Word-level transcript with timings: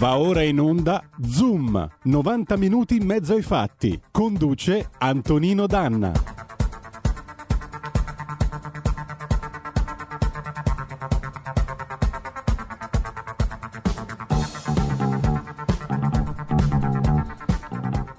Va 0.00 0.16
ora 0.16 0.40
in 0.40 0.58
onda 0.58 1.04
Zoom, 1.22 1.86
90 2.04 2.56
minuti 2.56 2.96
in 2.96 3.04
mezzo 3.04 3.34
ai 3.34 3.42
fatti. 3.42 4.00
Conduce 4.10 4.88
Antonino 4.96 5.66
Danna. 5.66 6.10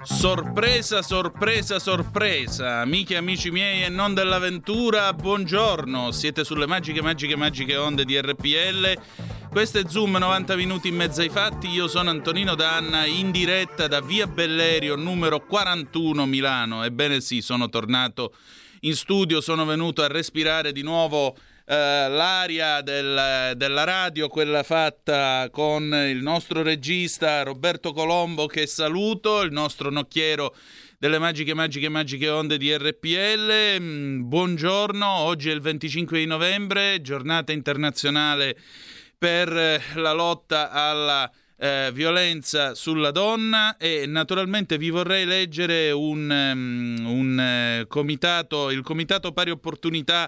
Sorpresa, 0.04 1.02
sorpresa, 1.02 1.80
sorpresa, 1.80 2.82
amiche 2.82 3.16
e 3.16 3.18
amici 3.18 3.50
miei 3.50 3.82
e 3.82 3.90
non 3.90 4.14
dell'avventura, 4.14 5.12
buongiorno, 5.14 6.12
siete 6.12 6.44
sulle 6.44 6.68
magiche, 6.68 7.02
magiche, 7.02 7.36
magiche 7.36 7.76
onde 7.76 8.06
di 8.06 8.22
RPL. 8.22 9.31
Questo 9.52 9.80
è 9.80 9.84
Zoom 9.86 10.16
90 10.16 10.56
minuti 10.56 10.88
in 10.88 10.96
mezzo 10.96 11.20
ai 11.20 11.28
fatti, 11.28 11.68
io 11.68 11.90
sono 11.90 12.10
Antonino 12.10 12.56
Danna 12.56 13.06
in 13.06 13.32
diretta 13.32 13.88
da 13.88 14.00
Via 14.00 14.26
Bellerio 14.26 14.96
numero 14.96 15.46
41 15.46 16.26
Milano. 16.26 16.86
Ebbene 16.86 17.20
sì, 17.20 17.42
sono 17.42 17.68
tornato 17.68 18.34
in 18.82 18.96
studio, 18.96 19.42
sono 19.42 19.66
venuto 19.66 20.04
a 20.04 20.08
respirare 20.08 20.72
di 20.72 20.84
nuovo 20.84 21.36
eh, 21.66 21.76
l'aria 22.08 22.80
del, 22.80 23.52
della 23.58 23.84
radio, 23.84 24.30
quella 24.30 24.64
fatta 24.64 25.50
con 25.52 25.84
il 25.84 26.22
nostro 26.24 26.64
regista 26.64 27.44
Roberto 27.44 27.92
Colombo 27.92 28.46
che 28.46 28.66
saluto, 28.66 29.42
il 29.42 29.52
nostro 29.52 29.90
nocchiero 29.90 30.56
delle 30.98 31.20
magiche, 31.20 31.54
magiche, 31.54 31.90
magiche 31.90 32.30
onde 32.30 32.58
di 32.58 32.74
RPL. 32.74 33.82
Mm, 33.82 34.30
buongiorno, 34.30 35.06
oggi 35.06 35.50
è 35.50 35.54
il 35.54 35.60
25 35.60 36.20
di 36.20 36.26
novembre, 36.26 37.02
giornata 37.02 37.52
internazionale 37.52 38.56
per 39.22 39.56
eh, 39.56 39.80
la 39.98 40.14
lotta 40.14 40.72
alla 40.72 41.32
eh, 41.56 41.92
violenza 41.94 42.74
sulla 42.74 43.12
donna 43.12 43.78
e 43.78 44.08
naturalmente 44.08 44.80
vi 44.80 44.90
vorrei 44.90 45.26
leggere 45.26 45.92
un, 45.92 46.28
um, 46.28 47.06
un 47.06 47.82
uh, 47.84 47.88
comitato, 47.88 48.72
il 48.72 48.82
comitato 48.82 49.32
pari 49.32 49.52
opportunità 49.52 50.28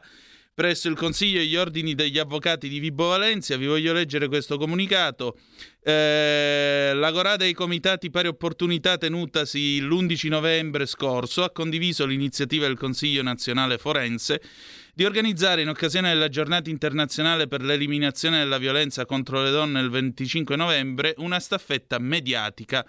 presso 0.54 0.90
il 0.90 0.96
Consiglio 0.96 1.40
e 1.40 1.46
gli 1.48 1.56
ordini 1.56 1.96
degli 1.96 2.20
avvocati 2.20 2.70
di 2.70 2.78
Vibo 2.78 3.08
Valencia. 3.08 3.58
Vi 3.58 3.66
voglio 3.66 3.94
leggere 3.94 4.28
questo 4.28 4.60
comunicato. 4.60 5.40
Eh, 5.82 6.92
la 6.94 7.10
Gorà 7.10 7.36
dei 7.36 7.54
Comitati 7.54 8.12
Pari 8.12 8.28
Opportunità 8.28 9.00
tenutasi 9.00 9.82
l'11 9.82 10.30
novembre 10.30 10.86
scorso 10.86 11.44
ha 11.44 11.50
condiviso 11.50 12.06
l'iniziativa 12.06 12.68
del 12.68 12.78
Consiglio 12.78 13.24
nazionale 13.24 13.80
forense 13.80 14.40
di 14.96 15.06
organizzare 15.06 15.64
in 15.64 15.70
occasione 15.70 16.10
della 16.10 16.30
giornata 16.30 16.70
internazionale 16.70 17.48
per 17.48 17.64
l'eliminazione 17.64 18.38
della 18.38 18.60
violenza 18.60 19.06
contro 19.06 19.42
le 19.42 19.50
donne 19.50 19.82
il 19.82 19.90
25 19.90 20.56
novembre 20.56 21.16
una 21.18 21.40
staffetta 21.40 21.98
mediatica 21.98 22.86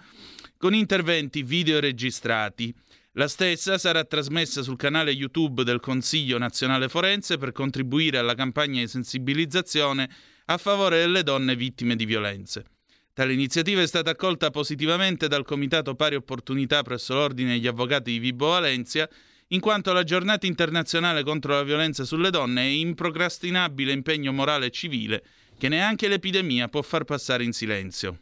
con 0.57 0.75
interventi 0.75 1.41
video 1.41 1.79
registrati. 1.79 2.73
La 3.13 3.27
stessa 3.27 3.79
sarà 3.79 4.03
trasmessa 4.03 4.61
sul 4.61 4.75
canale 4.75 5.11
YouTube 5.11 5.63
del 5.63 5.79
Consiglio 5.79 6.37
nazionale 6.37 6.89
forense 6.89 7.37
per 7.37 7.53
contribuire 7.53 8.19
alla 8.19 8.35
campagna 8.35 8.81
di 8.81 8.87
sensibilizzazione 8.87 10.07
a 10.45 10.57
favore 10.57 10.99
delle 10.99 11.23
donne 11.23 11.55
vittime 11.55 11.95
di 11.95 12.05
violenze. 12.05 12.65
Tale 13.13 13.33
iniziativa 13.33 13.81
è 13.81 13.87
stata 13.87 14.11
accolta 14.11 14.51
positivamente 14.51 15.27
dal 15.27 15.45
Comitato 15.45 15.95
Pari 15.95 16.15
Opportunità 16.15 16.83
presso 16.83 17.13
l'Ordine 17.13 17.53
degli 17.53 17.65
Avvocati 17.65 18.11
di 18.11 18.19
Vibo 18.19 18.49
Valencia, 18.49 19.09
in 19.49 19.59
quanto 19.59 19.93
la 19.93 20.03
giornata 20.03 20.45
internazionale 20.45 21.23
contro 21.23 21.53
la 21.53 21.63
violenza 21.63 22.03
sulle 22.03 22.29
donne 22.29 22.61
è 22.61 22.65
improcrastinabile 22.65 23.91
impegno 23.91 24.31
morale 24.31 24.67
e 24.67 24.71
civile 24.71 25.23
che 25.57 25.69
neanche 25.69 26.07
l'epidemia 26.07 26.67
può 26.67 26.81
far 26.81 27.03
passare 27.03 27.43
in 27.43 27.53
silenzio. 27.53 28.19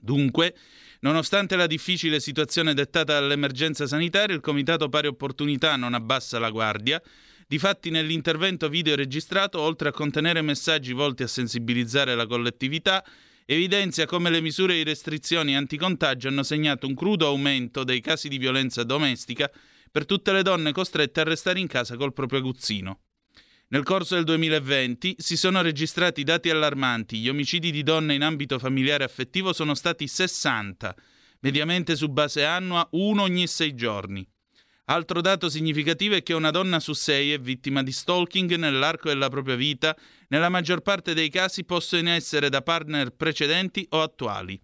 Dunque, 0.00 0.54
Nonostante 1.00 1.54
la 1.54 1.68
difficile 1.68 2.18
situazione 2.18 2.74
dettata 2.74 3.20
dall'emergenza 3.20 3.86
sanitaria, 3.86 4.34
il 4.34 4.40
Comitato 4.40 4.88
Pari 4.88 5.06
Opportunità 5.06 5.76
non 5.76 5.94
abbassa 5.94 6.40
la 6.40 6.50
guardia. 6.50 7.00
Difatti, 7.46 7.90
nell'intervento 7.90 8.68
video 8.68 8.96
registrato, 8.96 9.60
oltre 9.60 9.90
a 9.90 9.92
contenere 9.92 10.42
messaggi 10.42 10.92
volti 10.92 11.22
a 11.22 11.28
sensibilizzare 11.28 12.16
la 12.16 12.26
collettività, 12.26 13.04
evidenzia 13.46 14.06
come 14.06 14.28
le 14.28 14.40
misure 14.40 14.74
di 14.74 14.82
restrizioni 14.82 15.56
anticontagio 15.56 16.26
hanno 16.28 16.42
segnato 16.42 16.88
un 16.88 16.96
crudo 16.96 17.28
aumento 17.28 17.84
dei 17.84 18.00
casi 18.00 18.28
di 18.28 18.36
violenza 18.36 18.82
domestica 18.82 19.48
per 19.90 20.06
tutte 20.06 20.32
le 20.32 20.42
donne 20.42 20.72
costrette 20.72 21.20
a 21.20 21.24
restare 21.24 21.60
in 21.60 21.66
casa 21.66 21.96
col 21.96 22.12
proprio 22.12 22.38
aguzzino. 22.38 23.00
Nel 23.70 23.82
corso 23.82 24.14
del 24.14 24.24
2020 24.24 25.16
si 25.18 25.36
sono 25.36 25.60
registrati 25.60 26.22
dati 26.22 26.48
allarmanti. 26.48 27.18
Gli 27.18 27.28
omicidi 27.28 27.70
di 27.70 27.82
donne 27.82 28.14
in 28.14 28.22
ambito 28.22 28.58
familiare 28.58 29.04
affettivo 29.04 29.52
sono 29.52 29.74
stati 29.74 30.06
60, 30.06 30.94
mediamente 31.40 31.94
su 31.94 32.08
base 32.08 32.44
annua 32.44 32.88
uno 32.92 33.22
ogni 33.22 33.46
sei 33.46 33.74
giorni. 33.74 34.26
Altro 34.86 35.20
dato 35.20 35.50
significativo 35.50 36.14
è 36.14 36.22
che 36.22 36.32
una 36.32 36.50
donna 36.50 36.80
su 36.80 36.94
sei 36.94 37.32
è 37.32 37.38
vittima 37.38 37.82
di 37.82 37.92
stalking 37.92 38.54
nell'arco 38.54 39.08
della 39.08 39.28
propria 39.28 39.54
vita, 39.54 39.94
nella 40.28 40.48
maggior 40.48 40.80
parte 40.80 41.12
dei 41.12 41.28
casi 41.28 41.64
possono 41.64 42.08
essere 42.08 42.48
da 42.48 42.62
partner 42.62 43.10
precedenti 43.10 43.86
o 43.90 44.00
attuali. 44.00 44.58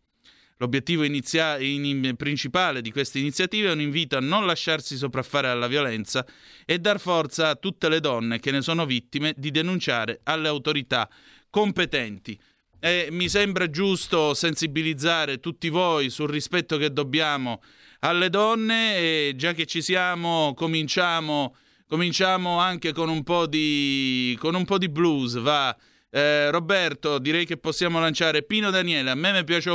L'obiettivo 0.59 1.03
inizia- 1.03 1.59
in- 1.59 2.15
principale 2.17 2.81
di 2.81 2.93
queste 2.93 3.19
iniziative 3.19 3.69
è 3.69 3.73
un 3.73 3.81
invito 3.81 4.17
a 4.17 4.21
non 4.21 4.47
lasciarsi 4.47 4.97
sopraffare 4.97 5.49
alla 5.49 5.67
violenza 5.67 6.25
e 6.65 6.79
dar 6.79 7.01
forza 7.01 7.49
a 7.49 7.57
tutte 7.57 7.89
le 7.89 7.99
donne 8.01 8.39
che 8.39 8.53
ne 8.53 8.63
sono 8.63 8.87
vittime 8.87 9.35
di 9.37 9.51
denunciare 9.51 10.21
alle 10.23 10.49
autorità 10.49 11.09
competenti. 11.51 12.39
E 12.79 13.09
mi 13.11 13.29
sembra 13.29 13.69
giusto 13.69 14.35
sensibilizzare 14.35 15.41
tutti 15.41 15.71
voi 15.71 16.11
sul 16.11 16.29
rispetto 16.29 16.77
che 16.77 16.93
dobbiamo 16.93 17.63
alle 18.01 18.29
donne 18.29 18.99
e 18.99 19.33
già 19.37 19.55
che 19.55 19.65
ci 19.65 19.81
siamo 19.81 20.53
cominciamo, 20.55 21.57
cominciamo 21.89 22.59
anche 22.59 22.93
con 22.93 23.09
un 23.09 23.23
po' 23.23 23.47
di, 23.47 24.37
con 24.39 24.55
un 24.55 24.65
po' 24.65 24.79
di 24.79 24.89
blues, 24.89 25.39
va. 25.39 25.77
Eh, 26.17 26.49
Roberto, 26.53 27.19
direi 27.19 27.45
che 27.45 27.57
possiamo 27.57 27.99
lanciare 27.99 28.45
Pino 28.45 28.71
Daniele. 28.71 29.11
A 29.11 29.17
me 29.17 29.33
mi 29.33 29.43
piace 29.43 29.69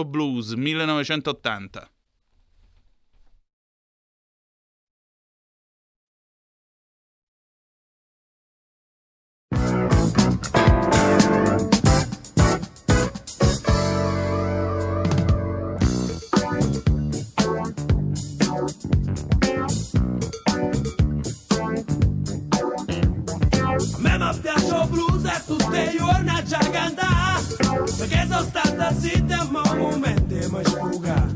il 25.50 25.66
blues 25.66 25.94
1980. 25.94 27.20
Perché 27.98 28.28
sono 28.30 28.44
stata 28.44 28.94
zitta 28.98 29.48
ma 29.52 29.62
un 29.72 29.78
momento 29.78 30.36
mi 30.36 30.64
sfuga 30.64 31.28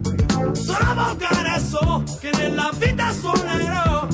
Sono 0.53 0.93
volgare 0.93 1.59
so 1.59 2.03
che 2.19 2.31
nella 2.37 2.71
vita 2.77 3.11
suonerò 3.11 4.07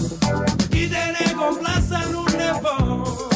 Chi 0.69 0.89
te 0.89 1.13
ne 1.17 1.33
complassa 1.33 2.05
non 2.09 2.25
ne 2.35 2.59
può 2.59 3.27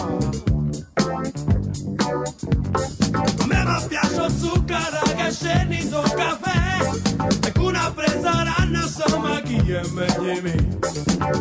A 3.14 3.46
me 3.46 3.64
mi 3.64 3.88
piace 3.88 4.30
zucchero 4.38 5.02
che 5.16 5.32
scendi 5.32 5.82
in 5.82 5.90
caffè 6.16 6.90
E 7.46 7.52
con 7.52 7.66
una 7.66 7.92
presa 7.96 8.44
ranna 8.44 8.82
insomma 8.82 9.42
chi 9.42 9.56
è 9.72 9.82
meglio 9.92 10.34
di 10.34 10.42
me 10.42 10.80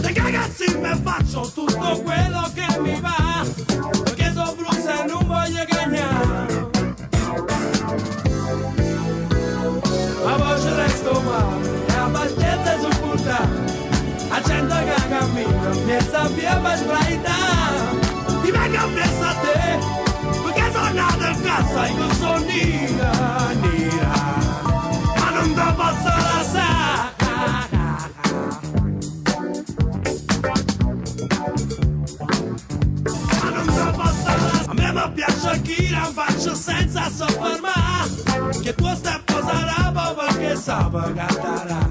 Le 0.00 0.12
ragazzi 0.14 0.76
mi 0.78 1.00
faccio 1.02 1.50
tutto 1.52 2.02
quello 2.02 2.50
che 2.54 2.80
mi 2.80 3.00
va 3.00 3.22
E 4.44 5.06
non 5.06 5.24
voglio 5.24 5.64
cagnare 5.68 6.70
la 10.24 10.36
voce 10.36 10.74
resto 10.74 11.20
male 11.20 12.10
pazienza 12.12 12.78
supporta 12.80 13.48
a 14.30 14.42
cento 14.42 14.74
che 14.74 15.08
cammino 15.08 15.70
piazza 15.86 16.26
via 16.34 16.56
per 16.56 16.76
sbraità 16.76 17.36
ti 18.42 18.50
vengo 18.50 18.88
presso 18.92 19.22
a 19.22 19.34
te 19.34 19.78
perché 20.42 20.72
sono 20.72 20.92
nato 20.92 21.24
in 21.24 21.42
casa 21.42 21.86
e 21.86 21.96
con 21.96 22.10
a 34.92 35.06
me 35.06 35.06
mi 35.06 35.12
piace 35.14 35.62
chi 35.62 35.90
la 35.90 36.10
faccio 36.12 36.54
senza 36.54 37.08
soffermare 37.08 38.60
che 38.62 38.74
tu 38.74 38.94
stai 38.94 39.20
posando 39.24 40.14
perché 40.14 40.56
sape 40.56 41.12
cantarà 41.14 41.90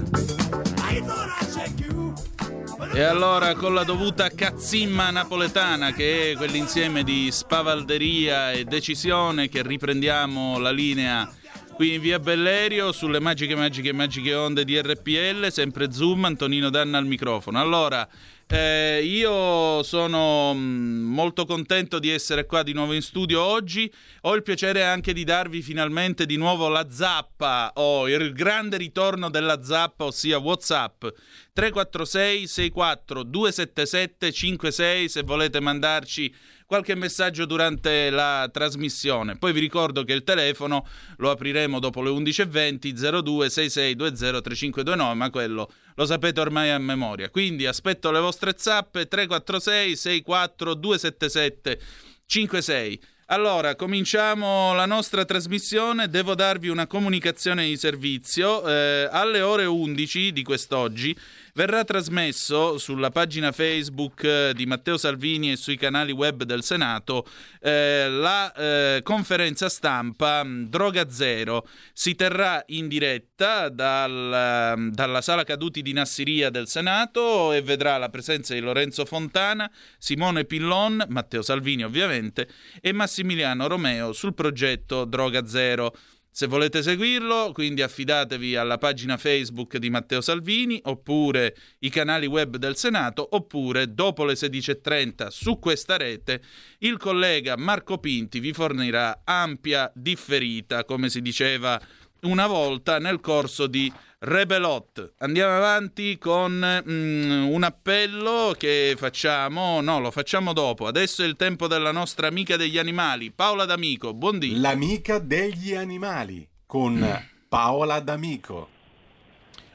E 2.94 3.02
allora 3.02 3.54
con 3.54 3.72
la 3.74 3.84
dovuta 3.84 4.28
cazzimma 4.28 5.10
napoletana 5.10 5.92
che 5.92 6.32
è 6.32 6.36
quell'insieme 6.36 7.02
di 7.02 7.30
spavalderia 7.30 8.52
e 8.52 8.64
decisione 8.64 9.48
che 9.48 9.62
riprendiamo 9.62 10.58
la 10.58 10.70
linea 10.70 11.30
qui 11.74 11.94
in 11.94 12.00
via 12.00 12.18
Bellerio 12.18 12.92
sulle 12.92 13.18
magiche, 13.18 13.56
magiche, 13.56 13.92
magiche 13.92 14.34
onde 14.34 14.64
di 14.64 14.80
RPL, 14.80 15.50
sempre 15.50 15.90
Zoom, 15.90 16.24
Antonino 16.26 16.68
Danna 16.68 16.98
al 16.98 17.06
microfono. 17.06 17.58
Allora, 17.58 18.06
eh, 18.46 19.02
io 19.04 19.82
sono 19.82 20.52
mm, 20.54 21.04
molto 21.04 21.46
contento 21.46 21.98
di 21.98 22.10
essere 22.10 22.46
qua 22.46 22.62
di 22.62 22.72
nuovo 22.72 22.92
in 22.92 23.02
studio 23.02 23.42
oggi. 23.42 23.92
Ho 24.22 24.34
il 24.34 24.42
piacere 24.42 24.84
anche 24.84 25.12
di 25.12 25.24
darvi 25.24 25.62
finalmente 25.62 26.26
di 26.26 26.36
nuovo 26.36 26.68
la 26.68 26.86
zappa 26.90 27.72
o 27.76 28.08
il 28.08 28.32
grande 28.32 28.76
ritorno 28.76 29.30
della 29.30 29.62
zappa, 29.62 30.04
ossia 30.04 30.38
WhatsApp 30.38 31.04
346 31.52 32.46
64 32.46 33.22
277 33.24 34.32
56 34.32 35.08
se 35.08 35.22
volete 35.22 35.60
mandarci 35.60 36.34
qualche 36.72 36.94
messaggio 36.94 37.44
durante 37.44 38.08
la 38.08 38.48
trasmissione. 38.50 39.36
Poi 39.36 39.52
vi 39.52 39.60
ricordo 39.60 40.04
che 40.04 40.14
il 40.14 40.24
telefono 40.24 40.86
lo 41.18 41.28
apriremo 41.28 41.78
dopo 41.78 42.00
le 42.00 42.08
11.20 42.08 43.20
02 43.20 43.50
6620 43.50 44.40
3529, 44.40 45.14
ma 45.14 45.28
quello 45.28 45.70
lo 45.94 46.06
sapete 46.06 46.40
ormai 46.40 46.70
a 46.70 46.78
memoria. 46.78 47.28
Quindi 47.28 47.66
aspetto 47.66 48.10
le 48.10 48.20
vostre 48.20 48.54
zappe 48.56 49.06
346 49.06 49.96
64 49.96 50.74
277 50.74 51.80
56. 52.24 53.00
Allora, 53.26 53.76
cominciamo 53.76 54.72
la 54.72 54.86
nostra 54.86 55.26
trasmissione. 55.26 56.08
Devo 56.08 56.34
darvi 56.34 56.68
una 56.68 56.86
comunicazione 56.86 57.66
di 57.66 57.76
servizio. 57.76 58.66
Eh, 58.66 59.08
alle 59.10 59.42
ore 59.42 59.66
11 59.66 60.32
di 60.32 60.42
quest'oggi 60.42 61.14
verrà 61.54 61.84
trasmesso 61.84 62.78
sulla 62.78 63.10
pagina 63.10 63.52
Facebook 63.52 64.24
eh, 64.24 64.52
di 64.54 64.64
Matteo 64.66 64.96
Salvini 64.96 65.52
e 65.52 65.56
sui 65.56 65.76
canali 65.76 66.12
web 66.12 66.44
del 66.44 66.62
Senato 66.62 67.26
eh, 67.60 68.08
la 68.08 68.52
eh, 68.52 69.00
conferenza 69.02 69.68
stampa 69.68 70.42
mm, 70.44 70.64
Droga 70.66 71.10
Zero. 71.10 71.66
Si 71.92 72.14
terrà 72.14 72.62
in 72.66 72.88
diretta 72.88 73.68
dal, 73.68 74.74
mm, 74.76 74.88
dalla 74.90 75.20
sala 75.20 75.44
caduti 75.44 75.82
di 75.82 75.92
Nassiria 75.92 76.50
del 76.50 76.68
Senato 76.68 77.52
e 77.52 77.60
vedrà 77.60 77.98
la 77.98 78.08
presenza 78.08 78.54
di 78.54 78.60
Lorenzo 78.60 79.04
Fontana, 79.04 79.70
Simone 79.98 80.44
Pillon, 80.44 81.04
Matteo 81.08 81.42
Salvini 81.42 81.84
ovviamente 81.84 82.48
e 82.80 82.92
Massimiliano 82.92 83.66
Romeo 83.66 84.12
sul 84.12 84.34
progetto 84.34 85.04
Droga 85.04 85.46
Zero. 85.46 85.94
Se 86.34 86.46
volete 86.46 86.82
seguirlo, 86.82 87.50
quindi 87.52 87.82
affidatevi 87.82 88.56
alla 88.56 88.78
pagina 88.78 89.18
Facebook 89.18 89.76
di 89.76 89.90
Matteo 89.90 90.22
Salvini, 90.22 90.80
oppure 90.84 91.54
i 91.80 91.90
canali 91.90 92.24
web 92.24 92.56
del 92.56 92.74
Senato, 92.74 93.28
oppure 93.32 93.92
dopo 93.92 94.24
le 94.24 94.32
16.30 94.32 95.26
su 95.26 95.58
questa 95.58 95.98
rete 95.98 96.40
il 96.78 96.96
collega 96.96 97.58
Marco 97.58 97.98
Pinti 97.98 98.40
vi 98.40 98.54
fornirà 98.54 99.20
ampia 99.24 99.92
differita, 99.94 100.86
come 100.86 101.10
si 101.10 101.20
diceva 101.20 101.78
una 102.22 102.46
volta 102.46 102.98
nel 102.98 103.20
corso 103.20 103.66
di 103.66 103.92
Rebelot. 104.20 105.14
Andiamo 105.18 105.56
avanti 105.56 106.18
con 106.18 106.52
mm, 106.52 107.48
un 107.48 107.62
appello 107.64 108.54
che 108.56 108.94
facciamo, 108.96 109.80
no, 109.80 109.98
lo 109.98 110.10
facciamo 110.12 110.52
dopo. 110.52 110.86
Adesso 110.86 111.22
è 111.22 111.26
il 111.26 111.34
tempo 111.34 111.66
della 111.66 111.90
nostra 111.90 112.28
amica 112.28 112.56
degli 112.56 112.78
animali, 112.78 113.32
Paola 113.32 113.64
D'Amico. 113.64 114.14
Buondì. 114.14 114.60
L'amica 114.60 115.18
degli 115.18 115.74
animali 115.74 116.48
con 116.64 117.04
Paola 117.48 117.98
D'Amico. 117.98 118.68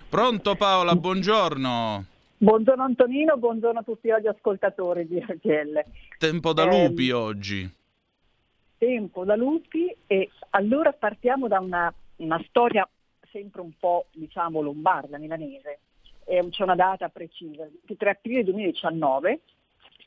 Pronto 0.10 0.56
Paola, 0.56 0.96
buongiorno. 0.96 2.06
Buongiorno 2.38 2.84
Antonino, 2.84 3.36
buongiorno 3.36 3.80
a 3.80 3.84
tutti 3.84 4.08
gli 4.08 4.28
ascoltatori 4.28 5.06
di 5.06 5.20
RTL. 5.20 5.84
Tempo 6.18 6.54
da 6.54 6.64
lupi 6.64 7.10
eh, 7.10 7.14
oggi. 7.14 7.76
Tempo 8.78 9.26
da 9.26 9.36
lupi 9.36 9.94
e 10.06 10.30
allora 10.52 10.94
partiamo 10.94 11.48
da 11.48 11.60
una, 11.60 11.94
una 12.18 12.42
storia 12.48 12.88
sempre 13.32 13.62
un 13.62 13.72
po' 13.78 14.08
diciamo 14.12 14.62
lombarda, 14.62 15.18
milanese. 15.18 15.80
E 16.26 16.46
c'è 16.50 16.64
una 16.64 16.76
data 16.76 17.08
precisa, 17.10 17.64
il 17.64 17.72
23 17.72 18.10
aprile 18.10 18.44
2019, 18.44 19.40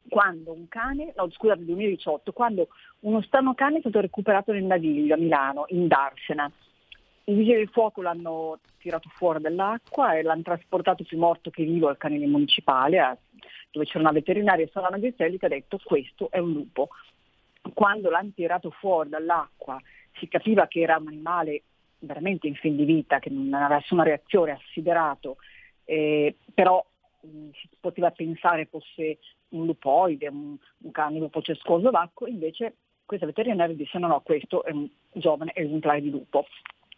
quando 0.09 0.53
un 0.53 0.69
cane, 0.69 1.13
no 1.17 1.31
scusate, 1.31 1.65
2018, 1.65 2.33
quando 2.33 2.69
uno 3.01 3.23
strano 3.23 3.55
cane 3.55 3.77
è 3.77 3.81
stato 3.81 4.01
recuperato 4.01 4.53
nel 4.53 4.65
Naviglio 4.65 5.15
a 5.15 5.19
Milano, 5.19 5.65
in 5.69 5.87
Darsena. 5.87 6.51
I 7.25 7.35
vigili 7.35 7.59
del 7.59 7.69
fuoco 7.69 8.03
l'hanno 8.03 8.59
tirato 8.79 9.09
fuori 9.11 9.41
dall'acqua 9.41 10.15
e 10.15 10.23
l'hanno 10.23 10.43
trasportato 10.43 11.05
più 11.05 11.17
morto 11.17 11.51
che 11.51 11.65
vivo 11.65 11.89
al 11.89 11.97
canile 11.97 12.27
municipale, 12.27 13.19
dove 13.71 13.87
c'era 13.87 14.01
una 14.01 14.13
veterinaria 14.13 14.69
Solana 14.71 14.99
Geselli 14.99 15.39
che 15.39 15.47
ha 15.47 15.51
detto 15.51 15.79
questo 15.83 16.31
è 16.31 16.39
un 16.39 16.53
lupo. 16.53 16.89
Quando 17.73 18.11
l'hanno 18.11 18.33
tirato 18.35 18.71
fuori 18.71 19.11
dall'acqua 19.11 19.81
si 20.19 20.29
capiva 20.29 20.67
che 20.67 20.81
era 20.81 20.97
un 20.97 21.09
animale 21.09 21.63
veramente 22.01 22.47
in 22.47 22.55
fin 22.55 22.77
di 22.77 22.85
vita, 22.85 23.19
che 23.19 23.31
non 23.31 23.53
aveva 23.53 23.77
nessuna 23.77 24.03
reazione, 24.03 24.53
assiderato, 24.53 25.37
eh, 25.85 26.37
però 26.53 26.85
mh, 27.21 27.51
si 27.53 27.69
poteva 27.79 28.11
pensare 28.11 28.67
fosse 28.67 29.19
un 29.51 29.67
lupoide, 29.67 30.29
un, 30.29 30.57
un 30.79 30.91
cane 30.91 31.19
lupo 31.19 31.43
cescoso 31.43 31.91
vacco, 31.91 32.27
invece 32.27 32.75
questa 33.05 33.27
veterinaria 33.27 33.75
disse 33.75 33.99
no, 33.99 34.07
no, 34.07 34.21
questo 34.21 34.65
è 34.65 34.71
un 34.71 34.89
giovane 35.13 35.53
esemplare 35.55 36.01
di 36.01 36.11
lupo. 36.11 36.47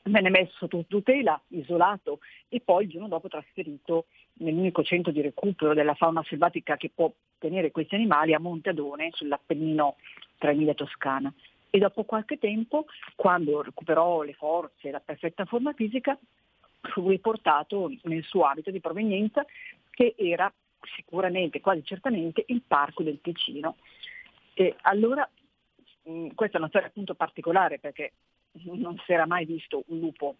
Venne 0.04 0.30
messo 0.30 0.52
sotto 0.58 0.84
tutela, 0.88 1.40
isolato 1.48 2.18
e 2.48 2.60
poi 2.60 2.84
il 2.84 2.90
giorno 2.90 3.06
dopo 3.06 3.28
trasferito 3.28 4.06
nell'unico 4.34 4.82
centro 4.82 5.12
di 5.12 5.20
recupero 5.20 5.74
della 5.74 5.94
fauna 5.94 6.24
selvatica 6.24 6.76
che 6.76 6.90
può 6.92 7.10
tenere 7.38 7.70
questi 7.70 7.94
animali 7.94 8.34
a 8.34 8.40
Monte 8.40 8.70
Adone, 8.70 9.10
sull'Appennino 9.12 9.96
tra 10.38 10.50
Emilia 10.50 10.72
e 10.72 10.74
Toscana 10.74 11.32
e 11.74 11.78
dopo 11.78 12.04
qualche 12.04 12.36
tempo, 12.36 12.84
quando 13.16 13.62
recuperò 13.62 14.20
le 14.20 14.34
forze 14.34 14.88
e 14.88 14.90
la 14.90 15.00
perfetta 15.00 15.46
forma 15.46 15.72
fisica, 15.72 16.18
fu 16.82 17.08
riportato 17.08 17.90
nel 18.02 18.22
suo 18.24 18.44
abito 18.44 18.70
di 18.70 18.78
provenienza 18.78 19.42
che 19.88 20.14
era 20.18 20.52
sicuramente, 20.94 21.62
quasi 21.62 21.82
certamente, 21.82 22.44
il 22.48 22.60
parco 22.60 23.02
del 23.02 23.22
Ticino. 23.22 23.76
E 24.52 24.76
allora 24.82 25.26
mh, 26.02 26.34
questa 26.34 26.58
è 26.58 26.60
una 26.60 26.68
storia 26.68 26.88
appunto 26.88 27.14
particolare 27.14 27.78
perché 27.78 28.12
non 28.64 29.00
si 29.06 29.12
era 29.14 29.24
mai 29.24 29.46
visto 29.46 29.84
un 29.86 29.98
lupo 29.98 30.36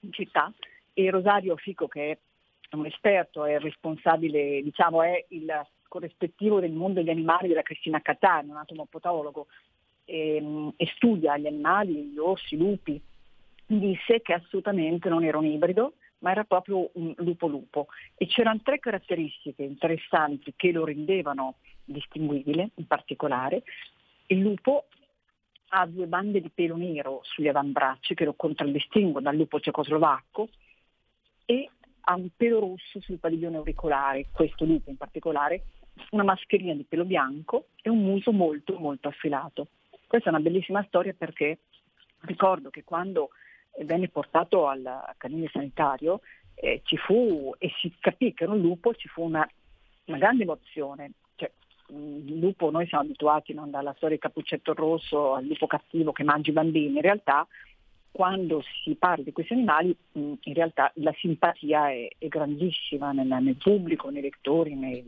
in 0.00 0.12
città 0.12 0.52
e 0.92 1.10
Rosario 1.10 1.56
Fico 1.56 1.88
che 1.88 2.10
è 2.10 2.76
un 2.76 2.84
esperto, 2.84 3.46
è 3.46 3.54
il 3.54 3.60
responsabile, 3.60 4.60
diciamo 4.62 5.02
è 5.02 5.24
il 5.28 5.50
corrispettivo 5.88 6.60
del 6.60 6.72
mondo 6.72 7.00
degli 7.00 7.08
animali 7.08 7.48
della 7.48 7.62
Cristina 7.62 8.02
Catania, 8.02 8.52
un 8.52 8.58
atomopatologo 8.58 9.46
e, 10.06 10.36
ehm, 10.36 10.72
e 10.76 10.86
studia 10.94 11.36
gli 11.36 11.46
animali, 11.46 12.04
gli 12.04 12.18
orsi, 12.18 12.54
i 12.54 12.58
lupi, 12.58 12.98
disse 13.66 14.22
che 14.22 14.32
assolutamente 14.32 15.10
non 15.10 15.24
era 15.24 15.36
un 15.36 15.44
ibrido, 15.44 15.94
ma 16.20 16.30
era 16.30 16.44
proprio 16.44 16.88
un 16.94 17.12
lupo-lupo. 17.18 17.88
E 18.16 18.26
c'erano 18.26 18.60
tre 18.62 18.78
caratteristiche 18.78 19.62
interessanti 19.62 20.54
che 20.56 20.72
lo 20.72 20.84
rendevano 20.84 21.56
distinguibile, 21.84 22.70
in 22.76 22.86
particolare. 22.86 23.62
Il 24.28 24.38
lupo 24.38 24.86
ha 25.70 25.86
due 25.86 26.06
bande 26.06 26.40
di 26.40 26.50
pelo 26.50 26.76
nero 26.76 27.20
sugli 27.22 27.48
avambracci 27.48 28.14
che 28.14 28.24
lo 28.24 28.34
contraddistinguono 28.34 29.20
dal 29.20 29.36
lupo 29.36 29.60
cecoslovacco 29.60 30.48
e 31.44 31.68
ha 32.08 32.14
un 32.14 32.28
pelo 32.36 32.60
rosso 32.60 33.00
sul 33.00 33.18
padiglione 33.18 33.56
auricolare, 33.56 34.26
questo 34.32 34.64
lupo 34.64 34.90
in 34.90 34.96
particolare, 34.96 35.64
una 36.10 36.22
mascherina 36.22 36.74
di 36.74 36.84
pelo 36.84 37.04
bianco 37.04 37.68
e 37.82 37.90
un 37.90 37.98
muso 37.98 38.30
molto 38.32 38.78
molto 38.78 39.08
affilato. 39.08 39.68
Questa 40.06 40.28
è 40.28 40.32
una 40.32 40.42
bellissima 40.42 40.84
storia 40.84 41.14
perché 41.16 41.58
ricordo 42.20 42.70
che 42.70 42.84
quando 42.84 43.30
venne 43.84 44.08
portato 44.08 44.66
al 44.66 45.14
canile 45.16 45.48
sanitario 45.52 46.20
eh, 46.54 46.80
ci 46.84 46.96
fu, 46.96 47.54
e 47.58 47.70
si 47.80 47.92
capì 48.00 48.32
che 48.32 48.44
era 48.44 48.52
un 48.52 48.60
lupo, 48.60 48.94
ci 48.94 49.08
fu 49.08 49.22
una, 49.22 49.46
una 50.04 50.18
grande 50.18 50.44
emozione. 50.44 51.12
Cioè, 51.34 51.50
il 51.88 52.38
lupo, 52.38 52.70
noi 52.70 52.86
siamo 52.86 53.04
abituati 53.04 53.52
non, 53.52 53.70
dalla 53.70 53.92
storia 53.92 54.16
del 54.16 54.18
cappuccetto 54.18 54.74
rosso 54.74 55.34
al 55.34 55.44
lupo 55.44 55.66
cattivo 55.66 56.12
che 56.12 56.24
mangia 56.24 56.50
i 56.50 56.54
bambini, 56.54 56.96
in 56.96 57.02
realtà 57.02 57.46
quando 58.10 58.62
si 58.82 58.94
parla 58.94 59.22
di 59.22 59.32
questi 59.32 59.52
animali 59.52 59.94
in 60.12 60.54
realtà 60.54 60.90
la 60.94 61.12
simpatia 61.18 61.90
è, 61.90 62.08
è 62.16 62.28
grandissima 62.28 63.12
nel, 63.12 63.26
nel, 63.26 63.56
pubblico, 63.56 64.08
nei 64.08 64.22
lettori, 64.22 64.74
nei, 64.74 65.04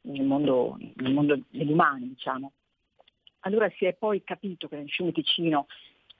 nel, 0.00 0.24
mondo, 0.24 0.76
nel 0.96 1.12
mondo 1.12 1.38
degli 1.48 1.70
umani 1.70 2.08
diciamo. 2.08 2.50
Allora 3.46 3.70
si 3.76 3.84
è 3.84 3.94
poi 3.94 4.24
capito 4.24 4.66
che 4.66 4.74
nel 4.74 4.90
fiume 4.90 5.12
Ticino, 5.12 5.68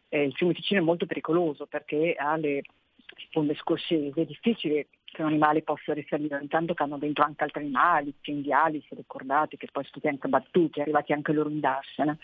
eh, 0.09 0.23
il 0.23 0.35
fiume 0.35 0.55
Ticino 0.55 0.81
è 0.81 0.85
molto 0.85 1.07
pericoloso 1.07 1.67
perché 1.67 2.15
ha 2.17 2.37
le 2.37 2.63
sponde 3.17 3.57
scorsese, 3.57 4.21
è 4.21 4.25
difficile 4.25 4.87
che 5.03 5.23
un 5.23 5.29
animale 5.29 5.63
possa 5.63 5.93
risalire, 5.93 6.39
intanto 6.41 6.75
che 6.75 6.85
hanno 6.85 6.99
dentro 6.99 7.25
anche 7.25 7.43
altri 7.43 7.63
animali, 7.63 8.15
cinghiali, 8.21 8.85
se 8.89 8.95
ricordate, 8.95 9.57
che 9.57 9.67
poi 9.73 9.83
sono 9.83 9.97
stati 9.99 10.09
anche 10.09 10.29
battuti, 10.29 10.81
arrivati 10.81 11.13
anche 11.13 11.33
loro 11.33 11.49
in 11.49 11.59
Darsena. 11.59 12.17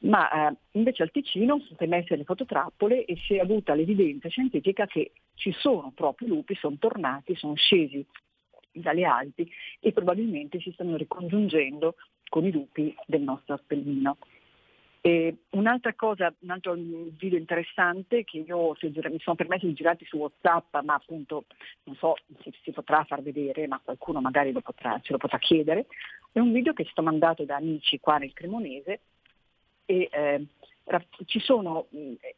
Ma 0.00 0.48
eh, 0.48 0.56
invece 0.72 1.04
al 1.04 1.12
Ticino 1.12 1.58
sono 1.58 1.66
state 1.66 1.86
messe 1.86 2.16
le 2.16 2.24
fototrappole 2.24 3.04
e 3.04 3.16
si 3.18 3.34
è 3.34 3.38
avuta 3.38 3.74
l'evidenza 3.74 4.28
scientifica 4.28 4.86
che 4.86 5.12
ci 5.34 5.52
sono 5.52 5.92
proprio 5.94 6.26
lupi, 6.26 6.56
sono 6.56 6.76
tornati, 6.76 7.36
sono 7.36 7.54
scesi 7.54 8.04
dalle 8.72 9.04
Alpi 9.04 9.48
e 9.78 9.92
probabilmente 9.92 10.58
si 10.58 10.72
stanno 10.72 10.96
ricongiungendo 10.96 11.94
con 12.30 12.46
i 12.46 12.50
lupi 12.50 12.94
del 13.06 13.20
nostro 13.20 13.54
Appennino. 13.54 14.16
E 15.02 15.44
un'altra 15.50 15.94
cosa, 15.94 16.32
un 16.40 16.50
altro 16.50 16.74
video 16.74 17.38
interessante 17.38 18.22
che 18.24 18.38
io 18.38 18.76
mi 18.82 19.18
sono 19.20 19.36
permesso 19.36 19.64
di 19.64 19.72
girare 19.72 19.96
su 20.02 20.18
WhatsApp, 20.18 20.76
ma 20.82 20.94
appunto 20.94 21.44
non 21.84 21.96
so 21.96 22.16
se 22.42 22.52
si 22.62 22.70
potrà 22.70 23.04
far 23.04 23.22
vedere, 23.22 23.66
ma 23.66 23.80
qualcuno 23.82 24.20
magari 24.20 24.52
lo 24.52 24.60
potrà, 24.60 25.00
ce 25.02 25.12
lo 25.12 25.18
potrà 25.18 25.38
chiedere, 25.38 25.86
è 26.32 26.38
un 26.38 26.52
video 26.52 26.74
che 26.74 26.82
è 26.82 26.84
stato 26.84 27.02
mandato 27.02 27.44
da 27.44 27.56
amici 27.56 27.98
qua 27.98 28.18
nel 28.18 28.34
Cremonese 28.34 29.00
e 29.86 30.08
eh, 30.12 30.46
ci 31.24 31.40
sono, 31.40 31.86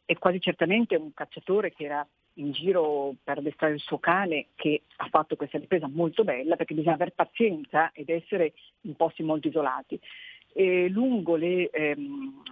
è 0.05 0.17
quasi 0.17 0.39
certamente 0.39 0.95
un 0.95 1.13
cacciatore 1.13 1.73
che 1.73 1.83
era 1.83 2.07
in 2.35 2.51
giro 2.51 3.13
per 3.23 3.39
addestrare 3.39 3.73
il 3.73 3.79
suo 3.79 3.99
cane 3.99 4.47
che 4.55 4.83
ha 4.95 5.07
fatto 5.09 5.35
questa 5.35 5.59
ripresa 5.59 5.87
molto 5.87 6.23
bella 6.23 6.55
perché 6.55 6.73
bisogna 6.73 6.95
avere 6.95 7.11
pazienza 7.11 7.91
ed 7.93 8.09
essere 8.09 8.53
in 8.81 8.95
posti 8.95 9.21
molto 9.21 9.49
isolati 9.49 9.99
e 10.53 10.87
lungo 10.89 11.35
le, 11.35 11.69
ehm, 11.69 12.43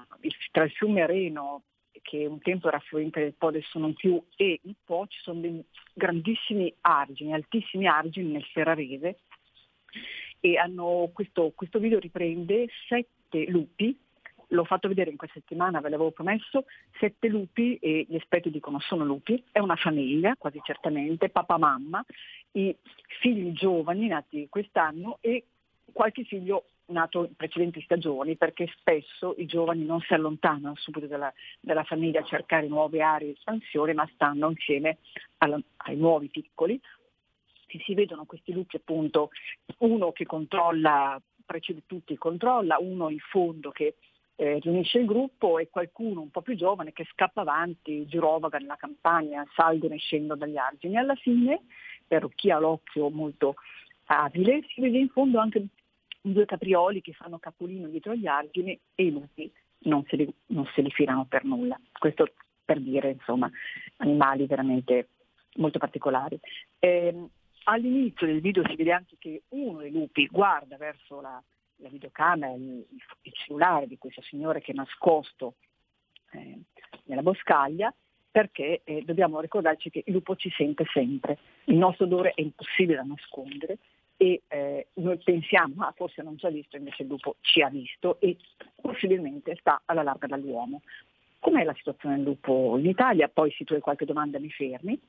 tra 0.51 0.63
il 0.63 0.71
fiume 0.71 1.05
Reno 1.05 1.63
che 2.01 2.25
un 2.25 2.39
tempo 2.39 2.67
era 2.67 2.77
affluente 2.77 3.21
del 3.21 3.35
Po, 3.35 3.47
adesso 3.47 3.77
non 3.79 3.93
più, 3.93 4.21
e 4.35 4.59
il 4.63 4.75
Po 4.83 5.05
ci 5.07 5.19
sono 5.21 5.39
dei 5.39 5.63
grandissimi 5.93 6.73
argini, 6.81 7.33
altissimi 7.33 7.87
argini 7.87 8.31
nel 8.31 8.43
Ferrarese 8.45 9.19
e 10.39 10.57
hanno, 10.57 11.09
questo, 11.13 11.51
questo 11.55 11.79
video 11.79 11.99
riprende 11.99 12.67
sette 12.87 13.45
lupi, 13.49 13.97
l'ho 14.47 14.63
fatto 14.65 14.87
vedere 14.87 15.11
in 15.11 15.17
questa 15.17 15.39
settimana, 15.39 15.79
ve 15.79 15.89
l'avevo 15.89 16.11
promesso, 16.11 16.65
sette 16.99 17.27
lupi 17.27 17.75
e 17.75 18.05
gli 18.09 18.15
esperti 18.15 18.49
dicono 18.49 18.79
sono 18.79 19.05
lupi, 19.05 19.41
è 19.51 19.59
una 19.59 19.75
famiglia 19.75 20.35
quasi 20.37 20.59
certamente, 20.63 21.29
papà 21.29 21.57
mamma, 21.57 22.03
i 22.53 22.75
figli 23.21 23.51
giovani 23.53 24.07
nati 24.07 24.47
quest'anno 24.49 25.19
e 25.21 25.45
qualche 25.93 26.23
figlio 26.23 26.65
nato 26.91 27.25
in 27.25 27.35
precedenti 27.35 27.81
stagioni 27.81 28.35
perché 28.35 28.67
spesso 28.77 29.35
i 29.37 29.45
giovani 29.45 29.85
non 29.85 29.99
si 30.01 30.13
allontanano 30.13 30.75
subito 30.75 31.07
dalla, 31.07 31.31
dalla 31.59 31.83
famiglia 31.83 32.21
a 32.21 32.25
cercare 32.25 32.67
nuove 32.67 33.01
aree 33.01 33.27
di 33.27 33.33
espansione 33.33 33.93
ma 33.93 34.09
stanno 34.13 34.49
insieme 34.49 34.97
alla, 35.37 35.59
ai 35.77 35.95
nuovi 35.95 36.29
piccoli 36.29 36.79
e 37.67 37.81
si 37.85 37.93
vedono 37.93 38.25
questi 38.25 38.51
lupi 38.51 38.75
appunto 38.75 39.29
uno 39.79 40.11
che 40.11 40.25
controlla, 40.25 41.19
precede 41.45 41.83
tutti 41.85 42.17
controlla, 42.17 42.77
uno 42.79 43.09
in 43.09 43.19
fondo 43.19 43.71
che 43.71 43.95
eh, 44.35 44.59
riunisce 44.59 44.99
il 44.99 45.05
gruppo 45.05 45.59
e 45.59 45.69
qualcuno 45.69 46.21
un 46.21 46.31
po' 46.31 46.41
più 46.41 46.55
giovane 46.55 46.93
che 46.93 47.05
scappa 47.11 47.41
avanti, 47.41 48.07
girovaga 48.07 48.57
nella 48.57 48.75
campagna, 48.75 49.45
salgono 49.55 49.93
e 49.93 49.99
scendono 49.99 50.39
dagli 50.39 50.57
argini. 50.57 50.97
Alla 50.97 51.15
fine, 51.15 51.61
per 52.07 52.27
chi 52.35 52.49
ha 52.49 52.59
l'occhio 52.59 53.09
molto 53.09 53.55
abile, 54.05 54.63
si 54.73 54.81
vede 54.81 54.97
in 54.97 55.09
fondo 55.09 55.39
anche 55.39 55.67
due 56.21 56.45
caprioli 56.45 57.01
che 57.01 57.13
fanno 57.13 57.39
capolino 57.39 57.87
dietro 57.87 58.11
agli 58.11 58.27
argini 58.27 58.79
e 58.95 59.03
i 59.03 59.11
lupi 59.11 59.51
non 59.83 60.05
se 60.07 60.15
li, 60.15 60.33
non 60.47 60.69
se 60.75 60.81
li 60.81 60.91
filano 60.91 61.25
per 61.25 61.43
nulla. 61.43 61.79
Questo 61.91 62.31
per 62.63 62.79
dire, 62.79 63.11
insomma, 63.11 63.49
animali 63.97 64.45
veramente 64.45 65.09
molto 65.55 65.79
particolari. 65.79 66.39
Eh, 66.79 67.27
all'inizio 67.63 68.27
del 68.27 68.41
video 68.41 68.63
si 68.67 68.75
vede 68.75 68.91
anche 68.91 69.15
che 69.17 69.43
uno 69.49 69.79
dei 69.79 69.91
lupi 69.91 70.27
guarda 70.27 70.77
verso 70.77 71.19
la, 71.19 71.41
la 71.77 71.89
videocamera, 71.89 72.53
il, 72.53 72.85
il, 73.21 73.33
cellulare 73.33 73.87
di 73.87 73.97
questo 73.97 74.21
signore 74.21 74.61
che 74.61 74.71
è 74.71 74.75
nascosto 74.75 75.55
eh, 76.31 76.59
nella 77.05 77.23
boscaglia, 77.23 77.93
perché 78.29 78.81
eh, 78.85 79.01
dobbiamo 79.03 79.41
ricordarci 79.41 79.89
che 79.89 80.03
il 80.05 80.13
lupo 80.13 80.35
ci 80.37 80.49
sente 80.55 80.85
sempre, 80.93 81.37
il 81.65 81.75
nostro 81.75 82.05
odore 82.05 82.31
è 82.33 82.41
impossibile 82.41 82.97
da 82.97 83.03
nascondere 83.03 83.77
e 84.21 84.43
eh, 84.49 84.87
noi 84.93 85.17
pensiamo, 85.17 85.83
ah 85.83 85.93
forse 85.95 86.21
non 86.21 86.37
ci 86.37 86.45
ha 86.45 86.51
visto, 86.51 86.77
invece 86.77 87.01
il 87.01 87.07
lupo 87.07 87.37
ci 87.41 87.63
ha 87.63 87.69
visto 87.69 88.19
e 88.19 88.37
possibilmente 88.79 89.55
sta 89.59 89.81
alla 89.85 90.03
larga 90.03 90.27
dall'uomo. 90.27 90.83
Com'è 91.39 91.63
la 91.63 91.73
situazione 91.73 92.17
del 92.17 92.25
lupo 92.25 92.77
in 92.77 92.85
Italia? 92.85 93.29
Poi 93.29 93.49
se 93.49 93.63
tu 93.63 93.73
hai 93.73 93.79
qualche 93.79 94.05
domanda 94.05 94.37
mi 94.37 94.51
fermi. 94.51 94.99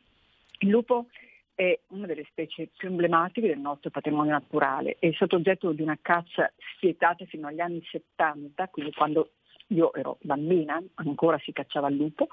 Il 0.61 0.71
lupo 0.71 1.09
è 1.54 1.78
una 1.88 2.07
delle 2.07 2.25
specie 2.25 2.71
più 2.75 2.88
emblematiche 2.88 3.49
del 3.49 3.59
nostro 3.59 3.90
patrimonio 3.90 4.33
naturale, 4.33 4.97
è 4.99 5.12
stato 5.12 5.37
oggetto 5.37 5.73
di 5.73 5.83
una 5.83 5.99
caccia 6.00 6.50
spietata 6.75 7.26
fino 7.26 7.49
agli 7.49 7.61
anni 7.61 7.83
70, 7.85 8.69
quindi 8.69 8.95
quando 8.95 9.33
io 9.73 9.93
ero 9.95 10.19
bambina, 10.21 10.83
ancora 10.95 11.38
si 11.38 11.52
cacciava 11.52 11.88
il 11.88 11.97
lupo, 11.97 12.29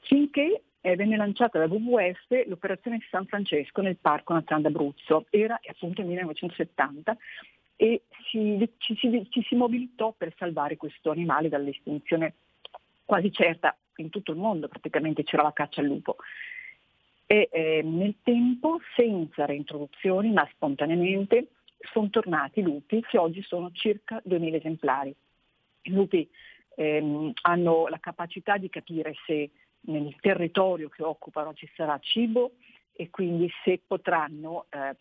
finché 0.00 0.62
eh, 0.80 0.96
venne 0.96 1.16
lanciata 1.16 1.58
da 1.58 1.72
WWF 1.72 2.46
l'operazione 2.46 3.00
San 3.10 3.26
Francesco 3.26 3.82
nel 3.82 3.96
Parco 3.96 4.32
Nazionale 4.32 4.68
d'Abruzzo, 4.68 5.26
era 5.30 5.58
appunto 5.66 6.00
nel 6.00 6.10
1970 6.10 7.16
e 7.76 8.02
ci, 8.24 8.68
ci, 8.78 8.96
ci, 8.96 9.26
ci 9.30 9.42
si 9.42 9.54
mobilitò 9.54 10.12
per 10.16 10.34
salvare 10.36 10.76
questo 10.76 11.10
animale 11.10 11.48
dall'estinzione 11.48 12.34
quasi 13.04 13.30
certa 13.32 13.76
in 13.96 14.10
tutto 14.10 14.32
il 14.32 14.38
mondo, 14.38 14.68
praticamente 14.68 15.22
c'era 15.22 15.42
la 15.42 15.52
caccia 15.52 15.80
al 15.80 15.86
lupo. 15.86 16.16
E 17.26 17.48
eh, 17.52 17.82
nel 17.82 18.16
tempo, 18.22 18.80
senza 18.96 19.44
reintroduzioni, 19.44 20.32
ma 20.32 20.48
spontaneamente, 20.52 21.48
sono 21.92 22.08
tornati 22.10 22.60
i 22.60 22.62
lupi, 22.62 23.02
che 23.02 23.18
oggi 23.18 23.42
sono 23.42 23.70
circa 23.72 24.20
2000 24.24 24.56
esemplari. 24.56 25.14
I 25.82 25.90
lupi 25.90 26.28
ehm, 26.78 27.32
hanno 27.42 27.88
la 27.88 27.98
capacità 27.98 28.56
di 28.56 28.70
capire 28.70 29.14
se 29.26 29.50
nel 29.80 30.14
territorio 30.20 30.88
che 30.88 31.02
occupano 31.02 31.52
ci 31.54 31.68
sarà 31.74 31.98
cibo 31.98 32.52
e 32.92 33.10
quindi 33.10 33.50
se 33.64 33.80
potranno 33.84 34.66
eh, 34.70 34.96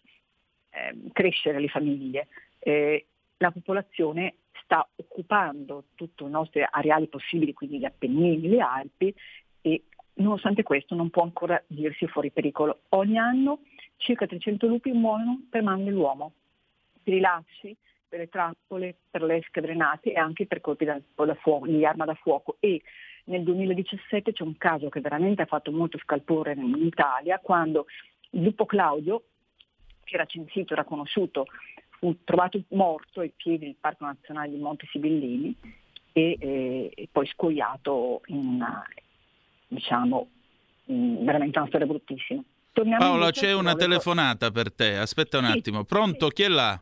eh, 0.72 0.96
crescere 1.14 1.60
le 1.60 1.68
famiglie. 1.68 2.28
Eh, 2.60 3.06
la 3.38 3.52
popolazione 3.52 4.36
sta 4.64 4.88
occupando 4.96 5.86
tutti 5.94 6.24
i 6.24 6.30
nostri 6.30 6.66
areali 6.68 7.08
possibili, 7.08 7.54
quindi 7.54 7.78
gli 7.78 7.86
Appennini, 7.86 8.48
le 8.48 8.60
Alpi 8.60 9.14
e 9.62 9.84
nonostante 10.16 10.64
questo 10.64 10.96
non 10.96 11.12
può 11.12 11.22
ancora 11.22 11.62
dirsi 11.68 12.08
fuori 12.08 12.32
pericolo. 12.32 12.82
Ogni 12.90 13.20
anno 13.20 13.60
circa 13.98 14.26
300 14.26 14.66
lupi 14.66 14.92
muoiono 14.92 15.44
per 15.50 15.62
mano 15.62 15.84
dell'uomo, 15.84 16.34
per 17.04 17.14
i 17.14 17.20
lasci, 17.20 17.76
per 18.08 18.20
le 18.20 18.30
trappole, 18.30 18.96
per 19.10 19.24
le 19.24 19.38
esche 19.38 19.62
drenate 19.62 20.14
e 20.14 20.18
anche 20.18 20.46
per 20.46 20.62
colpi 20.62 20.86
da, 20.86 21.00
da 21.16 21.36
fuoco, 21.36 21.68
di 21.68 21.86
arma 21.86 22.06
da 22.06 22.16
fuoco. 22.16 22.58
E 22.60 22.82
nel 23.26 23.44
2017 23.44 24.32
c'è 24.32 24.44
un 24.44 24.58
caso 24.58 24.90
che 24.90 25.02
veramente 25.02 25.42
ha 25.42 25.46
fatto 25.46 25.72
molto 25.72 25.98
scalpore 25.98 26.54
in 26.54 26.76
Italia, 26.78 27.40
quando 27.40 27.86
il 28.32 28.44
lupo 28.44 28.66
Claudio, 28.66 29.24
che 30.04 30.16
era 30.16 30.26
censito, 30.26 30.74
era 30.74 30.86
conosciuto, 30.86 31.48
fu 31.90 32.16
trovato 32.24 32.62
morto 32.70 33.22
ai 33.22 33.34
piedi 33.36 33.66
del 33.66 33.76
Parco 33.80 34.06
Nazionale 34.06 34.52
di 34.52 34.58
Monte 34.58 34.88
Sibillini 34.92 35.56
e, 36.14 36.38
e, 36.40 36.92
e 36.94 37.10
poi 37.12 37.28
scoiato 37.28 38.22
in 38.28 38.38
una, 38.38 38.86
diciamo, 39.68 40.30
in 40.86 41.26
veramente 41.26 41.58
una 41.58 41.68
storia 41.68 41.88
bruttissima. 41.88 42.42
Torniamo 42.72 43.04
Paolo, 43.04 43.30
c'è 43.32 43.54
una 43.54 43.74
telefonata 43.74 44.52
per 44.52 44.72
te, 44.72 44.98
aspetta 44.98 45.40
un 45.40 45.46
sì, 45.46 45.58
attimo. 45.58 45.84
Pronto, 45.84 46.28
sì. 46.28 46.34
chi 46.34 46.44
è 46.44 46.48
là? 46.48 46.80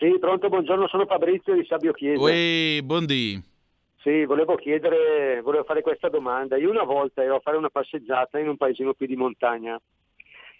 Sì, 0.00 0.18
pronto, 0.18 0.48
buongiorno, 0.48 0.88
sono 0.88 1.04
Fabrizio 1.04 1.54
di 1.54 1.62
Sabio 1.66 1.92
Chiesa. 1.92 2.22
Ui, 2.22 2.80
buondì. 2.82 3.38
Sì, 3.98 4.24
volevo 4.24 4.54
chiedere, 4.54 5.42
volevo 5.42 5.64
fare 5.64 5.82
questa 5.82 6.08
domanda. 6.08 6.56
Io 6.56 6.70
una 6.70 6.84
volta 6.84 7.22
ero 7.22 7.34
a 7.34 7.40
fare 7.40 7.58
una 7.58 7.68
passeggiata 7.68 8.38
in 8.38 8.48
un 8.48 8.56
paesino 8.56 8.94
qui 8.94 9.06
di 9.06 9.14
montagna 9.14 9.78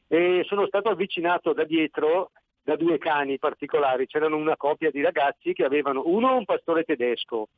e 0.07 0.45
sono 0.47 0.67
stato 0.67 0.91
avvicinato 0.91 1.55
da 1.55 1.65
dietro 1.65 2.33
da 2.63 2.77
due 2.77 2.99
cani 2.99 3.39
particolari. 3.39 4.07
C'erano 4.07 4.37
una 4.37 4.59
coppia 4.59 4.91
di 4.91 5.01
ragazzi 5.01 5.55
che 5.55 5.65
avevano 5.65 6.03
uno 6.05 6.37
un 6.37 6.45
pastore 6.45 6.85
tedesco 6.85 7.49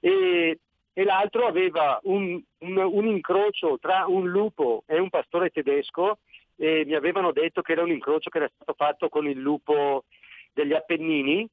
e, 0.00 0.58
e 0.90 1.04
l'altro 1.04 1.46
aveva 1.46 2.00
un, 2.04 2.40
un, 2.60 2.76
un 2.78 3.06
incrocio 3.08 3.76
tra 3.78 4.06
un 4.08 4.26
lupo 4.26 4.84
e 4.86 4.98
un 4.98 5.10
pastore 5.10 5.50
tedesco 5.50 6.16
e 6.56 6.84
mi 6.86 6.94
avevano 6.94 7.30
detto 7.30 7.60
che 7.60 7.72
era 7.72 7.82
un 7.82 7.90
incrocio 7.90 8.30
che 8.30 8.38
era 8.38 8.50
stato 8.54 8.72
fatto 8.72 9.10
con 9.10 9.28
il 9.28 9.38
lupo 9.38 10.04
degli 10.52 10.72
Appennini 10.72 11.48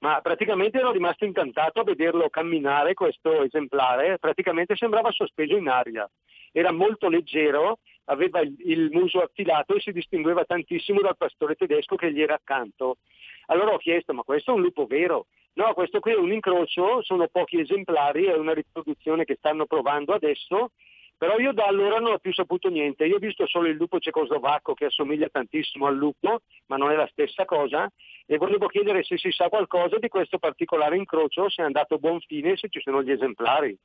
ma 0.00 0.20
praticamente 0.20 0.78
ero 0.78 0.92
rimasto 0.92 1.24
incantato 1.24 1.80
a 1.80 1.84
vederlo 1.84 2.30
camminare 2.30 2.94
questo 2.94 3.42
esemplare, 3.42 4.18
praticamente 4.18 4.76
sembrava 4.76 5.10
sospeso 5.10 5.56
in 5.56 5.68
aria, 5.68 6.08
era 6.52 6.72
molto 6.72 7.08
leggero, 7.08 7.78
aveva 8.04 8.40
il, 8.40 8.54
il, 8.58 8.90
muso 8.92 9.20
affilato 9.20 9.74
e 9.74 9.80
si 9.80 9.92
distingueva 9.92 10.44
tantissimo 10.44 11.00
dal 11.00 11.16
pastore 11.16 11.56
tedesco 11.56 11.96
che 11.96 12.12
gli 12.12 12.22
era 12.22 12.34
accanto. 12.34 12.98
Allora 13.46 13.72
ho 13.72 13.78
chiesto, 13.78 14.14
ma 14.14 14.22
questo 14.22 14.52
è 14.52 14.54
un 14.54 14.62
lupo 14.62 14.86
vero? 14.86 15.26
No, 15.54 15.72
questo 15.74 15.98
qui 15.98 16.12
è 16.12 16.16
un 16.16 16.32
incrocio, 16.32 17.02
sono 17.02 17.26
pochi 17.26 17.58
esemplari, 17.58 18.26
è 18.26 18.36
una 18.36 18.54
riproduzione 18.54 19.24
che 19.24 19.36
stanno 19.36 19.66
provando 19.66 20.12
adesso 20.12 20.70
però 21.18 21.36
io 21.38 21.52
da 21.52 21.64
allora 21.64 21.98
non 21.98 22.12
ho 22.12 22.18
più 22.18 22.32
saputo 22.32 22.68
niente, 22.68 23.04
io 23.04 23.16
ho 23.16 23.18
visto 23.18 23.46
solo 23.48 23.66
il 23.66 23.76
lupo 23.76 23.98
cecoslovacco 23.98 24.72
che 24.74 24.84
assomiglia 24.84 25.28
tantissimo 25.28 25.86
al 25.86 25.96
lupo, 25.96 26.42
ma 26.66 26.76
non 26.76 26.92
è 26.92 26.94
la 26.94 27.08
stessa 27.10 27.44
cosa, 27.44 27.90
e 28.24 28.36
volevo 28.36 28.68
chiedere 28.68 29.02
se 29.02 29.18
si 29.18 29.32
sa 29.32 29.48
qualcosa 29.48 29.98
di 29.98 30.08
questo 30.08 30.38
particolare 30.38 30.96
incrocio, 30.96 31.50
se 31.50 31.62
è 31.62 31.64
andato 31.64 31.94
a 31.94 31.98
buon 31.98 32.20
fine 32.20 32.52
e 32.52 32.56
se 32.56 32.68
ci 32.68 32.80
sono 32.80 33.02
gli 33.02 33.10
esemplari. 33.10 33.76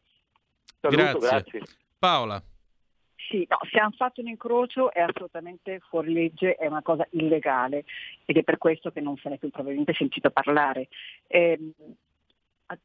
Saluto, 0.79 1.17
grazie. 1.17 1.59
grazie. 1.59 1.61
Paola. 1.97 2.43
Sì, 3.29 3.47
no, 3.49 3.57
se 3.71 3.79
hanno 3.79 3.95
fatto 3.95 4.21
un 4.21 4.27
incrocio 4.27 4.91
è 4.91 4.99
assolutamente 4.99 5.79
fuori 5.87 6.11
legge, 6.11 6.55
è 6.55 6.67
una 6.67 6.81
cosa 6.81 7.07
illegale 7.11 7.85
ed 8.25 8.37
è 8.37 8.43
per 8.43 8.57
questo 8.57 8.91
che 8.91 9.01
non 9.01 9.15
se 9.17 9.29
ne 9.29 9.35
è 9.35 9.37
più 9.39 9.49
probabilmente 9.49 9.93
sentito 9.93 10.29
parlare. 10.29 10.89
Eh, 11.25 11.57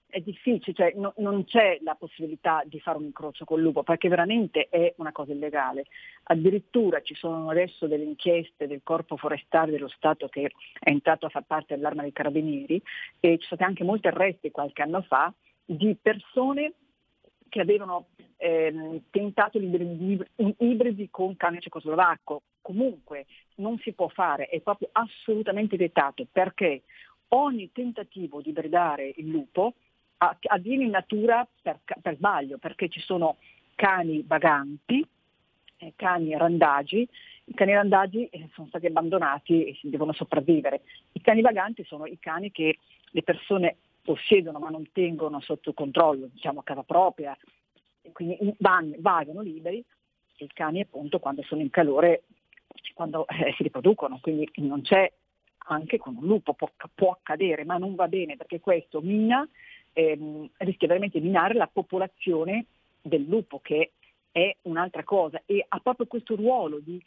è 0.06 0.20
difficile, 0.20 0.74
cioè 0.74 0.92
no, 0.96 1.12
non 1.18 1.44
c'è 1.44 1.78
la 1.82 1.94
possibilità 1.94 2.62
di 2.64 2.80
fare 2.80 2.98
un 2.98 3.04
incrocio 3.04 3.44
col 3.44 3.60
lupo 3.60 3.82
perché 3.82 4.08
veramente 4.08 4.68
è 4.68 4.94
una 4.98 5.12
cosa 5.12 5.32
illegale. 5.32 5.86
Addirittura 6.24 7.00
ci 7.02 7.14
sono 7.14 7.50
adesso 7.50 7.86
delle 7.86 8.04
inchieste 8.04 8.66
del 8.66 8.80
corpo 8.82 9.16
forestale 9.16 9.70
dello 9.72 9.88
Stato 9.88 10.28
che 10.28 10.50
è 10.78 10.88
entrato 10.88 11.26
a 11.26 11.30
far 11.30 11.44
parte 11.44 11.74
dell'arma 11.74 12.02
dei 12.02 12.12
carabinieri 12.12 12.80
e 13.20 13.38
ci 13.38 13.46
sono 13.46 13.56
stati 13.56 13.64
anche 13.64 13.84
molti 13.84 14.06
arresti 14.08 14.50
qualche 14.50 14.82
anno 14.82 15.02
fa 15.02 15.32
di 15.64 15.96
persone 16.00 16.72
che 17.48 17.60
avevano 17.60 18.08
ehm, 18.36 19.02
tentato 19.10 19.58
ibridi, 19.58 20.22
ibridi 20.58 21.08
con 21.10 21.36
cane 21.36 21.60
cecoslovacco. 21.60 22.42
Comunque 22.60 23.26
non 23.56 23.78
si 23.78 23.92
può 23.92 24.08
fare, 24.08 24.48
è 24.48 24.60
proprio 24.60 24.90
assolutamente 24.92 25.76
vietato 25.76 26.26
perché 26.30 26.82
ogni 27.28 27.70
tentativo 27.72 28.40
di 28.40 28.52
bridare 28.52 29.12
il 29.16 29.28
lupo 29.28 29.74
avviene 30.18 30.84
in 30.84 30.90
natura 30.90 31.46
per, 31.62 31.78
per 32.02 32.16
sbaglio, 32.16 32.58
perché 32.58 32.88
ci 32.88 33.00
sono 33.00 33.36
cani 33.74 34.24
vaganti, 34.26 35.06
eh, 35.76 35.92
cani 35.94 36.36
randagi, 36.36 37.08
i 37.44 37.54
cani 37.54 37.72
randagi 37.72 38.26
eh, 38.26 38.48
sono 38.52 38.66
stati 38.66 38.86
abbandonati 38.86 39.64
e 39.64 39.78
devono 39.82 40.12
sopravvivere. 40.12 40.82
I 41.12 41.20
cani 41.20 41.40
vaganti 41.40 41.84
sono 41.84 42.06
i 42.06 42.18
cani 42.18 42.50
che 42.50 42.78
le 43.10 43.22
persone 43.22 43.76
possiedono 44.02 44.58
ma 44.58 44.70
non 44.70 44.90
tengono 44.92 45.40
sotto 45.40 45.72
controllo, 45.72 46.28
diciamo 46.32 46.60
a 46.60 46.64
casa 46.64 46.82
propria, 46.82 47.36
quindi 48.12 48.36
van, 48.58 48.94
vagano 48.98 49.40
liberi 49.40 49.84
e 50.36 50.44
i 50.44 50.50
cani 50.52 50.80
appunto 50.80 51.18
quando 51.18 51.42
sono 51.42 51.60
in 51.60 51.70
calore, 51.70 52.24
quando 52.94 53.26
eh, 53.28 53.52
si 53.56 53.62
riproducono, 53.62 54.18
quindi 54.20 54.50
non 54.56 54.82
c'è 54.82 55.10
anche 55.74 55.98
con 55.98 56.16
un 56.16 56.26
lupo, 56.26 56.54
può, 56.54 56.70
può 56.94 57.12
accadere, 57.12 57.64
ma 57.64 57.76
non 57.76 57.94
va 57.94 58.08
bene 58.08 58.36
perché 58.36 58.60
questo 58.60 59.00
mina, 59.00 59.46
ehm, 59.92 60.48
rischia 60.58 60.88
veramente 60.88 61.20
di 61.20 61.26
minare 61.26 61.54
la 61.54 61.68
popolazione 61.72 62.66
del 63.00 63.24
lupo 63.24 63.60
che 63.60 63.92
è 64.30 64.54
un'altra 64.62 65.04
cosa 65.04 65.40
e 65.46 65.64
ha 65.66 65.80
proprio 65.80 66.06
questo 66.06 66.36
ruolo 66.36 66.78
di 66.80 67.02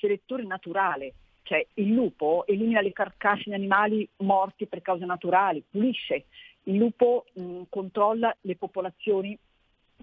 selettore 0.00 0.44
naturale, 0.44 1.14
cioè 1.42 1.64
il 1.74 1.92
lupo 1.92 2.44
elimina 2.46 2.80
le 2.80 2.92
carcasse 2.92 3.44
di 3.46 3.54
animali 3.54 4.08
morti 4.18 4.66
per 4.66 4.82
cause 4.82 5.04
naturali, 5.04 5.62
pulisce, 5.68 6.26
il 6.64 6.76
lupo 6.76 7.26
mh, 7.32 7.62
controlla 7.68 8.34
le 8.40 8.56
popolazioni 8.56 9.38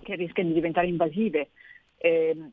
che 0.01 0.15
rischiano 0.15 0.49
di 0.49 0.55
diventare 0.55 0.87
invasive. 0.87 1.49
Eh, 1.97 2.51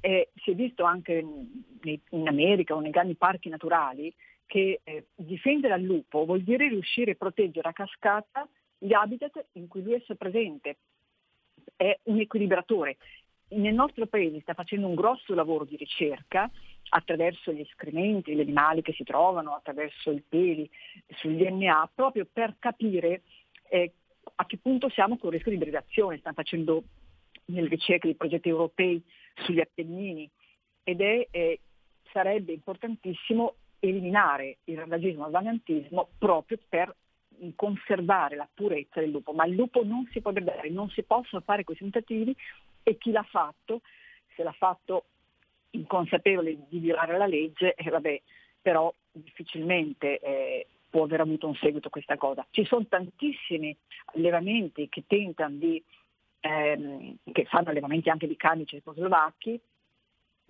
eh, 0.00 0.30
si 0.36 0.52
è 0.52 0.54
visto 0.54 0.84
anche 0.84 1.12
in, 1.12 1.98
in 2.10 2.26
America 2.26 2.74
o 2.74 2.80
nei 2.80 2.90
grandi 2.90 3.14
parchi 3.14 3.50
naturali 3.50 4.12
che 4.50 4.80
eh, 4.82 5.06
difendere 5.14 5.74
al 5.74 5.82
lupo 5.82 6.24
vuol 6.24 6.42
dire 6.42 6.68
riuscire 6.68 7.12
a 7.12 7.14
proteggere 7.14 7.68
a 7.68 7.72
cascata 7.72 8.48
gli 8.76 8.92
habitat 8.92 9.46
in 9.52 9.68
cui 9.68 9.80
lui 9.80 9.92
è 9.92 10.14
presente. 10.16 10.78
È 11.76 11.96
un 12.04 12.18
equilibratore. 12.18 12.96
Nel 13.50 13.74
nostro 13.74 14.06
paese 14.06 14.40
sta 14.40 14.54
facendo 14.54 14.88
un 14.88 14.96
grosso 14.96 15.34
lavoro 15.34 15.64
di 15.64 15.76
ricerca 15.76 16.50
attraverso 16.88 17.52
gli 17.52 17.60
escrementi, 17.60 18.34
gli 18.34 18.40
animali 18.40 18.82
che 18.82 18.92
si 18.92 19.04
trovano, 19.04 19.54
attraverso 19.54 20.10
i 20.10 20.22
peli, 20.28 20.68
sul 21.18 21.36
DNA, 21.36 21.92
proprio 21.94 22.26
per 22.30 22.56
capire 22.58 23.22
eh, 23.68 23.92
a 24.34 24.46
che 24.46 24.58
punto 24.58 24.88
siamo 24.88 25.16
con 25.16 25.28
il 25.28 25.34
rischio 25.34 25.52
di 25.52 25.58
ibridazione. 25.58 26.18
Stanno 26.18 26.34
facendo 26.34 26.82
nelle 27.44 27.68
ricerche 27.68 28.08
di 28.08 28.16
progetti 28.16 28.48
europei 28.48 29.00
sugli 29.44 29.60
Appennini 29.60 30.28
ed 30.82 31.00
è, 31.02 31.28
eh, 31.30 31.60
sarebbe 32.10 32.52
importantissimo 32.52 33.54
eliminare 33.80 34.58
il 34.64 34.78
randagismo 34.78 35.24
e 35.24 35.26
il 35.26 35.32
vagantismo 35.32 36.08
proprio 36.18 36.58
per 36.68 36.94
conservare 37.54 38.36
la 38.36 38.48
purezza 38.52 39.00
del 39.00 39.10
lupo, 39.10 39.32
ma 39.32 39.46
il 39.46 39.54
lupo 39.54 39.82
non 39.82 40.06
si 40.10 40.20
può 40.20 40.32
vedere, 40.32 40.68
non 40.68 40.90
si 40.90 41.02
possono 41.02 41.42
fare 41.42 41.64
questi 41.64 41.84
tentativi 41.84 42.36
e 42.82 42.98
chi 42.98 43.10
l'ha 43.10 43.22
fatto, 43.22 43.80
se 44.34 44.42
l'ha 44.42 44.52
fatto 44.52 45.04
inconsapevole 45.70 46.66
di 46.68 46.78
violare 46.78 47.16
la 47.16 47.26
legge, 47.26 47.74
eh, 47.74 47.88
vabbè, 47.88 48.20
però 48.60 48.92
difficilmente 49.10 50.18
eh, 50.18 50.66
può 50.90 51.04
aver 51.04 51.20
avuto 51.20 51.46
un 51.46 51.54
seguito 51.54 51.88
questa 51.88 52.16
cosa. 52.16 52.46
Ci 52.50 52.64
sono 52.64 52.84
tantissimi 52.86 53.74
allevamenti 54.14 54.88
che 54.88 55.04
tentano 55.06 55.56
di, 55.56 55.82
ehm, 56.40 57.16
che 57.32 57.44
fanno 57.44 57.70
allevamenti 57.70 58.10
anche 58.10 58.26
di 58.26 58.36
cani 58.36 58.66
cecoslovacchi, 58.66 59.58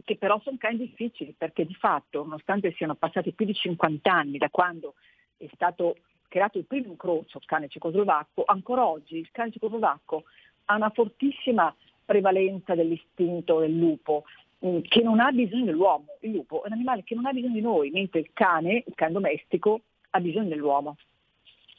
che 0.04 0.16
però 0.16 0.40
sono 0.40 0.56
cani 0.58 0.78
difficili 0.78 1.34
perché 1.36 1.64
di 1.64 1.74
fatto, 1.74 2.22
nonostante 2.22 2.72
siano 2.72 2.94
passati 2.94 3.32
più 3.32 3.46
di 3.46 3.54
50 3.54 4.12
anni 4.12 4.38
da 4.38 4.50
quando 4.50 4.94
è 5.36 5.48
stato 5.54 5.96
creato 6.28 6.58
il 6.58 6.64
primo 6.64 6.88
incrocio 6.88 7.40
cane 7.44 7.68
cecoslovacco, 7.68 8.44
ancora 8.46 8.86
oggi 8.86 9.16
il 9.16 9.30
cane 9.32 9.50
cecoslovacco 9.50 10.24
ha 10.66 10.76
una 10.76 10.90
fortissima 10.90 11.74
prevalenza 12.04 12.74
dell'istinto 12.74 13.58
del 13.58 13.76
lupo, 13.76 14.24
mm, 14.64 14.80
che 14.82 15.02
non 15.02 15.20
ha 15.20 15.30
bisogno 15.32 15.64
dell'uomo. 15.64 16.16
Il 16.20 16.32
lupo 16.32 16.62
è 16.62 16.66
un 16.68 16.72
animale 16.72 17.02
che 17.02 17.14
non 17.14 17.26
ha 17.26 17.32
bisogno 17.32 17.54
di 17.54 17.60
noi, 17.60 17.90
mentre 17.90 18.20
il 18.20 18.30
cane, 18.32 18.84
il 18.86 18.94
cane 18.94 19.12
domestico, 19.12 19.82
ha 20.10 20.20
bisogno 20.20 20.48
dell'uomo, 20.48 20.96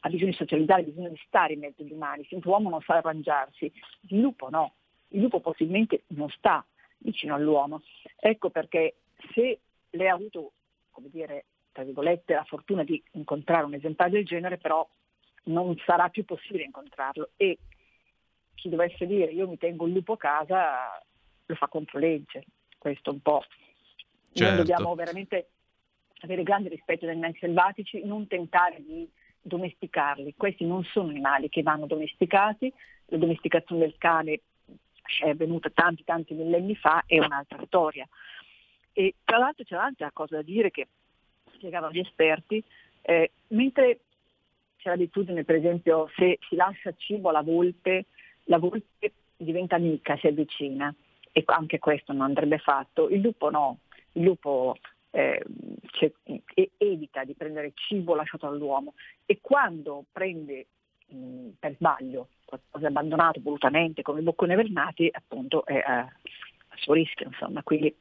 ha 0.01 0.09
bisogno 0.09 0.31
di 0.31 0.37
socializzare, 0.37 0.81
ha 0.81 0.85
bisogno 0.85 1.09
di 1.09 1.21
stare 1.25 1.53
in 1.53 1.59
mezzo 1.59 1.81
agli 1.81 1.91
umani, 1.91 2.25
senza 2.29 2.47
l'uomo 2.47 2.69
non 2.69 2.81
sa 2.81 2.95
arrangiarsi. 2.95 3.71
Il 4.07 4.19
lupo 4.19 4.49
no, 4.49 4.73
il 5.09 5.21
lupo 5.21 5.39
possibilmente 5.39 6.03
non 6.07 6.29
sta 6.29 6.65
vicino 7.01 7.35
all'uomo. 7.35 7.81
Ecco 8.19 8.49
perché 8.49 8.95
se 9.33 9.59
lei 9.91 10.07
ha 10.07 10.13
avuto, 10.13 10.53
come 10.91 11.09
dire, 11.09 11.45
tra 11.71 11.83
virgolette, 11.83 12.33
la 12.33 12.43
fortuna 12.43 12.83
di 12.83 13.01
incontrare 13.11 13.65
un 13.65 13.73
esemplare 13.73 14.11
del 14.11 14.25
genere, 14.25 14.57
però 14.57 14.87
non 15.43 15.75
sarà 15.85 16.09
più 16.09 16.25
possibile 16.25 16.65
incontrarlo 16.65 17.31
e 17.35 17.57
chi 18.53 18.69
dovesse 18.69 19.07
dire 19.07 19.31
io 19.31 19.47
mi 19.47 19.57
tengo 19.57 19.87
il 19.87 19.93
lupo 19.93 20.13
a 20.13 20.17
casa 20.17 21.01
lo 21.45 21.55
fa 21.55 21.67
contro 21.67 21.97
legge, 21.99 22.45
questo 22.77 23.11
un 23.11 23.21
po'. 23.21 23.43
Certo. 24.33 24.43
Noi 24.43 24.55
dobbiamo 24.57 24.95
veramente 24.95 25.49
avere 26.21 26.43
grande 26.43 26.69
rispetto 26.69 27.05
degli 27.05 27.15
animali 27.15 27.37
selvatici, 27.39 28.03
non 28.05 28.27
tentare 28.27 28.81
di 28.81 29.09
domesticarli. 29.41 30.35
Questi 30.37 30.65
non 30.65 30.83
sono 30.83 31.09
animali 31.09 31.49
che 31.49 31.63
vanno 31.63 31.87
domesticati, 31.87 32.71
la 33.07 33.17
domesticazione 33.17 33.81
del 33.81 33.95
cane 33.97 34.41
è 35.19 35.29
avvenuta 35.29 35.69
tanti 35.69 36.03
tanti 36.03 36.33
millenni 36.33 36.75
fa, 36.75 37.03
è 37.05 37.19
un'altra 37.19 37.61
storia. 37.65 38.07
E 38.93 39.15
tra 39.23 39.37
l'altro 39.37 39.63
c'è 39.63 39.75
un'altra 39.75 40.11
cosa 40.11 40.37
da 40.37 40.41
dire 40.41 40.71
che 40.71 40.87
spiegavano 41.53 41.93
gli 41.93 41.99
esperti, 41.99 42.63
eh, 43.01 43.31
mentre 43.47 43.99
c'è 44.77 44.89
l'abitudine 44.89 45.43
per 45.43 45.55
esempio 45.55 46.09
se 46.15 46.39
si 46.47 46.55
lascia 46.55 46.93
cibo 46.97 47.29
alla 47.29 47.41
volpe, 47.41 48.05
la 48.45 48.57
volpe 48.57 49.13
diventa 49.37 49.75
amica, 49.75 50.17
si 50.17 50.27
avvicina. 50.27 50.93
E 51.33 51.43
anche 51.45 51.79
questo 51.79 52.11
non 52.11 52.23
andrebbe 52.23 52.57
fatto, 52.57 53.07
il 53.07 53.21
lupo 53.21 53.49
no, 53.49 53.77
il 54.13 54.23
lupo 54.23 54.75
eh, 55.11 55.43
evita 56.77 57.23
di 57.23 57.33
prendere 57.35 57.71
cibo 57.73 58.15
lasciato 58.15 58.49
dall'uomo 58.49 58.93
e 59.25 59.39
quando 59.41 60.05
prende 60.11 60.65
mh, 61.11 61.49
per 61.59 61.75
sbaglio 61.75 62.29
qualcosa 62.45 62.87
abbandonato 62.87 63.39
volutamente 63.41 64.01
come 64.01 64.19
i 64.19 64.23
bocconi 64.23 64.55
vernati 64.55 65.09
appunto 65.11 65.65
è 65.65 65.77
a, 65.77 65.99
a 65.99 66.75
suo 66.75 66.93
rischio 66.93 67.27
insomma 67.27 67.63
quindi 67.63 67.95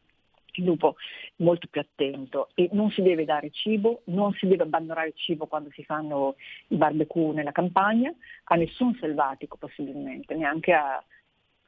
il 0.55 0.64
lupo 0.64 0.96
è 1.37 1.42
molto 1.42 1.68
più 1.68 1.81
attento 1.81 2.49
e 2.55 2.68
non 2.73 2.90
si 2.90 3.03
deve 3.03 3.25
dare 3.25 3.51
cibo, 3.51 4.03
non 4.07 4.33
si 4.35 4.46
deve 4.46 4.64
abbandonare 4.64 5.09
il 5.09 5.14
cibo 5.14 5.46
quando 5.46 5.70
si 5.73 5.85
fanno 5.85 6.37
i 6.68 6.77
barbecue 6.77 7.33
nella 7.33 7.53
campagna, 7.53 8.12
a 8.44 8.55
nessun 8.57 8.96
selvatico 8.99 9.57
possibilmente, 9.57 10.35
neanche 10.35 10.73
a 10.73 11.03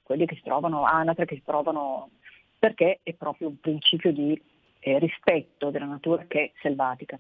quelli 0.03 0.27
che 0.27 0.35
si 0.37 0.43
trovano, 0.43 0.85
anatre 0.85 1.25
che 1.25 1.37
si 1.37 1.43
trovano, 1.45 2.11
perché 2.59 3.01
è 3.03 3.13
proprio 3.15 3.49
un 3.49 3.61
principio 3.61 4.13
di 4.13 4.41
eh, 4.81 4.99
rispetto 4.99 5.71
della 5.71 5.87
natura 5.87 6.25
che 6.27 6.45
è 6.45 6.53
selvatica. 6.61 7.19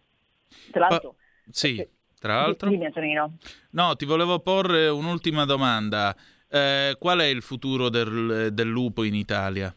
Tra 0.70 0.88
l'altro... 0.88 1.14
Ma, 1.44 1.52
sì, 1.52 1.88
tra 2.22 2.36
l'altro... 2.36 2.68
Dimmi 2.68 2.86
Antonino. 2.86 3.36
No, 3.70 3.96
ti 3.96 4.04
volevo 4.04 4.38
porre 4.38 4.86
un'ultima 4.86 5.44
domanda. 5.44 6.14
Eh, 6.48 6.94
qual 6.96 7.18
è 7.18 7.24
il 7.24 7.42
futuro 7.42 7.88
del, 7.88 8.50
del 8.52 8.68
lupo 8.68 9.02
in 9.02 9.16
Italia? 9.16 9.74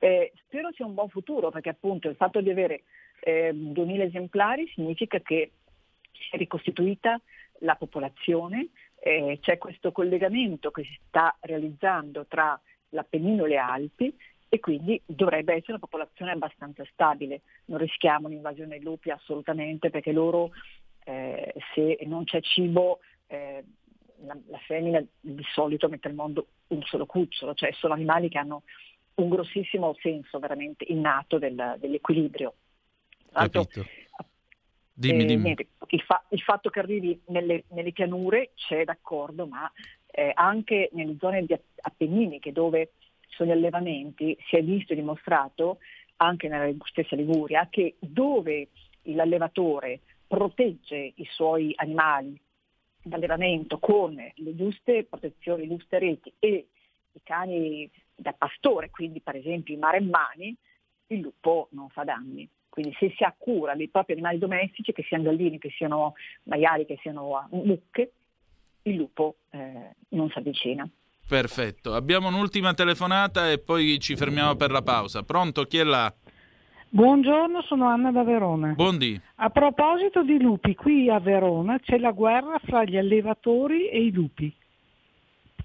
Eh, 0.00 0.32
spero 0.42 0.72
sia 0.72 0.84
un 0.84 0.94
buon 0.94 1.08
futuro 1.08 1.50
perché 1.50 1.68
appunto 1.68 2.08
il 2.08 2.16
fatto 2.16 2.40
di 2.40 2.50
avere 2.50 2.82
eh, 3.20 3.52
2000 3.54 4.02
esemplari 4.02 4.66
significa 4.74 5.20
che 5.20 5.52
si 6.10 6.30
è 6.32 6.36
ricostituita 6.36 7.20
la 7.60 7.76
popolazione, 7.76 8.70
eh, 8.98 9.38
c'è 9.40 9.56
questo 9.56 9.92
collegamento 9.92 10.72
che 10.72 10.82
si 10.82 10.98
sta 11.06 11.36
realizzando 11.42 12.26
tra 12.26 12.60
l'Appennino 12.88 13.44
e 13.44 13.48
le 13.50 13.56
Alpi 13.56 14.12
e 14.48 14.58
quindi 14.58 15.00
dovrebbe 15.06 15.52
essere 15.52 15.72
una 15.72 15.78
popolazione 15.78 16.32
abbastanza 16.32 16.84
stabile. 16.90 17.42
Non 17.66 17.78
rischiamo 17.78 18.26
un'invasione 18.26 18.70
dei 18.70 18.82
lupi 18.82 19.10
assolutamente 19.10 19.90
perché 19.90 20.10
loro 20.10 20.50
eh, 21.04 21.54
se 21.74 21.98
non 22.06 22.24
c'è 22.24 22.40
cibo 22.40 23.00
eh, 23.26 23.64
la, 24.24 24.36
la, 24.48 24.58
femmina 24.58 25.04
di 25.20 25.44
solito 25.52 25.88
mette 25.88 26.08
al 26.08 26.14
mondo 26.14 26.46
un 26.68 26.82
solo 26.82 27.06
cucciolo, 27.06 27.54
cioè 27.54 27.72
sono 27.72 27.94
animali 27.94 28.28
che 28.28 28.38
hanno 28.38 28.62
un 29.14 29.28
grossissimo 29.28 29.94
senso 30.00 30.38
veramente 30.38 30.84
innato 30.88 31.38
del, 31.38 31.76
dell'equilibrio. 31.78 32.54
Altro, 33.32 33.66
Dimmi, 34.96 35.22
Eh, 35.22 35.26
dimmi. 35.26 35.42
niente, 35.42 35.66
il, 35.88 36.00
fa- 36.02 36.24
il 36.28 36.40
fatto 36.40 36.70
che 36.70 36.78
arrivi 36.78 37.20
nelle, 37.26 37.64
nelle 37.70 37.90
pianure 37.90 38.52
c'è 38.54 38.84
d'accordo, 38.84 39.46
ma 39.46 39.70
eh, 40.06 40.30
anche 40.34 40.88
nelle 40.92 41.16
zone 41.18 41.44
appenniniche 41.80 42.52
dove 42.52 42.92
sono 43.28 43.50
gli 43.50 43.52
allevamenti 43.52 44.36
si 44.46 44.56
è 44.56 44.62
visto 44.62 44.92
e 44.92 44.96
dimostrato, 44.96 45.78
anche 46.18 46.46
nella 46.46 46.72
stessa 46.84 47.16
Liguria, 47.16 47.66
che 47.68 47.96
dove 47.98 48.68
l'allevatore 49.02 50.00
protegge 50.26 51.12
i 51.14 51.26
suoi 51.30 51.72
animali 51.76 52.40
d'allevamento 53.02 53.78
con 53.78 54.14
le 54.14 54.54
giuste 54.54 55.04
protezioni, 55.04 55.66
le 55.66 55.76
giuste 55.76 55.98
reti 55.98 56.32
e 56.38 56.68
i 57.12 57.20
cani 57.22 57.90
da 58.14 58.32
pastore, 58.32 58.90
quindi 58.90 59.20
per 59.20 59.36
esempio 59.36 59.74
i 59.74 59.78
maremmani, 59.78 60.56
il 61.08 61.20
lupo 61.20 61.68
non 61.72 61.88
fa 61.90 62.04
danni. 62.04 62.48
Quindi 62.68 62.96
se 62.98 63.12
si 63.16 63.22
ha 63.22 63.32
cura 63.36 63.76
dei 63.76 63.88
propri 63.88 64.14
animali 64.14 64.38
domestici, 64.38 64.92
che 64.92 65.04
siano 65.04 65.24
gallini, 65.24 65.58
che 65.58 65.70
siano 65.70 66.14
maiali, 66.44 66.86
che 66.86 66.98
siano 67.00 67.46
mucche, 67.50 68.12
il 68.82 68.96
lupo 68.96 69.36
eh, 69.50 69.94
non 70.08 70.28
si 70.30 70.38
avvicina. 70.38 70.88
Perfetto. 71.26 71.94
Abbiamo 71.94 72.28
un'ultima 72.28 72.74
telefonata 72.74 73.50
e 73.50 73.58
poi 73.58 73.98
ci 74.00 74.16
fermiamo 74.16 74.56
per 74.56 74.70
la 74.70 74.82
pausa. 74.82 75.22
Pronto? 75.22 75.64
Chi 75.64 75.78
è 75.78 75.84
là? 75.84 76.12
Buongiorno, 76.94 77.60
sono 77.62 77.88
Anna 77.88 78.12
da 78.12 78.22
Verona. 78.22 78.74
Buondì. 78.74 79.20
A 79.38 79.50
proposito 79.50 80.22
di 80.22 80.40
lupi, 80.40 80.76
qui 80.76 81.10
a 81.10 81.18
Verona 81.18 81.80
c'è 81.80 81.98
la 81.98 82.12
guerra 82.12 82.60
fra 82.60 82.84
gli 82.84 82.96
allevatori 82.96 83.88
e 83.88 84.00
i 84.00 84.12
lupi, 84.12 84.54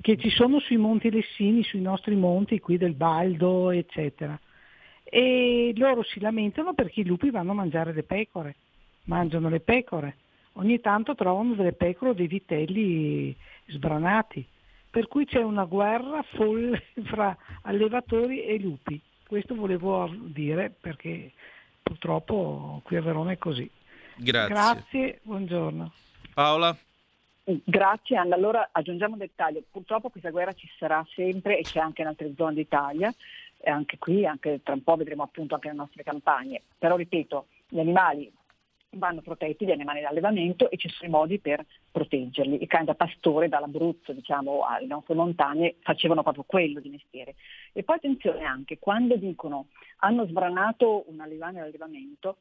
che 0.01 0.17
ci 0.17 0.31
sono 0.31 0.59
sui 0.59 0.77
Monti 0.77 1.11
Lessini, 1.11 1.61
sui 1.61 1.81
nostri 1.81 2.15
monti 2.15 2.59
qui 2.59 2.77
del 2.77 2.95
Baldo, 2.95 3.69
eccetera. 3.69 4.39
E 5.03 5.71
loro 5.75 6.01
si 6.01 6.19
lamentano 6.19 6.73
perché 6.73 7.01
i 7.01 7.05
lupi 7.05 7.29
vanno 7.29 7.51
a 7.51 7.53
mangiare 7.53 7.93
le 7.93 8.01
pecore, 8.01 8.55
mangiano 9.03 9.49
le 9.49 9.59
pecore. 9.59 10.15
Ogni 10.53 10.79
tanto 10.79 11.13
trovano 11.13 11.53
delle 11.53 11.73
pecore 11.73 12.09
o 12.09 12.13
dei 12.15 12.25
vitelli 12.25 13.35
sbranati. 13.67 14.43
Per 14.89 15.07
cui 15.07 15.25
c'è 15.25 15.43
una 15.43 15.65
guerra 15.65 16.23
folle 16.33 16.85
fra 17.05 17.37
allevatori 17.61 18.41
e 18.41 18.57
lupi. 18.57 18.99
Questo 19.29 19.53
volevo 19.53 20.09
dire 20.11 20.71
perché 20.71 21.33
purtroppo 21.83 22.81
qui 22.83 22.95
a 22.95 23.01
Verona 23.03 23.29
è 23.29 23.37
così. 23.37 23.69
Grazie. 24.15 24.53
Grazie, 24.55 25.19
buongiorno. 25.21 25.91
Paola? 26.33 26.75
Grazie 27.43 28.17
Anna, 28.17 28.33
allora 28.33 28.69
aggiungiamo 28.71 29.13
un 29.13 29.19
dettaglio, 29.19 29.61
purtroppo 29.69 30.09
questa 30.09 30.31
guerra 30.31 30.53
ci 30.53 30.67
sarà 30.79 31.05
sempre 31.13 31.59
e 31.59 31.61
c'è 31.61 31.77
anche 31.79 32.01
in 32.01 32.07
altre 32.07 32.33
zone 32.35 32.55
d'Italia, 32.55 33.13
e 33.59 33.69
anche 33.69 33.99
qui, 33.99 34.25
anche 34.25 34.61
tra 34.63 34.73
un 34.73 34.81
po' 34.81 34.95
vedremo 34.95 35.21
appunto 35.21 35.53
anche 35.53 35.67
le 35.67 35.75
nostre 35.75 36.01
campagne, 36.01 36.63
però 36.79 36.95
ripeto, 36.95 37.45
gli 37.67 37.79
animali 37.79 38.33
vanno 38.91 39.21
protetti, 39.21 39.65
gli 39.65 39.71
animali 39.71 40.01
d'allevamento 40.01 40.69
e 40.69 40.77
ci 40.77 40.89
sono 40.89 41.09
i 41.09 41.11
modi 41.11 41.39
per 41.39 41.65
proteggerli. 41.91 42.61
I 42.61 42.67
cani 42.67 42.85
da 42.85 42.95
pastore 42.95 43.47
dall'Abruzzo 43.47 44.13
diciamo 44.13 44.61
alle 44.61 44.87
nostre 44.87 45.13
montagne 45.13 45.75
facevano 45.81 46.23
proprio 46.23 46.43
quello 46.47 46.79
di 46.79 46.89
mestiere. 46.89 47.35
E 47.71 47.83
poi 47.83 47.97
attenzione 47.97 48.43
anche, 48.43 48.79
quando 48.79 49.15
dicono 49.15 49.67
hanno 49.97 50.25
sbranato 50.25 51.05
un 51.07 51.19
allevamento 51.19 51.61
d'allevamento, 51.61 52.37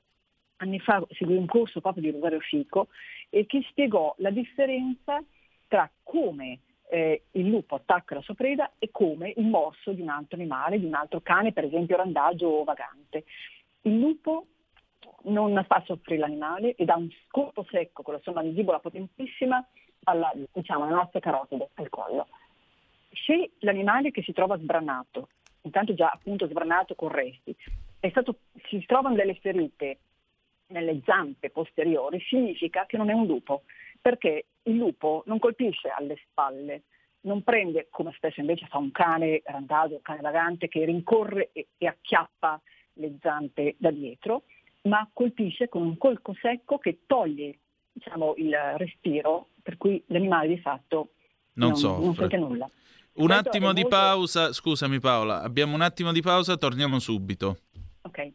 anni 0.57 0.81
fa 0.81 1.05
seguì 1.11 1.37
un 1.37 1.47
corso 1.47 1.81
proprio 1.81 2.03
di 2.03 2.11
Rosario 2.11 2.41
Fico 2.41 2.89
e 3.29 3.47
che 3.47 3.65
spiegò 3.69 4.15
la 4.19 4.31
differenza 4.31 5.23
tra 5.69 5.89
come 6.03 6.61
eh, 6.91 7.25
il 7.33 7.47
lupo 7.47 7.75
attacca 7.75 8.15
la 8.15 8.23
sua 8.23 8.35
preda 8.35 8.73
e 8.79 8.89
come 8.91 9.33
il 9.37 9.47
morso 9.47 9.93
di 9.93 10.01
un 10.01 10.09
altro 10.09 10.37
animale, 10.37 10.79
di 10.79 10.87
un 10.87 10.95
altro 10.95 11.21
cane, 11.21 11.53
per 11.53 11.65
esempio 11.65 11.97
randagio 11.97 12.49
o 12.49 12.65
vagante. 12.65 13.25
Il 13.83 13.99
lupo 13.99 14.47
non 15.25 15.65
fa 15.67 15.83
soffrire 15.85 16.21
l'animale 16.21 16.75
e 16.75 16.85
dà 16.85 16.97
un 16.97 17.09
colpo 17.29 17.65
secco 17.71 18.03
con 18.03 18.15
la 18.15 18.21
sua 18.21 18.33
mandibola 18.33 18.79
potentissima 18.79 19.65
alla, 20.05 20.33
diciamo, 20.53 20.85
alla 20.85 20.97
nostra 20.97 21.21
carotide, 21.21 21.71
al 21.75 21.89
collo. 21.89 22.29
Se 23.11 23.51
l'animale 23.61 24.11
che 24.11 24.23
si 24.23 24.33
trova 24.33 24.59
sbranato, 24.59 25.29
intanto 25.63 25.95
già 25.95 26.11
appunto 26.11 26.47
sbranato 26.47 26.95
con 26.95 27.09
resti, 27.09 27.55
stato, 28.11 28.41
si 28.69 28.85
trovano 28.87 29.17
delle 29.17 29.35
ferite 29.35 29.99
nelle 30.69 31.01
zampe 31.05 31.51
posteriori, 31.51 32.21
significa 32.21 32.87
che 32.87 32.97
non 32.97 33.11
è 33.11 33.13
un 33.13 33.27
lupo, 33.27 33.63
perché 34.01 34.47
il 34.63 34.77
lupo 34.77 35.23
non 35.27 35.39
colpisce 35.39 35.89
alle 35.89 36.17
spalle, 36.29 36.83
non 37.23 37.43
prende, 37.43 37.89
come 37.91 38.13
spesso 38.15 38.41
invece 38.41 38.67
fa 38.67 38.79
un 38.79 38.93
cane 38.93 39.43
randagio, 39.45 39.97
un 39.97 40.03
cane 40.03 40.21
vagante, 40.21 40.69
che 40.69 40.85
rincorre 40.85 41.51
e, 41.53 41.69
e 41.77 41.87
acchiappa 41.87 42.61
le 42.95 43.17
zampe 43.21 43.75
da 43.79 43.91
dietro, 43.91 44.45
ma 44.89 45.09
colpisce 45.13 45.69
con 45.69 45.83
un 45.83 45.97
colpo 45.99 46.35
secco 46.41 46.79
che 46.79 47.01
toglie 47.07 47.59
diciamo, 47.93 48.35
il 48.37 48.55
respiro, 48.77 49.49
per 49.63 49.77
cui 49.77 50.03
l'animale 50.09 50.49
di 50.49 50.59
fatto 50.61 51.11
Non 51.55 51.71
non, 51.71 51.77
soffre. 51.79 52.05
non 52.05 52.15
sente 52.15 52.37
nulla. 52.37 52.65
Un 53.19 53.27
Questo 53.27 53.49
attimo 53.49 53.73
di 53.73 53.81
molto- 53.83 53.97
pausa, 53.97 54.53
scusami 54.53 55.01
Paola, 55.01 55.43
abbiamo 55.43 55.75
un 55.75 55.81
attimo 55.81 56.13
di 56.13 56.23
pausa, 56.23 56.57
torniamo 56.57 56.99
subito. 57.01 57.59
Ok. 58.03 58.33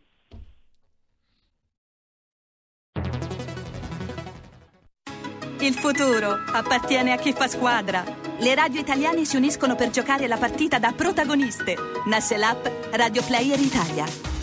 Il 5.62 5.74
futuro 5.74 6.32
appartiene 6.52 7.14
a 7.14 7.18
chi 7.18 7.32
fa 7.32 7.48
squadra. 7.48 8.04
Le 8.40 8.54
radio 8.56 8.82
italiane 8.82 9.24
si 9.24 9.38
uniscono 9.38 9.76
per 9.76 9.90
giocare 9.92 10.28
la 10.28 10.38
partita 10.38 10.78
da 10.78 10.92
protagoniste. 10.92 11.76
Nasce 12.08 12.36
l'app 12.38 12.66
Radio 12.92 13.24
Player 13.24 13.58
Italia. 13.60 14.33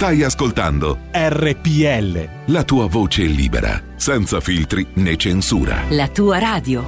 Stai 0.00 0.22
ascoltando 0.22 0.96
RPL. 1.12 2.52
la 2.54 2.64
tua 2.64 2.86
voce 2.86 3.24
libera, 3.24 3.78
senza 3.96 4.40
filtri 4.40 4.86
né 4.94 5.14
censura. 5.18 5.84
La 5.90 6.08
tua 6.08 6.38
radio. 6.38 6.82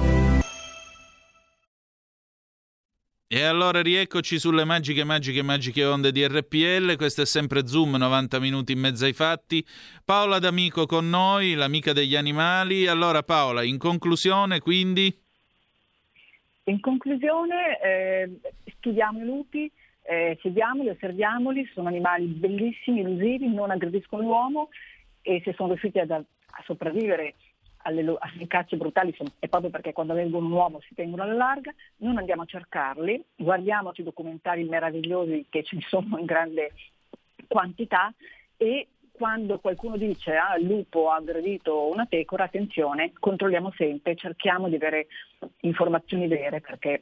E 3.27 3.43
allora 3.43 3.83
rieccoci 3.83 4.39
sulle 4.39 4.65
magiche, 4.65 5.03
magiche, 5.03 5.43
magiche 5.43 5.85
onde 5.85 6.11
di 6.11 6.25
RPL. 6.25 6.95
Questo 6.95 7.21
è 7.21 7.25
sempre 7.27 7.67
Zoom, 7.67 7.97
90 7.97 8.39
minuti 8.39 8.71
in 8.71 8.79
mezzo 8.79 9.05
ai 9.05 9.13
fatti. 9.13 9.63
Paola 10.03 10.39
D'Amico 10.39 10.87
con 10.87 11.07
noi, 11.07 11.53
l'amica 11.53 11.93
degli 11.93 12.15
animali. 12.15 12.87
Allora 12.87 13.21
Paola, 13.21 13.61
in 13.61 13.77
conclusione 13.77 14.57
quindi... 14.57 15.15
In 16.63 16.79
conclusione, 16.79 17.79
eh, 17.79 18.39
studiamo 18.79 19.19
i 19.19 19.25
lupi, 19.25 19.71
eh, 20.03 20.37
seguiamoli, 20.41 20.89
osserviamoli, 20.89 21.65
sono 21.73 21.87
animali 21.87 22.25
bellissimi, 22.25 22.99
elusivi, 22.99 23.47
non 23.47 23.71
aggrediscono 23.71 24.21
l'uomo 24.21 24.69
e 25.21 25.41
se 25.43 25.53
sono 25.53 25.69
riusciti 25.69 25.99
ad- 25.99 26.11
a 26.11 26.63
sopravvivere 26.65 27.35
alle, 27.83 28.01
alle 28.01 28.47
cacce 28.47 28.77
brutali 28.77 29.15
è 29.39 29.47
proprio 29.47 29.69
perché 29.69 29.93
quando 29.93 30.13
vengono 30.13 30.45
un 30.45 30.51
uomo 30.51 30.81
si 30.81 30.93
tengono 30.93 31.23
alla 31.23 31.33
larga, 31.33 31.73
non 31.97 32.17
andiamo 32.17 32.43
a 32.43 32.45
cercarli, 32.45 33.23
guardiamoci 33.35 34.01
i 34.01 34.05
documentari 34.05 34.63
meravigliosi 34.63 35.45
che 35.49 35.65
ne 35.71 35.81
sono 35.81 36.17
in 36.17 36.25
grande 36.25 36.71
quantità 37.47 38.13
e 38.57 38.87
quando 39.11 39.59
qualcuno 39.59 39.95
dice 39.95 40.35
ah, 40.35 40.57
il 40.57 40.65
lupo 40.65 41.09
ha 41.09 41.15
aggredito 41.15 41.87
una 41.87 42.05
pecora, 42.05 42.45
attenzione, 42.45 43.11
controlliamo 43.19 43.71
sempre, 43.75 44.15
cerchiamo 44.15 44.69
di 44.69 44.75
avere 44.75 45.07
informazioni 45.61 46.27
vere 46.27 46.61
perché 46.61 47.01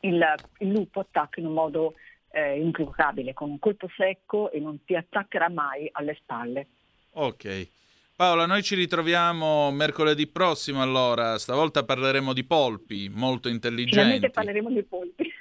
il, 0.00 0.24
il 0.58 0.68
lupo 0.68 1.00
attacca 1.00 1.40
in 1.40 1.46
un 1.46 1.52
modo 1.52 1.94
eh, 2.34 2.58
implacabile, 2.60 3.32
con 3.32 3.50
un 3.50 3.58
colpo 3.58 3.88
secco 3.96 4.50
e 4.50 4.58
non 4.60 4.84
ti 4.84 4.94
attaccherà 4.96 5.48
mai 5.48 5.88
alle 5.92 6.14
spalle. 6.20 6.66
Ok. 7.12 7.68
Paola, 8.16 8.46
noi 8.46 8.62
ci 8.62 8.74
ritroviamo 8.74 9.70
mercoledì 9.72 10.26
prossimo 10.26 10.82
allora. 10.82 11.38
Stavolta 11.38 11.84
parleremo 11.84 12.32
di 12.32 12.44
polpi, 12.44 13.08
molto 13.08 13.48
Finalmente 13.48 13.68
intelligenti. 13.68 14.30
parleremo 14.30 14.70
dei 14.70 14.84
polpi. 14.84 15.32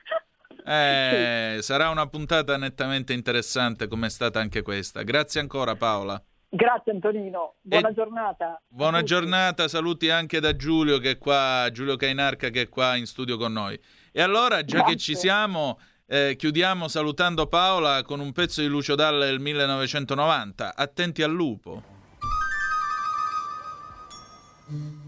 Eh, 0.65 1.57
sarà 1.61 1.89
una 1.89 2.07
puntata 2.07 2.57
nettamente 2.57 3.13
interessante 3.13 3.87
come 3.87 4.07
è 4.07 4.09
stata 4.09 4.39
anche 4.39 4.61
questa. 4.61 5.03
Grazie 5.03 5.41
ancora 5.41 5.75
Paola. 5.75 6.21
Grazie 6.49 6.91
Antonino, 6.91 7.55
buona 7.61 7.89
E- 7.89 7.93
giornata. 7.93 8.61
Buona 8.67 9.01
giornata, 9.01 9.67
saluti 9.67 10.09
anche 10.11 10.39
da 10.39 10.55
Giulio 10.55 10.99
che 10.99 11.11
è 11.11 11.17
qua, 11.17 11.67
Giulio 11.71 11.95
Cainarca 11.95 12.49
che 12.49 12.61
è 12.61 12.69
qua 12.69 12.95
in 12.95 13.07
studio 13.07 13.37
con 13.37 13.53
noi. 13.53 13.79
E 14.11 14.21
allora, 14.21 14.63
già 14.63 14.77
che 14.83 14.91
Grazie. 14.93 14.97
ci 14.97 15.15
siamo, 15.15 15.79
Eh, 16.05 16.35
chiudiamo 16.37 16.89
salutando 16.89 17.47
Paola 17.47 18.03
con 18.03 18.19
un 18.19 18.33
pezzo 18.33 18.59
di 18.59 18.67
Lucio 18.67 18.95
Dalla 18.95 19.25
del 19.25 19.39
1990. 19.39 20.75
Attenti 20.75 21.23
al 21.23 21.31
lupo. 21.31 21.83
C'è 24.67 25.02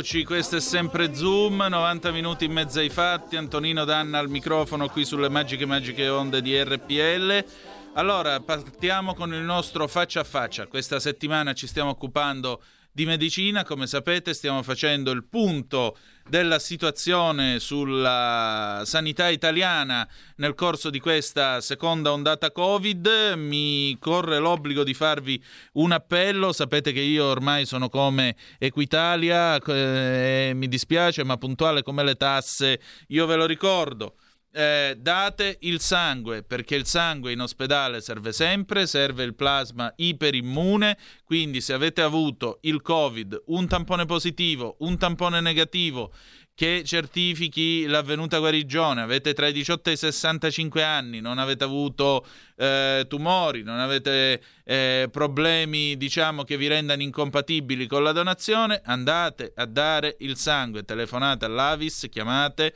E 0.00 0.02
rieccoci, 0.02 0.24
questo 0.24 0.56
è 0.56 0.60
sempre 0.60 1.14
Zoom, 1.14 1.66
90 1.68 2.10
minuti 2.10 2.46
in 2.46 2.52
mezzo 2.52 2.78
ai 2.78 2.88
fatti, 2.88 3.36
Antonino 3.36 3.84
Danna 3.84 4.18
al 4.18 4.30
microfono 4.30 4.88
qui 4.88 5.04
sulle 5.04 5.28
magiche 5.28 5.66
magiche 5.66 6.08
onde 6.08 6.40
di 6.40 6.58
RPL. 6.58 7.44
Allora, 7.92 8.40
partiamo 8.40 9.12
con 9.12 9.34
il 9.34 9.42
nostro 9.42 9.86
faccia 9.86 10.20
a 10.20 10.24
faccia. 10.24 10.68
Questa 10.68 10.98
settimana 11.00 11.52
ci 11.52 11.66
stiamo 11.66 11.90
occupando 11.90 12.62
di 12.92 13.06
medicina, 13.06 13.64
come 13.64 13.86
sapete 13.86 14.34
stiamo 14.34 14.62
facendo 14.62 15.10
il 15.10 15.24
punto 15.24 15.96
della 16.28 16.58
situazione 16.58 17.58
sulla 17.58 18.82
sanità 18.84 19.28
italiana 19.28 20.08
nel 20.36 20.54
corso 20.54 20.90
di 20.90 21.00
questa 21.00 21.60
seconda 21.60 22.12
ondata 22.12 22.52
Covid. 22.52 23.34
Mi 23.36 23.96
corre 23.98 24.38
l'obbligo 24.38 24.84
di 24.84 24.94
farvi 24.94 25.42
un 25.74 25.92
appello, 25.92 26.52
sapete 26.52 26.92
che 26.92 27.00
io 27.00 27.24
ormai 27.24 27.66
sono 27.66 27.88
come 27.88 28.36
Equitalia, 28.58 29.56
eh, 29.58 30.52
mi 30.54 30.68
dispiace, 30.68 31.24
ma 31.24 31.36
puntuale 31.36 31.82
come 31.82 32.04
le 32.04 32.14
tasse, 32.14 32.80
io 33.08 33.26
ve 33.26 33.36
lo 33.36 33.46
ricordo. 33.46 34.14
Eh, 34.52 34.96
date 34.98 35.58
il 35.60 35.78
sangue 35.78 36.42
perché 36.42 36.74
il 36.74 36.84
sangue 36.84 37.30
in 37.30 37.40
ospedale 37.40 38.00
serve 38.00 38.32
sempre, 38.32 38.88
serve 38.88 39.22
il 39.22 39.36
plasma 39.36 39.92
iperimmune, 39.94 40.98
quindi 41.24 41.60
se 41.60 41.72
avete 41.72 42.00
avuto 42.02 42.58
il 42.62 42.82
Covid, 42.82 43.44
un 43.46 43.68
tampone 43.68 44.06
positivo, 44.06 44.74
un 44.80 44.98
tampone 44.98 45.40
negativo 45.40 46.12
che 46.60 46.82
certifichi 46.84 47.86
l'avvenuta 47.86 48.38
guarigione, 48.38 49.00
avete 49.00 49.34
tra 49.34 49.46
i 49.46 49.52
18 49.52 49.88
e 49.88 49.92
i 49.92 49.96
65 49.96 50.82
anni, 50.82 51.20
non 51.20 51.38
avete 51.38 51.62
avuto 51.62 52.26
eh, 52.56 53.06
tumori, 53.08 53.62
non 53.62 53.78
avete 53.78 54.42
eh, 54.64 55.08
problemi 55.12 55.96
diciamo 55.96 56.42
che 56.42 56.56
vi 56.56 56.66
rendano 56.66 57.02
incompatibili 57.02 57.86
con 57.86 58.02
la 58.02 58.12
donazione, 58.12 58.82
andate 58.84 59.52
a 59.54 59.64
dare 59.64 60.16
il 60.18 60.36
sangue, 60.36 60.82
telefonate 60.82 61.44
all'Avis, 61.44 62.08
chiamate 62.10 62.74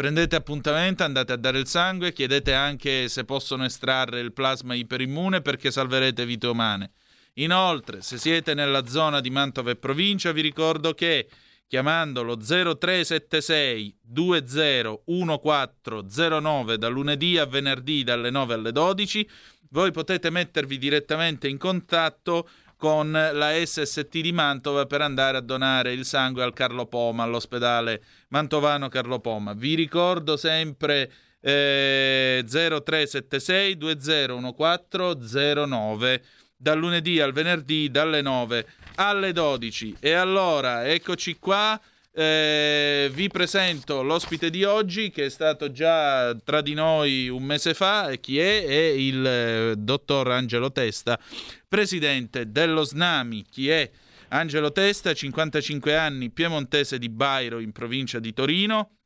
Prendete 0.00 0.34
appuntamento, 0.34 1.04
andate 1.04 1.34
a 1.34 1.36
dare 1.36 1.58
il 1.58 1.66
sangue, 1.66 2.14
chiedete 2.14 2.54
anche 2.54 3.06
se 3.10 3.26
possono 3.26 3.66
estrarre 3.66 4.20
il 4.20 4.32
plasma 4.32 4.72
iperimmune 4.72 5.42
perché 5.42 5.70
salverete 5.70 6.24
vite 6.24 6.46
umane. 6.46 6.92
Inoltre, 7.34 8.00
se 8.00 8.16
siete 8.16 8.54
nella 8.54 8.86
zona 8.86 9.20
di 9.20 9.28
Mantova 9.28 9.72
e 9.72 9.76
provincia, 9.76 10.32
vi 10.32 10.40
ricordo 10.40 10.94
che 10.94 11.28
chiamando 11.66 12.22
lo 12.22 12.38
0376 12.38 13.98
201409 14.00 16.78
da 16.78 16.88
lunedì 16.88 17.36
a 17.36 17.44
venerdì 17.44 18.02
dalle 18.02 18.30
9 18.30 18.54
alle 18.54 18.72
12, 18.72 19.28
voi 19.68 19.90
potete 19.90 20.30
mettervi 20.30 20.78
direttamente 20.78 21.46
in 21.46 21.58
contatto 21.58 22.48
con 22.80 23.12
la 23.12 23.52
SST 23.62 24.20
di 24.20 24.32
Mantova 24.32 24.86
per 24.86 25.02
andare 25.02 25.36
a 25.36 25.42
donare 25.42 25.92
il 25.92 26.06
sangue 26.06 26.42
al 26.42 26.54
Carlo 26.54 26.86
Poma, 26.86 27.24
all'ospedale 27.24 28.02
mantovano 28.28 28.88
Carlo 28.88 29.20
Poma. 29.20 29.52
Vi 29.52 29.74
ricordo 29.74 30.38
sempre 30.38 31.12
eh, 31.42 32.42
0376 32.42 33.76
201409 33.76 36.24
dal 36.56 36.78
lunedì 36.78 37.20
al 37.20 37.32
venerdì 37.32 37.90
dalle 37.90 38.22
9 38.22 38.66
alle 38.94 39.32
12. 39.32 39.96
E 40.00 40.12
allora, 40.12 40.88
eccoci 40.88 41.36
qua. 41.38 41.78
Eh, 42.12 43.08
vi 43.12 43.28
presento 43.28 44.02
l'ospite 44.02 44.50
di 44.50 44.64
oggi 44.64 45.10
che 45.10 45.26
è 45.26 45.28
stato 45.28 45.70
già 45.70 46.34
tra 46.42 46.60
di 46.60 46.74
noi 46.74 47.28
un 47.28 47.44
mese 47.44 47.72
fa. 47.72 48.12
Chi 48.20 48.38
è? 48.38 48.64
È 48.64 48.72
il 48.72 49.24
eh, 49.24 49.74
dottor 49.76 50.30
Angelo 50.30 50.72
Testa, 50.72 51.20
presidente 51.68 52.50
dello 52.50 52.82
SNAMI. 52.82 53.44
Chi 53.48 53.68
è? 53.68 53.88
Angelo 54.30 54.72
Testa, 54.72 55.12
55 55.12 55.96
anni, 55.96 56.30
piemontese 56.30 56.98
di 56.98 57.08
Bairo 57.08 57.60
in 57.60 57.72
provincia 57.72 58.18
di 58.18 58.32
Torino, 58.32 58.96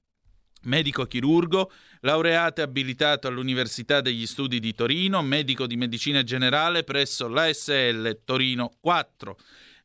medico 0.62 1.04
chirurgo, 1.04 1.70
laureato 2.00 2.60
e 2.60 2.64
abilitato 2.64 3.28
all'Università 3.28 4.00
degli 4.00 4.26
Studi 4.26 4.60
di 4.60 4.74
Torino, 4.74 5.22
medico 5.22 5.66
di 5.66 5.76
medicina 5.76 6.22
generale 6.22 6.84
presso 6.84 7.28
l'ASL 7.28 8.20
Torino 8.24 8.72
4. 8.80 9.36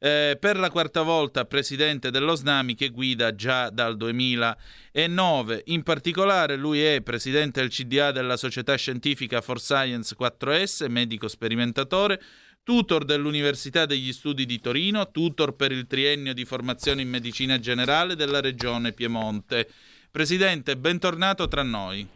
Eh, 0.02 0.38
per 0.40 0.58
la 0.58 0.70
quarta 0.70 1.02
volta 1.02 1.44
presidente 1.44 2.10
dello 2.10 2.34
SNAMI 2.34 2.74
che 2.74 2.88
guida 2.88 3.36
già 3.36 3.70
dal 3.70 3.98
2009. 3.98 5.64
In 5.66 5.84
particolare 5.84 6.56
lui 6.56 6.82
è 6.82 7.02
presidente 7.02 7.60
del 7.60 7.70
CDA 7.70 8.14
della 8.14 8.38
Società 8.38 8.76
Scientifica 8.76 9.42
for 9.42 9.60
Science 9.60 10.16
4S, 10.18 10.90
medico 10.90 11.28
sperimentatore, 11.28 12.18
tutor 12.64 13.04
dell'Università 13.04 13.86
degli 13.86 14.14
Studi 14.14 14.46
di 14.46 14.62
Torino, 14.62 15.12
tutor 15.12 15.54
per 15.54 15.74
il 15.74 15.86
triennio 15.86 16.34
di 16.34 16.46
formazione 16.46 17.02
in 17.02 17.10
medicina 17.10 17.60
generale 17.60 18.16
della 18.16 18.40
Regione 18.40 18.94
Piemonte. 18.94 19.68
Presidente, 20.10 20.78
bentornato 20.78 21.50
tra 21.50 21.62
noi. 21.62 22.08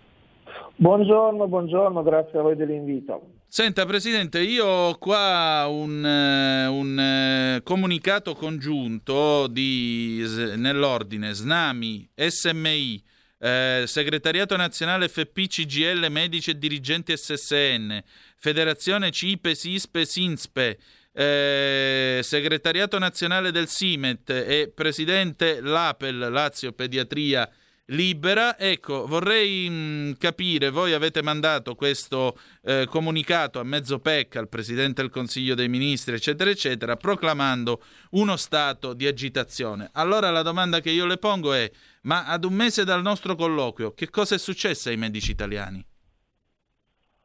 Buongiorno, 0.77 1.47
buongiorno, 1.49 2.01
grazie 2.01 2.39
a 2.39 2.43
voi 2.43 2.55
dell'invito. 2.55 3.32
Senta, 3.55 3.85
Presidente, 3.85 4.41
io 4.41 4.65
ho 4.65 4.97
qua 4.97 5.67
un, 5.69 6.03
eh, 6.03 6.65
un 6.65 6.99
eh, 6.99 7.61
comunicato 7.61 8.33
congiunto 8.33 9.45
di, 9.45 10.25
nell'ordine 10.55 11.35
SNAMI, 11.35 12.09
SMI, 12.15 13.03
eh, 13.37 13.83
Segretariato 13.85 14.55
Nazionale 14.55 15.07
FP, 15.07 15.45
CGL, 15.45 16.07
Medici 16.09 16.49
e 16.49 16.57
Dirigenti 16.57 17.15
SSN, 17.15 18.01
Federazione 18.39 19.11
CIPE, 19.11 19.53
SISPE, 19.53 20.03
SINSPE, 20.03 20.79
eh, 21.13 22.21
Segretariato 22.23 22.97
Nazionale 22.97 23.51
del 23.51 23.67
SIMET 23.67 24.31
e 24.31 24.71
Presidente 24.73 25.61
l'APEL, 25.61 26.17
Lazio 26.31 26.71
Pediatria 26.71 27.47
libera. 27.87 28.57
Ecco, 28.57 29.05
vorrei 29.07 29.69
mh, 29.69 29.73
mm, 29.73 30.11
capire, 30.17 30.69
voi 30.69 30.93
avete 30.93 31.21
mandato 31.21 31.75
questo 31.75 32.37
eh, 32.63 32.85
comunicato 32.89 33.59
a 33.59 33.63
mezzo 33.63 33.99
PEC 33.99 34.37
al 34.37 34.49
Presidente 34.49 35.01
del 35.01 35.11
Consiglio 35.11 35.55
dei 35.55 35.67
Ministri, 35.67 36.15
eccetera, 36.15 36.49
eccetera, 36.49 36.95
proclamando 36.95 37.81
uno 38.11 38.35
stato 38.37 38.93
di 38.93 39.07
agitazione. 39.07 39.89
Allora 39.93 40.29
la 40.29 40.41
domanda 40.41 40.79
che 40.79 40.91
io 40.91 41.05
le 41.05 41.17
pongo 41.17 41.53
è, 41.53 41.69
ma 42.03 42.25
ad 42.27 42.45
un 42.45 42.53
mese 42.53 42.85
dal 42.85 43.01
nostro 43.01 43.35
colloquio, 43.35 43.93
che 43.93 44.09
cosa 44.09 44.35
è 44.35 44.37
successo 44.37 44.89
ai 44.89 44.97
medici 44.97 45.31
italiani? 45.31 45.83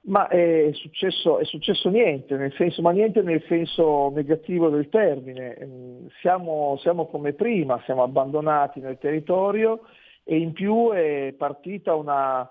Ma 0.08 0.26
è 0.28 0.70
successo, 0.72 1.38
è 1.38 1.44
successo 1.44 1.90
niente, 1.90 2.50
senso, 2.56 2.80
ma 2.80 2.92
niente 2.92 3.20
nel 3.20 3.44
senso 3.46 4.10
negativo 4.14 4.70
del 4.70 4.88
termine. 4.88 5.58
Mm, 5.62 6.06
siamo, 6.22 6.78
siamo 6.80 7.08
come 7.08 7.34
prima, 7.34 7.78
siamo 7.84 8.02
abbandonati 8.02 8.80
nel 8.80 8.96
territorio 8.98 9.82
e 10.30 10.36
in 10.36 10.52
più 10.52 10.90
è 10.90 11.34
partita 11.38 11.94
una 11.94 12.46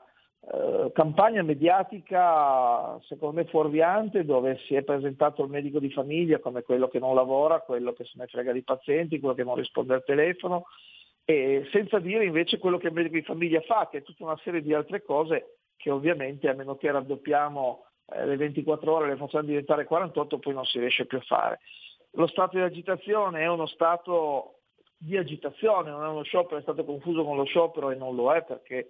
eh, 0.52 0.92
campagna 0.96 1.44
mediatica 1.44 3.00
secondo 3.02 3.36
me 3.36 3.46
fuorviante 3.46 4.26
dove 4.26 4.58
si 4.66 4.74
è 4.74 4.82
presentato 4.82 5.44
il 5.44 5.52
medico 5.52 5.78
di 5.78 5.92
famiglia 5.92 6.40
come 6.40 6.64
quello 6.64 6.88
che 6.88 6.98
non 6.98 7.14
lavora, 7.14 7.60
quello 7.60 7.94
che 7.94 8.04
se 8.06 8.14
ne 8.16 8.26
frega 8.26 8.52
di 8.52 8.64
pazienti, 8.64 9.20
quello 9.20 9.36
che 9.36 9.44
non 9.44 9.54
risponde 9.54 9.94
al 9.94 10.04
telefono 10.04 10.66
e 11.24 11.68
senza 11.72 12.00
dire 12.00 12.26
invece 12.26 12.58
quello 12.58 12.80
che 12.80 12.88
il 12.88 12.94
medico 12.94 13.14
di 13.14 13.22
famiglia 13.22 13.62
fa, 13.62 13.88
che 13.92 14.00
è 14.00 14.02
tutta 14.02 14.24
una 14.24 14.40
serie 14.44 14.64
di 14.64 14.74
altre 14.74 15.04
cose 15.04 15.58
che 15.76 15.92
ovviamente 15.92 16.50
a 16.50 16.56
meno 16.56 16.78
che 16.78 16.92
raddoppiamo 16.92 17.86
eh, 18.14 18.26
le 18.26 18.38
24 18.38 18.92
ore 18.92 19.10
le 19.10 19.18
facciamo 19.18 19.46
diventare 19.46 19.86
48 19.86 20.40
poi 20.40 20.54
non 20.56 20.66
si 20.66 20.80
riesce 20.80 21.06
più 21.06 21.20
a 21.20 21.24
fare. 21.28 21.60
Lo 22.14 22.26
stato 22.26 22.58
di 22.58 22.64
agitazione 22.64 23.42
è 23.42 23.48
uno 23.48 23.68
stato 23.68 24.57
di 24.98 25.16
agitazione, 25.16 25.92
non 25.92 26.04
è 26.04 26.08
uno 26.08 26.24
sciopero, 26.24 26.58
è 26.58 26.64
stato 26.64 26.84
confuso 26.84 27.24
con 27.24 27.38
lo 27.38 27.46
sciopero 27.46 27.92
e 27.92 27.96
non 27.96 28.16
lo 28.16 28.34
è 28.34 28.44
perché 28.44 28.88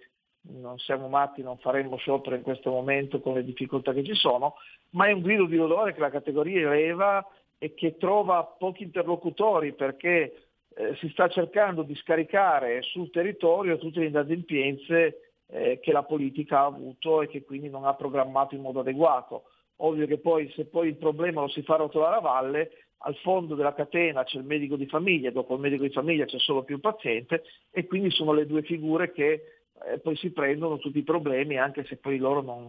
non 0.50 0.78
siamo 0.80 1.10
matti, 1.10 1.42
non 1.42 1.58
faremmo 1.58 1.98
sciopero 1.98 2.36
in 2.36 2.42
questo 2.42 2.72
momento 2.72 3.20
con 3.20 3.34
le 3.34 3.44
difficoltà 3.44 3.92
che 3.94 4.04
ci 4.04 4.16
sono, 4.16 4.56
ma 4.92 5.08
è 5.08 5.12
un 5.12 5.22
grido 5.22 5.46
di 5.46 5.58
dolore 5.58 5.94
che 5.94 6.00
la 6.00 6.10
categoria 6.10 6.62
eleva 6.62 7.26
e 7.58 7.74
che 7.74 7.98
trova 7.98 8.44
pochi 8.44 8.84
interlocutori 8.84 9.74
perché 9.74 10.48
eh, 10.76 10.96
si 10.98 11.10
sta 11.10 11.28
cercando 11.28 11.82
di 11.82 11.96
scaricare 11.96 12.82
sul 12.84 13.10
territorio 13.10 13.78
tutte 13.78 14.00
le 14.00 14.06
inadempienze 14.06 15.34
eh, 15.48 15.80
che 15.82 15.92
la 15.92 16.04
politica 16.04 16.60
ha 16.60 16.66
avuto 16.66 17.22
e 17.22 17.28
che 17.28 17.44
quindi 17.44 17.70
non 17.70 17.86
ha 17.86 17.96
programmato 17.96 18.56
in 18.56 18.62
modo 18.62 18.82
adeguato. 18.82 19.44
Ovvio 19.78 20.08
che 20.08 20.18
poi 20.18 20.50
se 20.56 20.66
poi 20.66 20.90
il 20.90 20.96
problema 20.96 21.42
lo 21.42 21.48
si 21.48 21.62
fa 21.62 21.76
rotolare 21.76 22.16
a 22.16 22.22
valle, 22.22 22.72
al 23.00 23.16
fondo 23.18 23.56
della 23.56 23.74
catena 23.74 24.24
c'è 24.24 24.38
il 24.38 24.46
medico 24.46 24.76
di 24.76 24.88
famiglia, 24.88 25.32
dopo 25.32 25.54
il 25.54 25.62
medico 25.62 25.84
di 25.84 25.92
famiglia 25.92 26.26
c'è 26.26 26.40
solo 26.40 26.64
più 26.64 26.80
paziente 26.80 27.44
e 27.72 27.86
quindi 27.86 28.10
sono 28.12 28.34
le 28.34 28.46
due 28.46 28.64
figure 28.64 29.12
che 29.12 29.42
eh, 29.86 30.00
poi 30.00 30.16
si 30.16 30.32
prendono 30.32 30.80
tutti 30.80 30.98
i 30.98 31.04
problemi 31.04 31.58
anche 31.58 31.86
se 31.86 31.98
poi 31.98 32.18
loro 32.18 32.42
non, 32.42 32.64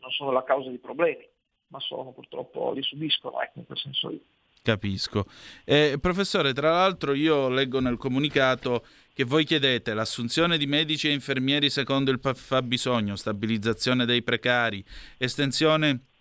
non 0.00 0.10
sono 0.10 0.30
la 0.30 0.44
causa 0.44 0.68
dei 0.68 0.78
problemi, 0.78 1.26
ma 1.68 1.80
sono 1.80 2.12
purtroppo, 2.12 2.72
li 2.72 2.82
subiscono, 2.82 3.40
ecco, 3.40 3.58
in 3.58 3.66
quel 3.66 3.78
senso 3.78 4.08
lì. 4.08 4.22
Capisco. 4.62 5.24
Eh, 5.64 5.98
professore, 6.00 6.52
tra 6.52 6.70
l'altro 6.70 7.14
io 7.14 7.48
leggo 7.48 7.80
nel 7.80 7.96
comunicato 7.96 8.84
che 9.12 9.24
voi 9.24 9.44
chiedete 9.44 9.92
l'assunzione 9.92 10.56
di 10.56 10.66
medici 10.66 11.08
e 11.08 11.12
infermieri 11.12 11.68
secondo 11.68 12.12
il 12.12 12.20
fabbisogno, 12.22 13.16
stabilizzazione 13.16 14.04
dei 14.04 14.22
precari, 14.22 14.84
estensione 15.18 16.11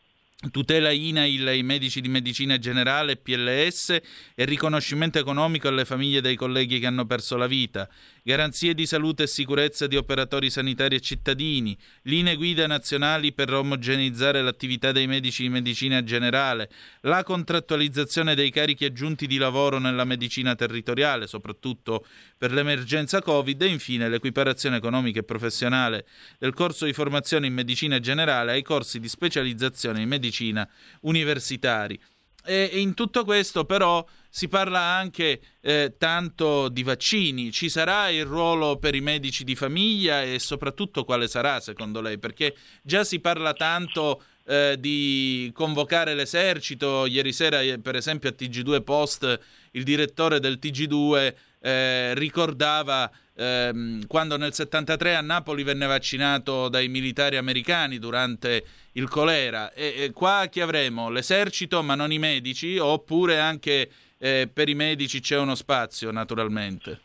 tutela 0.49 0.91
INAIL 0.91 1.47
ai 1.47 1.62
medici 1.62 2.01
di 2.01 2.10
medicina 2.10 2.58
generale, 2.58 3.17
PLS 3.17 3.89
e 4.34 4.45
riconoscimento 4.45 5.19
economico 5.19 5.67
alle 5.67 5.86
famiglie 5.86 6.21
dei 6.21 6.36
colleghi 6.36 6.80
che 6.80 6.88
hanno 6.88 7.06
perso 7.06 7.38
la 7.38 7.47
vita, 7.47 7.88
garanzie 8.23 8.73
di 8.73 8.86
salute 8.86 9.23
e 9.23 9.27
sicurezza 9.27 9.88
di 9.88 9.95
operatori 9.95 10.49
sanitari 10.49 10.95
e 10.95 10.99
cittadini, 10.99 11.77
linee 12.03 12.36
guida 12.36 12.67
nazionali 12.67 13.34
per 13.34 13.53
omogeneizzare 13.53 14.41
l'attività 14.41 14.91
dei 14.91 15.07
medici 15.07 15.43
di 15.43 15.49
medicina 15.49 16.03
generale, 16.03 16.69
la 17.01 17.23
contrattualizzazione 17.23 18.36
dei 18.36 18.51
carichi 18.51 18.86
aggiunti 18.86 19.27
di 19.27 19.38
lavoro 19.38 19.79
nella 19.79 20.05
medicina 20.05 20.55
territoriale, 20.55 21.27
soprattutto 21.27 22.05
per 22.38 22.51
l'emergenza 22.51 23.21
Covid 23.21 23.62
e 23.62 23.67
infine 23.67 24.10
l'equiparazione 24.10 24.77
economica 24.77 25.19
e 25.19 25.23
professionale. 25.23 26.05
Del 26.38 26.53
corso 26.53 26.86
di 26.86 26.93
formazione 26.93 27.47
in 27.47 27.53
medicina 27.53 27.99
generale 27.99 28.51
ai 28.51 28.63
corsi 28.63 28.99
di 28.99 29.07
specializzazione 29.07 30.01
in 30.01 30.07
medicina 30.07 30.67
universitari. 31.01 31.99
E 32.43 32.63
in 32.73 32.93
tutto 32.93 33.23
questo 33.23 33.65
però 33.65 34.06
si 34.30 34.47
parla 34.47 34.80
anche 34.80 35.41
eh, 35.62 35.95
tanto 35.97 36.69
di 36.69 36.84
vaccini. 36.84 37.51
Ci 37.51 37.69
sarà 37.69 38.10
il 38.10 38.25
ruolo 38.25 38.77
per 38.77 38.95
i 38.95 39.01
medici 39.01 39.43
di 39.43 39.56
famiglia 39.56 40.23
e 40.23 40.39
soprattutto 40.39 41.04
quale 41.04 41.27
sarà 41.27 41.60
secondo 41.60 42.01
lei? 42.01 42.17
Perché 42.17 42.56
già 42.82 43.04
si 43.04 43.19
parla 43.19 43.54
tanto 43.54 44.23
eh, 44.45 44.77
di 44.80 45.51
convocare 45.54 46.15
l'esercito. 46.15 47.06
Ieri 47.06 47.34
sera, 47.34 47.62
eh, 47.62 47.80
per 47.80 47.95
esempio, 47.95 48.30
a 48.30 48.34
TG2 48.38 48.82
Post 48.84 49.39
il 49.71 49.84
direttore 49.84 50.39
del 50.39 50.60
TG2 50.62 51.34
eh, 51.62 52.13
ricordava 52.15 53.10
ehm, 53.41 54.08
quando 54.08 54.38
nel 54.38 54.54
73 54.54 55.15
a 55.15 55.21
Napoli 55.21 55.63
venne 55.63 55.88
vaccinato 55.88 56.69
dai 56.69 56.88
militari 56.88 57.38
americani 57.38 57.97
durante 57.97 58.63
il 58.93 59.10
colera. 59.10 59.71
E, 59.73 59.93
e 59.97 60.12
qua 60.12 60.47
chi 60.49 60.62
avremo? 60.62 61.10
L'esercito, 61.10 61.82
ma 61.82 61.95
non 61.95 62.12
i 62.12 62.19
medici? 62.19 62.77
Oppure 62.77 63.39
anche 63.39 63.89
eh, 64.17 64.49
per 64.54 64.69
i 64.69 64.75
medici 64.75 65.19
c'è 65.19 65.38
uno 65.38 65.56
spazio, 65.56 66.12
naturalmente? 66.12 66.99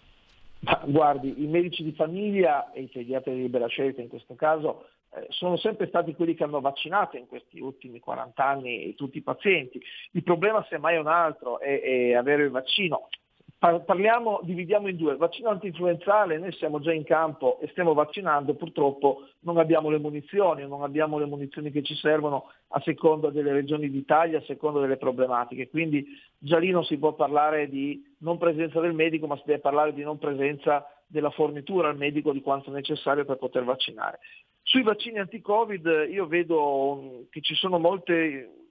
Ma, 0.61 0.81
guardi, 0.85 1.43
i 1.43 1.47
medici 1.47 1.83
di 1.83 1.93
famiglia 1.93 2.73
e 2.73 2.83
i 2.83 2.89
pediatri 2.89 3.35
di 3.35 3.43
libera 3.43 3.67
scelta 3.67 4.01
in 4.01 4.09
questo 4.09 4.35
caso 4.35 4.89
eh, 5.15 5.27
sono 5.31 5.57
sempre 5.57 5.87
stati 5.87 6.15
quelli 6.15 6.35
che 6.35 6.45
hanno 6.45 6.61
vaccinato 6.61 7.17
in 7.17 7.27
questi 7.27 7.61
ultimi 7.61 8.01
40 8.01 8.45
anni 8.45 8.95
tutti 8.95 9.19
i 9.19 9.23
pazienti. 9.23 9.81
Il 10.13 10.23
problema 10.23 10.65
semmai 10.69 10.97
è 10.97 10.99
un 10.99 11.07
altro, 11.07 11.61
è, 11.61 11.81
è 11.81 12.13
avere 12.15 12.45
il 12.45 12.51
vaccino. 12.51 13.09
Parliamo, 13.85 14.41
dividiamo 14.43 14.89
in 14.89 14.97
due, 14.97 15.13
il 15.13 15.19
vaccino 15.19 15.49
antinfluenzale, 15.49 16.39
noi 16.39 16.53
siamo 16.53 16.81
già 16.81 16.93
in 16.93 17.05
campo 17.05 17.59
e 17.61 17.69
stiamo 17.69 17.95
vaccinando, 17.95 18.55
purtroppo 18.55 19.29
non 19.41 19.59
abbiamo 19.59 19.89
le 19.91 19.99
munizioni, 19.99 20.67
non 20.67 20.83
abbiamo 20.83 21.19
le 21.19 21.27
munizioni 21.27 21.71
che 21.71 21.83
ci 21.83 21.95
servono 21.95 22.51
a 22.69 22.81
seconda 22.81 23.31
delle 23.31 23.53
regioni 23.53 23.91
d'Italia, 23.91 24.39
a 24.39 24.43
seconda 24.43 24.81
delle 24.81 24.97
problematiche, 24.97 25.69
quindi 25.69 26.07
già 26.39 26.59
lì 26.59 26.71
non 26.71 26.85
si 26.85 26.99
può 26.99 27.15
parlare 27.15 27.69
di 27.69 28.03
non 28.19 28.39
presenza 28.39 28.81
del 28.81 28.95
medico, 28.95 29.27
ma 29.27 29.37
si 29.37 29.43
deve 29.47 29.61
parlare 29.61 29.93
di 29.93 30.03
non 30.03 30.19
presenza 30.19 30.87
della 31.07 31.31
fornitura 31.31 31.89
al 31.89 31.97
medico 31.97 32.33
di 32.33 32.43
quanto 32.43 32.71
necessario 32.71 33.25
per 33.25 33.39
poter 33.39 33.65
vaccinare. 33.65 34.19
Sui 34.63 34.83
vaccini 34.83 35.19
anti-Covid 35.19 36.09
io 36.11 36.27
vedo 36.27 37.27
che 37.31 37.41
ci 37.41 37.55
sono 37.55 37.79
molte, 37.79 38.67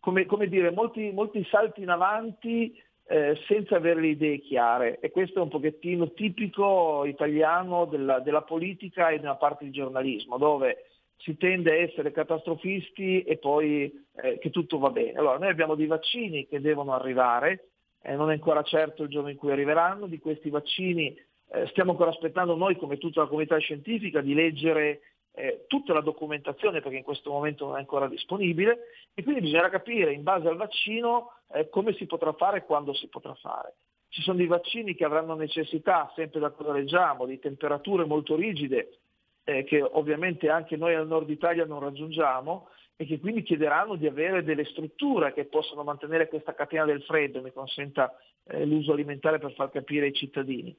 come, 0.00 0.26
come 0.26 0.46
dire, 0.48 0.70
molti, 0.70 1.10
molti 1.12 1.44
salti 1.50 1.82
in 1.82 1.90
avanti 1.90 2.72
eh, 3.06 3.38
senza 3.46 3.76
avere 3.76 4.00
le 4.00 4.08
idee 4.08 4.40
chiare 4.40 4.98
e 5.00 5.10
questo 5.10 5.38
è 5.38 5.42
un 5.42 5.48
pochettino 5.48 6.12
tipico 6.12 7.04
italiano 7.04 7.84
della, 7.84 8.20
della 8.20 8.42
politica 8.42 9.08
e 9.08 9.18
di 9.18 9.24
una 9.24 9.36
parte 9.36 9.64
di 9.64 9.70
giornalismo 9.70 10.38
dove 10.38 10.86
si 11.18 11.36
tende 11.36 11.70
a 11.70 11.76
essere 11.76 12.12
catastrofisti 12.12 13.22
e 13.22 13.36
poi 13.36 13.92
eh, 14.16 14.38
che 14.38 14.50
tutto 14.50 14.78
va 14.78 14.90
bene. 14.90 15.18
Allora 15.18 15.38
noi 15.38 15.48
abbiamo 15.48 15.74
dei 15.74 15.86
vaccini 15.86 16.46
che 16.46 16.60
devono 16.60 16.92
arrivare, 16.92 17.68
eh, 18.02 18.14
non 18.14 18.30
è 18.30 18.34
ancora 18.34 18.62
certo 18.62 19.04
il 19.04 19.10
giorno 19.10 19.30
in 19.30 19.36
cui 19.36 19.50
arriveranno, 19.50 20.06
di 20.06 20.18
questi 20.18 20.50
vaccini 20.50 21.16
eh, 21.52 21.66
stiamo 21.68 21.92
ancora 21.92 22.10
aspettando 22.10 22.56
noi 22.56 22.76
come 22.76 22.98
tutta 22.98 23.20
la 23.20 23.26
comunità 23.26 23.56
scientifica 23.58 24.20
di 24.20 24.34
leggere 24.34 25.00
eh, 25.34 25.64
tutta 25.66 25.92
la 25.92 26.00
documentazione 26.00 26.80
perché 26.80 26.98
in 26.98 27.02
questo 27.02 27.30
momento 27.30 27.66
non 27.66 27.76
è 27.76 27.80
ancora 27.80 28.08
disponibile 28.08 28.86
e 29.14 29.22
quindi 29.22 29.40
bisognerà 29.40 29.68
capire 29.68 30.12
in 30.12 30.22
base 30.22 30.48
al 30.48 30.56
vaccino 30.56 31.32
eh, 31.52 31.68
come 31.68 31.92
si 31.94 32.06
potrà 32.06 32.32
fare 32.32 32.58
e 32.58 32.64
quando 32.64 32.94
si 32.94 33.08
potrà 33.08 33.34
fare. 33.34 33.74
Ci 34.08 34.22
sono 34.22 34.36
dei 34.36 34.46
vaccini 34.46 34.94
che 34.94 35.04
avranno 35.04 35.34
necessità, 35.34 36.12
sempre 36.14 36.38
da 36.38 36.50
cosa 36.50 36.72
leggiamo, 36.72 37.26
di 37.26 37.40
temperature 37.40 38.04
molto 38.04 38.36
rigide 38.36 38.98
eh, 39.44 39.64
che 39.64 39.82
ovviamente 39.82 40.48
anche 40.48 40.76
noi 40.76 40.94
al 40.94 41.06
nord 41.06 41.28
Italia 41.28 41.64
non 41.64 41.80
raggiungiamo 41.80 42.68
e 42.96 43.04
che 43.06 43.18
quindi 43.18 43.42
chiederanno 43.42 43.96
di 43.96 44.06
avere 44.06 44.44
delle 44.44 44.64
strutture 44.64 45.32
che 45.32 45.46
possano 45.46 45.82
mantenere 45.82 46.28
questa 46.28 46.54
catena 46.54 46.84
del 46.84 47.02
freddo, 47.02 47.42
mi 47.42 47.52
consenta 47.52 48.16
eh, 48.46 48.64
l'uso 48.64 48.92
alimentare 48.92 49.38
per 49.38 49.52
far 49.52 49.70
capire 49.70 50.06
ai 50.06 50.14
cittadini. 50.14 50.76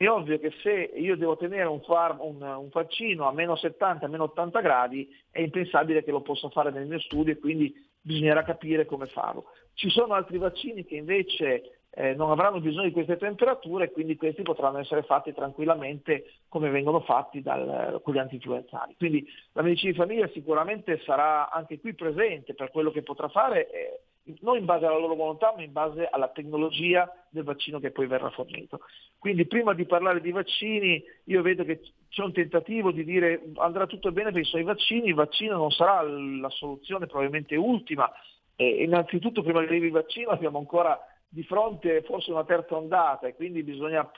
È 0.00 0.08
ovvio 0.08 0.38
che 0.38 0.50
se 0.62 0.92
io 0.94 1.14
devo 1.14 1.36
tenere 1.36 1.68
un, 1.68 1.82
farm, 1.82 2.20
un, 2.22 2.40
un 2.40 2.68
vaccino 2.72 3.28
a 3.28 3.34
meno 3.34 3.54
70, 3.54 4.06
a 4.06 4.08
meno 4.08 4.22
80 4.22 4.60
gradi, 4.62 5.06
è 5.30 5.42
impensabile 5.42 6.02
che 6.02 6.10
lo 6.10 6.22
possa 6.22 6.48
fare 6.48 6.70
nel 6.70 6.86
mio 6.86 6.98
studio 7.00 7.34
e 7.34 7.38
quindi 7.38 7.70
bisognerà 8.00 8.42
capire 8.42 8.86
come 8.86 9.08
farlo. 9.08 9.48
Ci 9.74 9.90
sono 9.90 10.14
altri 10.14 10.38
vaccini 10.38 10.86
che 10.86 10.96
invece 10.96 11.82
eh, 11.90 12.14
non 12.14 12.30
avranno 12.30 12.60
bisogno 12.60 12.86
di 12.86 12.92
queste 12.92 13.18
temperature 13.18 13.84
e 13.84 13.90
quindi 13.90 14.16
questi 14.16 14.40
potranno 14.40 14.78
essere 14.78 15.02
fatti 15.02 15.34
tranquillamente 15.34 16.24
come 16.48 16.70
vengono 16.70 17.00
fatti 17.00 17.42
dal, 17.42 18.00
con 18.02 18.14
gli 18.14 18.18
antinfluenzali. 18.18 18.94
Quindi 18.96 19.28
la 19.52 19.60
medicina 19.60 19.92
di 19.92 19.98
famiglia 19.98 20.28
sicuramente 20.28 20.98
sarà 21.04 21.50
anche 21.50 21.78
qui 21.78 21.92
presente 21.92 22.54
per 22.54 22.70
quello 22.70 22.90
che 22.90 23.02
potrà 23.02 23.28
fare, 23.28 23.70
eh, 23.70 24.00
non 24.40 24.56
in 24.56 24.64
base 24.64 24.86
alla 24.86 24.98
loro 24.98 25.14
volontà, 25.14 25.52
ma 25.56 25.62
in 25.62 25.72
base 25.72 26.06
alla 26.06 26.28
tecnologia 26.28 27.10
del 27.28 27.44
vaccino 27.44 27.78
che 27.78 27.90
poi 27.90 28.06
verrà 28.06 28.30
fornito. 28.30 28.80
Quindi 29.18 29.46
prima 29.46 29.74
di 29.74 29.84
parlare 29.84 30.20
di 30.20 30.30
vaccini 30.30 31.02
io 31.24 31.42
vedo 31.42 31.64
che 31.64 31.80
c'è 32.08 32.22
un 32.22 32.32
tentativo 32.32 32.90
di 32.90 33.04
dire 33.04 33.42
andrà 33.56 33.86
tutto 33.86 34.12
bene 34.12 34.32
per 34.32 34.40
i 34.40 34.44
suoi 34.44 34.62
vaccini, 34.62 35.08
il 35.08 35.14
vaccino 35.14 35.56
non 35.56 35.70
sarà 35.70 36.02
la 36.02 36.50
soluzione 36.50 37.06
probabilmente 37.06 37.56
ultima. 37.56 38.10
Eh, 38.56 38.82
innanzitutto 38.84 39.42
prima 39.42 39.60
di 39.60 39.66
arrivi 39.66 39.86
il 39.86 39.92
vaccino 39.92 40.30
abbiamo 40.30 40.58
ancora 40.58 40.98
di 41.28 41.42
fronte 41.44 42.02
forse 42.02 42.32
una 42.32 42.44
terza 42.44 42.76
ondata 42.76 43.26
e 43.26 43.34
quindi 43.34 43.62
bisogna 43.62 44.10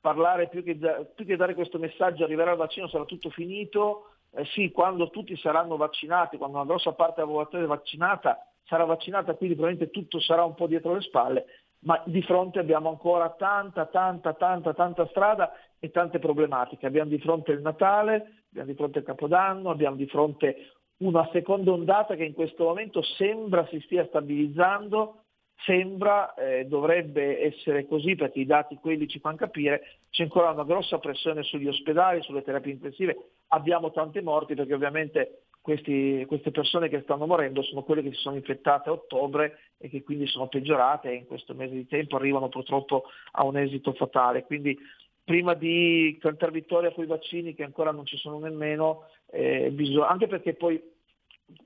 parlare 0.00 0.48
più 0.48 0.62
che, 0.62 0.78
più 1.14 1.26
che 1.26 1.36
dare 1.36 1.54
questo 1.54 1.78
messaggio, 1.78 2.24
arriverà 2.24 2.52
il 2.52 2.56
vaccino, 2.56 2.88
sarà 2.88 3.04
tutto 3.04 3.30
finito, 3.30 4.14
eh 4.32 4.44
sì, 4.46 4.70
quando 4.70 5.10
tutti 5.10 5.36
saranno 5.36 5.76
vaccinati, 5.76 6.36
quando 6.38 6.56
una 6.56 6.66
grossa 6.66 6.92
parte 6.92 7.16
della 7.16 7.26
popolazione 7.26 7.64
è 7.64 7.68
vaccinata, 7.68 8.49
sarà 8.70 8.84
vaccinata, 8.84 9.34
quindi 9.34 9.56
probabilmente 9.56 9.92
tutto 9.92 10.20
sarà 10.20 10.44
un 10.44 10.54
po' 10.54 10.68
dietro 10.68 10.94
le 10.94 11.00
spalle, 11.00 11.44
ma 11.80 12.00
di 12.06 12.22
fronte 12.22 12.60
abbiamo 12.60 12.88
ancora 12.88 13.28
tanta, 13.30 13.86
tanta, 13.86 14.32
tanta, 14.34 14.72
tanta 14.74 15.06
strada 15.08 15.52
e 15.80 15.90
tante 15.90 16.20
problematiche. 16.20 16.86
Abbiamo 16.86 17.10
di 17.10 17.18
fronte 17.18 17.50
il 17.50 17.62
Natale, 17.62 18.44
abbiamo 18.50 18.70
di 18.70 18.76
fronte 18.76 19.00
il 19.00 19.04
Capodanno, 19.04 19.70
abbiamo 19.70 19.96
di 19.96 20.06
fronte 20.06 20.70
una 20.98 21.28
seconda 21.32 21.72
ondata 21.72 22.14
che 22.14 22.24
in 22.24 22.32
questo 22.32 22.64
momento 22.64 23.02
sembra 23.02 23.66
si 23.66 23.80
stia 23.80 24.06
stabilizzando, 24.06 25.24
Sembra, 25.62 26.32
eh, 26.32 26.64
dovrebbe 26.64 27.42
essere 27.42 27.86
così 27.86 28.14
perché 28.14 28.40
i 28.40 28.46
dati 28.46 28.76
quelli 28.76 29.06
ci 29.06 29.18
fanno 29.18 29.36
capire, 29.36 29.98
c'è 30.08 30.22
ancora 30.22 30.48
una 30.48 30.64
grossa 30.64 30.96
pressione 30.96 31.42
sugli 31.42 31.68
ospedali, 31.68 32.22
sulle 32.22 32.42
terapie 32.42 32.72
intensive, 32.72 33.32
abbiamo 33.48 33.90
tante 33.90 34.22
morti 34.22 34.54
perché 34.54 34.72
ovviamente 34.72 35.42
questi, 35.60 36.24
queste 36.26 36.50
persone 36.50 36.88
che 36.88 37.02
stanno 37.02 37.26
morendo 37.26 37.62
sono 37.62 37.82
quelle 37.82 38.02
che 38.02 38.12
si 38.12 38.20
sono 38.20 38.36
infettate 38.36 38.88
a 38.88 38.92
ottobre 38.92 39.58
e 39.78 39.88
che 39.88 40.02
quindi 40.02 40.26
sono 40.26 40.48
peggiorate 40.48 41.10
e 41.10 41.14
in 41.14 41.26
questo 41.26 41.54
mese 41.54 41.74
di 41.74 41.86
tempo 41.86 42.16
arrivano 42.16 42.48
purtroppo 42.48 43.04
a 43.32 43.44
un 43.44 43.56
esito 43.56 43.92
fatale. 43.92 44.44
Quindi 44.44 44.78
prima 45.22 45.54
di 45.54 46.16
cantare 46.20 46.52
vittoria 46.52 46.92
con 46.92 47.04
i 47.04 47.08
vaccini 47.08 47.54
che 47.54 47.62
ancora 47.62 47.92
non 47.92 48.06
ci 48.06 48.16
sono 48.16 48.38
nemmeno, 48.38 49.04
eh, 49.30 49.70
bisogna, 49.70 50.08
anche 50.08 50.26
perché 50.26 50.54
poi 50.54 50.82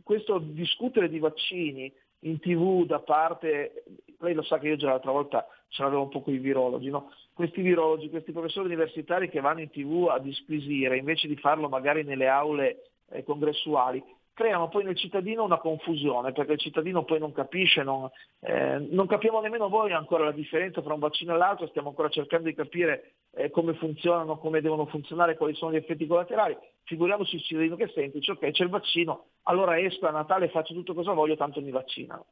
questo 0.02 0.38
discutere 0.38 1.08
di 1.08 1.18
vaccini 1.18 1.92
in 2.20 2.40
tv 2.40 2.86
da 2.86 3.00
parte, 3.00 3.84
lei 4.20 4.34
lo 4.34 4.42
sa 4.42 4.58
che 4.58 4.68
io 4.68 4.76
già 4.76 4.88
l'altra 4.88 5.12
volta 5.12 5.46
ce 5.68 5.82
l'avevo 5.82 6.02
un 6.02 6.08
po' 6.08 6.22
con 6.22 6.34
i 6.34 6.38
virologi, 6.38 6.88
no? 6.88 7.10
questi 7.32 7.60
virologi, 7.60 8.08
questi 8.08 8.32
professori 8.32 8.66
universitari 8.66 9.28
che 9.28 9.40
vanno 9.40 9.60
in 9.60 9.70
tv 9.70 10.08
a 10.10 10.18
disquisire 10.18 10.96
invece 10.96 11.26
di 11.28 11.36
farlo 11.36 11.68
magari 11.68 12.02
nelle 12.02 12.28
aule 12.28 12.90
congressuali, 13.22 14.02
creano 14.34 14.68
poi 14.68 14.82
nel 14.84 14.96
cittadino 14.96 15.44
una 15.44 15.58
confusione, 15.58 16.32
perché 16.32 16.52
il 16.52 16.58
cittadino 16.58 17.04
poi 17.04 17.20
non 17.20 17.32
capisce, 17.32 17.82
non, 17.82 18.10
eh, 18.40 18.78
non 18.90 19.06
capiamo 19.06 19.40
nemmeno 19.40 19.68
voi 19.68 19.92
ancora 19.92 20.24
la 20.24 20.32
differenza 20.32 20.82
tra 20.82 20.92
un 20.92 20.98
vaccino 20.98 21.34
e 21.34 21.38
l'altro, 21.38 21.68
stiamo 21.68 21.90
ancora 21.90 22.08
cercando 22.08 22.48
di 22.48 22.54
capire 22.54 23.12
eh, 23.30 23.50
come 23.50 23.74
funzionano, 23.74 24.38
come 24.38 24.60
devono 24.60 24.86
funzionare, 24.86 25.36
quali 25.36 25.54
sono 25.54 25.72
gli 25.72 25.76
effetti 25.76 26.06
collaterali, 26.06 26.56
figuriamoci 26.82 27.36
il 27.36 27.42
cittadino 27.42 27.76
che 27.76 27.84
è 27.84 27.90
semplice, 27.94 28.32
ok 28.32 28.50
c'è 28.50 28.64
il 28.64 28.70
vaccino, 28.70 29.26
allora 29.44 29.78
esco 29.78 30.06
a 30.08 30.10
Natale 30.10 30.48
faccio 30.48 30.74
tutto 30.74 30.94
cosa 30.94 31.12
voglio, 31.12 31.36
tanto 31.36 31.60
mi 31.60 31.70
vaccinano. 31.70 32.26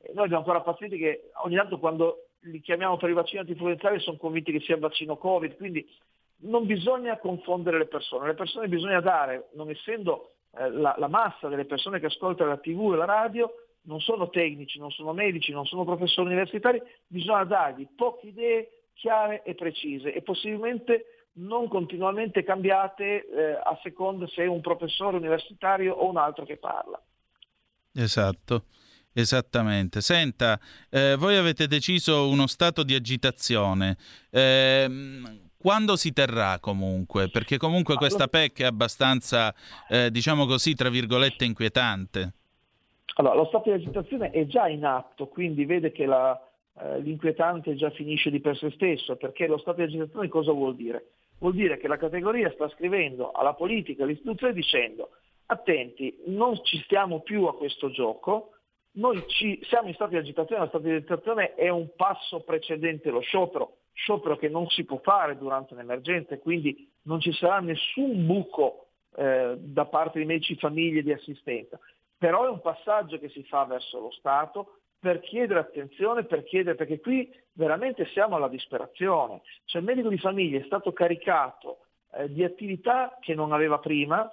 E 0.00 0.12
noi 0.14 0.26
abbiamo 0.26 0.44
ancora 0.44 0.60
pazienti 0.60 0.96
che 0.96 1.30
ogni 1.42 1.56
tanto 1.56 1.80
quando 1.80 2.28
li 2.42 2.60
chiamiamo 2.60 2.96
per 2.96 3.10
i 3.10 3.14
vaccini 3.14 3.40
antinfluenzali 3.40 3.98
sono 3.98 4.16
convinti 4.16 4.52
che 4.52 4.60
sia 4.60 4.76
il 4.76 4.80
vaccino 4.80 5.16
Covid, 5.16 5.56
quindi 5.56 5.84
non 6.40 6.66
bisogna 6.66 7.18
confondere 7.18 7.78
le 7.78 7.86
persone, 7.86 8.26
le 8.26 8.34
persone 8.34 8.68
bisogna 8.68 9.00
dare, 9.00 9.48
non 9.54 9.70
essendo 9.70 10.32
eh, 10.56 10.70
la, 10.70 10.94
la, 10.98 11.08
massa 11.08 11.48
delle 11.48 11.64
persone 11.64 11.98
che 11.98 12.06
ascoltano 12.06 12.50
la 12.50 12.58
tv 12.58 12.92
e 12.92 12.96
la 12.96 13.04
radio 13.04 13.52
non 13.82 14.00
sono 14.00 14.28
tecnici, 14.28 14.78
non 14.78 14.90
sono 14.90 15.12
medici, 15.12 15.50
non 15.50 15.66
sono 15.66 15.84
professori 15.84 16.28
universitari, 16.28 16.80
bisogna 17.06 17.44
dargli 17.44 17.88
poche 17.96 18.28
idee 18.28 18.70
chiare 18.94 19.42
e 19.44 19.54
precise 19.54 20.12
e 20.12 20.22
possibilmente 20.22 21.26
non 21.38 21.68
continuamente 21.68 22.42
cambiate 22.42 23.28
eh, 23.28 23.52
a 23.52 23.78
seconda 23.82 24.26
se 24.26 24.42
è 24.42 24.46
un 24.46 24.60
professore 24.60 25.16
universitario 25.16 25.94
o 25.94 26.08
un 26.08 26.16
altro 26.16 26.44
che 26.44 26.56
parla. 26.56 27.00
Esatto. 27.94 28.64
Esattamente. 29.12 30.00
Senta, 30.00 30.60
eh, 30.90 31.16
voi 31.16 31.36
avete 31.36 31.66
deciso 31.66 32.28
uno 32.28 32.46
stato 32.46 32.84
di 32.84 32.94
agitazione. 32.94 33.96
Eh, 34.30 34.86
quando 35.58 35.96
si 35.96 36.12
terrà 36.12 36.58
comunque? 36.60 37.28
Perché 37.28 37.56
comunque 37.58 37.96
questa 37.96 38.28
PEC 38.28 38.60
è 38.60 38.64
abbastanza, 38.64 39.52
eh, 39.88 40.10
diciamo 40.10 40.46
così, 40.46 40.74
tra 40.74 40.88
virgolette, 40.88 41.44
inquietante. 41.44 42.32
Allora, 43.16 43.34
lo 43.34 43.46
stato 43.46 43.70
di 43.70 43.74
agitazione 43.74 44.30
è 44.30 44.46
già 44.46 44.68
in 44.68 44.84
atto, 44.84 45.26
quindi 45.26 45.64
vede 45.64 45.90
che 45.90 46.06
la, 46.06 46.40
eh, 46.80 47.00
l'inquietante 47.00 47.74
già 47.74 47.90
finisce 47.90 48.30
di 48.30 48.40
per 48.40 48.56
sé 48.56 48.70
stesso, 48.70 49.16
perché 49.16 49.48
lo 49.48 49.58
stato 49.58 49.78
di 49.78 49.88
agitazione 49.88 50.28
cosa 50.28 50.52
vuol 50.52 50.76
dire? 50.76 51.10
Vuol 51.38 51.54
dire 51.54 51.78
che 51.78 51.88
la 51.88 51.96
categoria 51.96 52.50
sta 52.52 52.68
scrivendo 52.68 53.32
alla 53.32 53.54
politica, 53.54 54.04
all'istituzione 54.04 54.52
dicendo 54.52 55.10
attenti, 55.46 56.22
non 56.26 56.62
ci 56.62 56.80
stiamo 56.84 57.20
più 57.20 57.46
a 57.46 57.56
questo 57.56 57.90
gioco, 57.90 58.52
noi 58.92 59.22
ci, 59.28 59.60
siamo 59.64 59.88
in 59.88 59.94
stato 59.94 60.10
di 60.10 60.16
agitazione, 60.16 60.62
lo 60.62 60.68
stato 60.68 60.84
di 60.84 60.92
agitazione 60.92 61.54
è 61.54 61.68
un 61.68 61.88
passo 61.96 62.40
precedente 62.40 63.10
lo 63.10 63.20
sciopero, 63.20 63.77
sciopero 63.98 64.36
che 64.36 64.48
non 64.48 64.68
si 64.68 64.84
può 64.84 64.98
fare 65.02 65.36
durante 65.36 65.74
un'emergenza 65.74 66.34
e 66.34 66.38
quindi 66.38 66.88
non 67.02 67.20
ci 67.20 67.32
sarà 67.32 67.58
nessun 67.58 68.26
buco 68.26 68.86
eh, 69.16 69.56
da 69.58 69.86
parte 69.86 70.20
di 70.20 70.24
medici 70.24 70.56
famiglie 70.56 71.02
di 71.02 71.12
assistenza. 71.12 71.78
Però 72.16 72.44
è 72.44 72.48
un 72.48 72.60
passaggio 72.60 73.18
che 73.18 73.28
si 73.28 73.42
fa 73.44 73.64
verso 73.64 74.00
lo 74.00 74.10
Stato 74.12 74.78
per 75.00 75.20
chiedere 75.20 75.60
attenzione, 75.60 76.24
per 76.24 76.44
chiedere, 76.44 76.76
perché 76.76 77.00
qui 77.00 77.32
veramente 77.52 78.06
siamo 78.06 78.36
alla 78.36 78.48
disperazione. 78.48 79.42
Cioè 79.64 79.80
il 79.80 79.86
medico 79.86 80.08
di 80.08 80.18
famiglia 80.18 80.58
è 80.58 80.64
stato 80.64 80.92
caricato 80.92 81.78
eh, 82.12 82.32
di 82.32 82.44
attività 82.44 83.16
che 83.20 83.34
non 83.34 83.52
aveva 83.52 83.78
prima, 83.78 84.30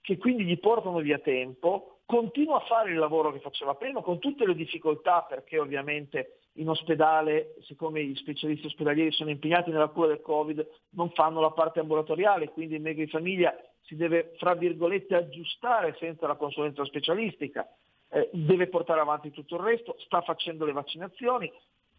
che 0.00 0.16
quindi 0.16 0.44
gli 0.44 0.58
portano 0.58 0.98
via 0.98 1.18
tempo, 1.18 1.98
continua 2.06 2.56
a 2.56 2.66
fare 2.66 2.90
il 2.90 2.98
lavoro 2.98 3.32
che 3.32 3.40
faceva 3.40 3.74
prima 3.74 4.00
con 4.00 4.18
tutte 4.18 4.46
le 4.46 4.54
difficoltà 4.54 5.22
perché 5.22 5.58
ovviamente 5.58 6.38
in 6.54 6.68
ospedale, 6.68 7.54
siccome 7.62 8.04
gli 8.04 8.14
specialisti 8.16 8.66
ospedalieri 8.66 9.12
sono 9.12 9.30
impegnati 9.30 9.70
nella 9.70 9.88
cura 9.88 10.08
del 10.08 10.20
Covid, 10.20 10.66
non 10.90 11.10
fanno 11.10 11.40
la 11.40 11.50
parte 11.50 11.80
ambulatoriale, 11.80 12.50
quindi 12.50 12.76
il 12.76 12.94
di 12.94 13.06
famiglia 13.06 13.54
si 13.82 13.96
deve, 13.96 14.34
fra 14.36 14.54
virgolette, 14.54 15.14
aggiustare 15.14 15.96
senza 15.98 16.26
la 16.26 16.36
consulenza 16.36 16.84
specialistica, 16.84 17.66
eh, 18.10 18.28
deve 18.32 18.68
portare 18.68 19.00
avanti 19.00 19.30
tutto 19.30 19.56
il 19.56 19.62
resto, 19.62 19.96
sta 20.00 20.20
facendo 20.20 20.64
le 20.66 20.72
vaccinazioni, 20.72 21.50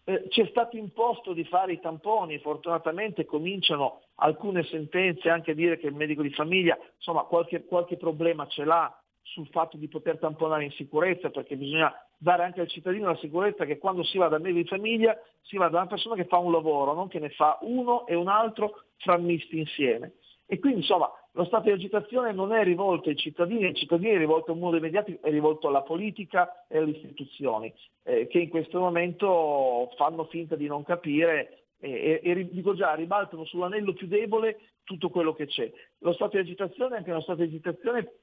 eh, 0.06 0.26
ci 0.30 0.42
è 0.42 0.48
stato 0.48 0.78
imposto 0.78 1.34
di 1.34 1.46
fare 1.46 1.74
i 1.74 1.80
tamponi, 1.80 2.38
fortunatamente 2.40 3.26
cominciano 3.26 4.02
alcune 4.16 4.64
sentenze 4.64 5.30
anche 5.30 5.52
a 5.52 5.56
dire 5.56 5.78
che 5.78 5.88
il 5.88 5.96
medico 5.96 6.22
di 6.22 6.34
famiglia 6.34 6.78
insomma, 6.96 7.24
qualche, 7.24 7.64
qualche 7.66 7.98
problema 7.98 8.46
ce 8.48 8.66
l'ha 8.66 8.96
sul 9.22 9.48
fatto 9.48 9.78
di 9.78 9.88
poter 9.88 10.20
tamponare 10.20 10.66
in 10.66 10.72
sicurezza, 10.72 11.30
perché 11.30 11.56
bisogna 11.56 11.94
dare 12.24 12.44
anche 12.44 12.62
al 12.62 12.70
cittadino 12.70 13.08
la 13.08 13.18
sicurezza 13.18 13.66
che 13.66 13.78
quando 13.78 14.02
si 14.04 14.18
va 14.18 14.30
dal 14.30 14.42
medico 14.42 14.62
di 14.62 14.68
famiglia 14.68 15.16
si 15.42 15.58
va 15.58 15.68
da 15.68 15.80
una 15.80 15.88
persona 15.88 16.16
che 16.16 16.26
fa 16.26 16.38
un 16.38 16.54
lavoro, 16.54 16.94
non 16.94 17.10
che 17.10 17.20
ne 17.20 17.30
fa 17.30 17.58
uno 17.62 18.08
e 18.08 18.16
un 18.16 18.30
altro 18.30 18.84
frammisti 18.98 19.60
insieme. 19.60 20.14
E 20.46 20.58
quindi 20.60 20.80
insomma 20.80 21.12
lo 21.34 21.44
stato 21.46 21.64
di 21.64 21.72
agitazione 21.72 22.32
non 22.32 22.54
è 22.54 22.64
rivolto 22.64 23.10
ai 23.10 23.18
cittadini, 23.18 23.66
ai 23.66 23.76
cittadini 23.76 24.14
è 24.14 24.18
rivolto 24.18 24.52
a 24.52 24.54
un 24.54 24.62
modo 24.62 24.78
immediato, 24.78 25.12
è 25.22 25.30
rivolto 25.30 25.68
alla 25.68 25.82
politica 25.82 26.66
e 26.70 26.78
alle 26.78 26.92
istituzioni, 26.92 27.74
eh, 28.04 28.28
che 28.28 28.40
in 28.40 28.50
questo 28.50 28.80
momento 28.80 29.90
fanno 29.98 30.24
finta 30.26 30.56
di 30.56 30.68
non 30.68 30.84
capire 30.84 31.66
e, 31.80 32.22
e, 32.24 32.32
e, 32.32 32.50
dico 32.50 32.74
già, 32.74 32.94
ribaltano 32.94 33.44
sull'anello 33.44 33.94
più 33.94 34.08
debole 34.08 34.60
tutto 34.86 35.10
quello 35.10 35.34
che 35.34 35.48
c'è. 35.48 35.70
Lo 36.00 36.14
stato 36.14 36.38
di 36.38 36.44
agitazione 36.44 36.96
è 36.96 36.98
anche 37.00 37.12
uno 37.12 37.22
stato 37.22 37.40
di 37.40 37.48
agitazione 37.48 38.14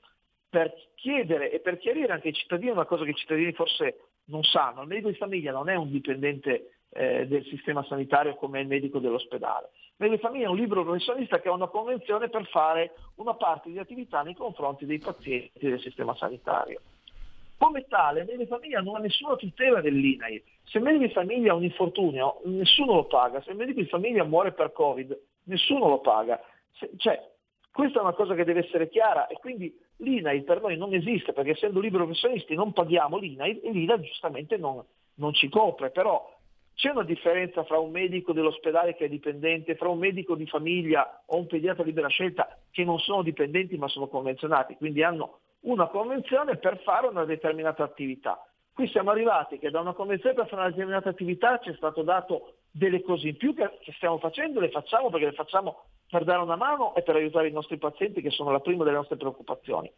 per 0.51 0.75
chiedere 0.97 1.51
e 1.51 1.61
per 1.61 1.79
chiarire 1.79 2.13
anche 2.13 2.29
ai 2.29 2.35
cittadini 2.35 2.71
una 2.71 2.85
cosa 2.85 3.05
che 3.05 3.11
i 3.11 3.15
cittadini 3.15 3.53
forse 3.53 4.09
non 4.25 4.43
sanno. 4.43 4.83
Il 4.83 4.89
medico 4.89 5.09
di 5.09 5.17
famiglia 5.17 5.53
non 5.53 5.69
è 5.69 5.77
un 5.77 5.91
dipendente 5.91 6.81
eh, 6.91 7.27
del 7.27 7.45
sistema 7.45 7.85
sanitario 7.85 8.35
come 8.35 8.61
il 8.61 8.67
medico 8.67 8.99
dell'ospedale. 8.99 9.71
Il 9.73 10.09
medico 10.09 10.17
di 10.17 10.27
famiglia 10.27 10.47
è 10.47 10.51
un 10.51 10.57
libero 10.57 10.83
professionista 10.83 11.41
che 11.41 11.49
ha 11.49 11.53
una 11.53 11.69
convenzione 11.69 12.29
per 12.29 12.47
fare 12.49 12.95
una 13.17 13.35
parte 13.35 13.71
di 13.71 13.79
attività 13.79 14.23
nei 14.23 14.35
confronti 14.35 14.87
dei 14.87 14.99
pazienti 14.99 15.69
del 15.69 15.81
sistema 15.81 16.15
sanitario. 16.17 16.81
Come 17.57 17.87
tale, 17.89 18.21
il 18.21 18.27
medico 18.27 18.43
di 18.43 18.49
famiglia 18.49 18.81
non 18.81 18.97
ha 18.97 19.01
nessuna 19.01 19.37
tutela 19.37 19.81
dell'INAI. 19.81 20.43
Se 20.65 20.79
il 20.79 20.85
medico 20.85 21.05
di 21.05 21.13
famiglia 21.13 21.53
ha 21.53 21.57
un 21.57 21.65
infortunio, 21.65 22.41
nessuno 22.47 22.95
lo 22.95 23.05
paga. 23.05 23.41
Se 23.43 23.51
il 23.51 23.57
medico 23.57 23.81
di 23.81 23.87
famiglia 23.87 24.25
muore 24.25 24.53
per 24.53 24.73
Covid, 24.73 25.17
nessuno 25.45 25.89
lo 25.89 26.01
paga. 26.01 26.41
Se, 26.73 26.91
cioè, 26.97 27.30
questa 27.73 28.01
è 28.01 28.03
una 28.03 28.13
cosa 28.13 28.35
che 28.35 28.45
deve 28.45 28.67
essere 28.67 28.89
chiara 28.89 29.27
e 29.27 29.35
quindi 29.35 29.73
l'INAI 29.97 30.43
per 30.43 30.61
noi 30.61 30.77
non 30.77 30.93
esiste 30.93 31.33
perché 31.33 31.51
essendo 31.51 31.81
liberi 31.81 32.05
professionisti 32.05 32.55
non 32.55 32.73
paghiamo 32.73 33.19
l'INAI 33.19 33.61
e 33.61 33.71
l'INAI 33.71 34.01
giustamente 34.01 34.57
non, 34.57 34.85
non 35.15 35.33
ci 35.33 35.49
copre, 35.49 35.91
però 35.91 36.39
c'è 36.75 36.91
una 36.91 37.05
differenza 37.05 37.63
fra 37.65 37.79
un 37.79 37.91
medico 37.91 38.33
dell'ospedale 38.33 38.97
che 38.97 39.05
è 39.05 39.09
dipendente, 39.09 39.77
fra 39.77 39.89
un 39.89 39.99
medico 39.99 40.35
di 40.35 40.47
famiglia 40.47 41.23
o 41.27 41.37
un 41.37 41.47
pediatra 41.47 41.85
libera 41.85 42.09
scelta 42.09 42.59
che 42.71 42.85
non 42.85 42.99
sono 42.99 43.23
dipendenti 43.23 43.77
ma 43.77 43.87
sono 43.87 44.09
convenzionati, 44.09 44.77
quindi 44.77 45.03
hanno 45.03 45.41
una 45.61 45.89
convenzione 45.89 46.57
per 46.57 46.81
fare 46.83 47.07
una 47.07 47.25
determinata 47.25 47.85
attività. 47.85 48.43
Qui 48.73 48.89
siamo 48.89 49.11
arrivati 49.11 49.59
che 49.59 49.71
da 49.71 49.81
una 49.81 49.93
convenzione 49.93 50.35
per 50.35 50.49
fare 50.49 50.63
una 50.63 50.71
determinata 50.71 51.11
attività 51.11 51.59
ci 51.59 51.69
è 51.69 51.75
stato 51.75 52.03
dato 52.03 52.55
delle 52.71 53.03
cose 53.03 53.29
in 53.29 53.37
più 53.37 53.55
che 53.55 53.69
stiamo 53.97 54.19
facendo, 54.19 54.59
le 54.59 54.71
facciamo 54.71 55.11
perché 55.11 55.27
le 55.27 55.33
facciamo 55.33 55.85
per 56.11 56.25
dare 56.25 56.43
una 56.43 56.57
mano 56.57 56.95
e 56.95 57.03
per 57.03 57.15
aiutare 57.15 57.49
i 57.49 57.53
nostri 57.53 57.79
pazienti 57.79 58.21
che 58.21 58.31
sono 58.31 58.51
la 58.51 58.61
prima 58.61 58.85
delle 58.85 58.97
nostre 58.97 59.17
preoccupazioni 59.17 59.91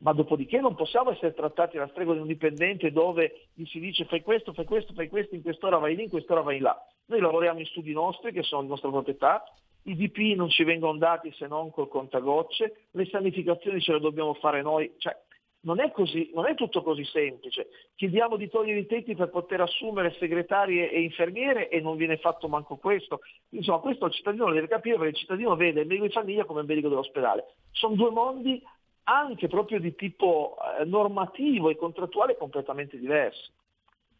ma 0.00 0.12
dopodiché 0.12 0.60
non 0.60 0.74
possiamo 0.74 1.10
essere 1.10 1.34
trattati 1.34 1.76
alla 1.76 1.88
stregua 1.88 2.14
di 2.14 2.20
un 2.20 2.26
dipendente 2.26 2.90
dove 2.90 3.48
gli 3.54 3.64
si 3.66 3.80
dice 3.80 4.04
fai 4.04 4.22
questo, 4.22 4.52
fai 4.52 4.64
questo, 4.64 4.92
fai 4.94 5.08
questo, 5.08 5.34
in 5.34 5.42
quest'ora 5.42 5.78
vai 5.78 5.94
lì, 5.94 6.04
in 6.04 6.10
quest'ora 6.10 6.40
vai 6.40 6.58
là. 6.58 6.76
Noi 7.06 7.20
lavoriamo 7.20 7.58
in 7.58 7.66
studi 7.66 7.92
nostri 7.92 8.32
che 8.32 8.42
sono 8.42 8.62
di 8.62 8.68
nostra 8.68 8.88
proprietà, 8.88 9.44
i 9.84 9.96
DP 9.96 10.36
non 10.36 10.48
ci 10.48 10.64
vengono 10.64 10.96
dati 10.96 11.32
se 11.32 11.46
non 11.46 11.70
col 11.70 11.88
contagocce, 11.88 12.86
le 12.92 13.06
sanificazioni 13.06 13.80
ce 13.80 13.92
le 13.92 14.00
dobbiamo 14.00 14.34
fare 14.34 14.62
noi, 14.62 14.90
cioè 14.98 15.14
non 15.62 15.80
è, 15.80 15.90
così, 15.90 16.30
non 16.34 16.46
è 16.46 16.54
tutto 16.54 16.82
così 16.82 17.04
semplice. 17.04 17.68
Chiediamo 17.94 18.36
di 18.36 18.48
togliere 18.48 18.80
i 18.80 18.86
tetti 18.86 19.14
per 19.14 19.28
poter 19.28 19.60
assumere 19.60 20.16
segretarie 20.18 20.90
e 20.90 21.02
infermiere 21.02 21.68
e 21.68 21.80
non 21.80 21.96
viene 21.96 22.16
fatto 22.16 22.48
manco 22.48 22.76
questo. 22.76 23.20
Insomma, 23.50 23.78
questo 23.78 24.06
il 24.06 24.12
cittadino 24.12 24.46
lo 24.46 24.54
deve 24.54 24.68
capire 24.68 24.96
perché 24.96 25.10
il 25.10 25.18
cittadino 25.18 25.56
vede 25.56 25.80
il 25.80 25.86
medico 25.86 26.06
di 26.06 26.12
famiglia 26.12 26.44
come 26.44 26.60
il 26.60 26.66
medico 26.66 26.88
dell'ospedale. 26.88 27.54
Sono 27.72 27.94
due 27.94 28.10
mondi 28.10 28.62
anche 29.04 29.48
proprio 29.48 29.80
di 29.80 29.94
tipo 29.94 30.56
eh, 30.78 30.84
normativo 30.84 31.68
e 31.68 31.76
contrattuale 31.76 32.36
completamente 32.36 32.98
diversi. 32.98 33.50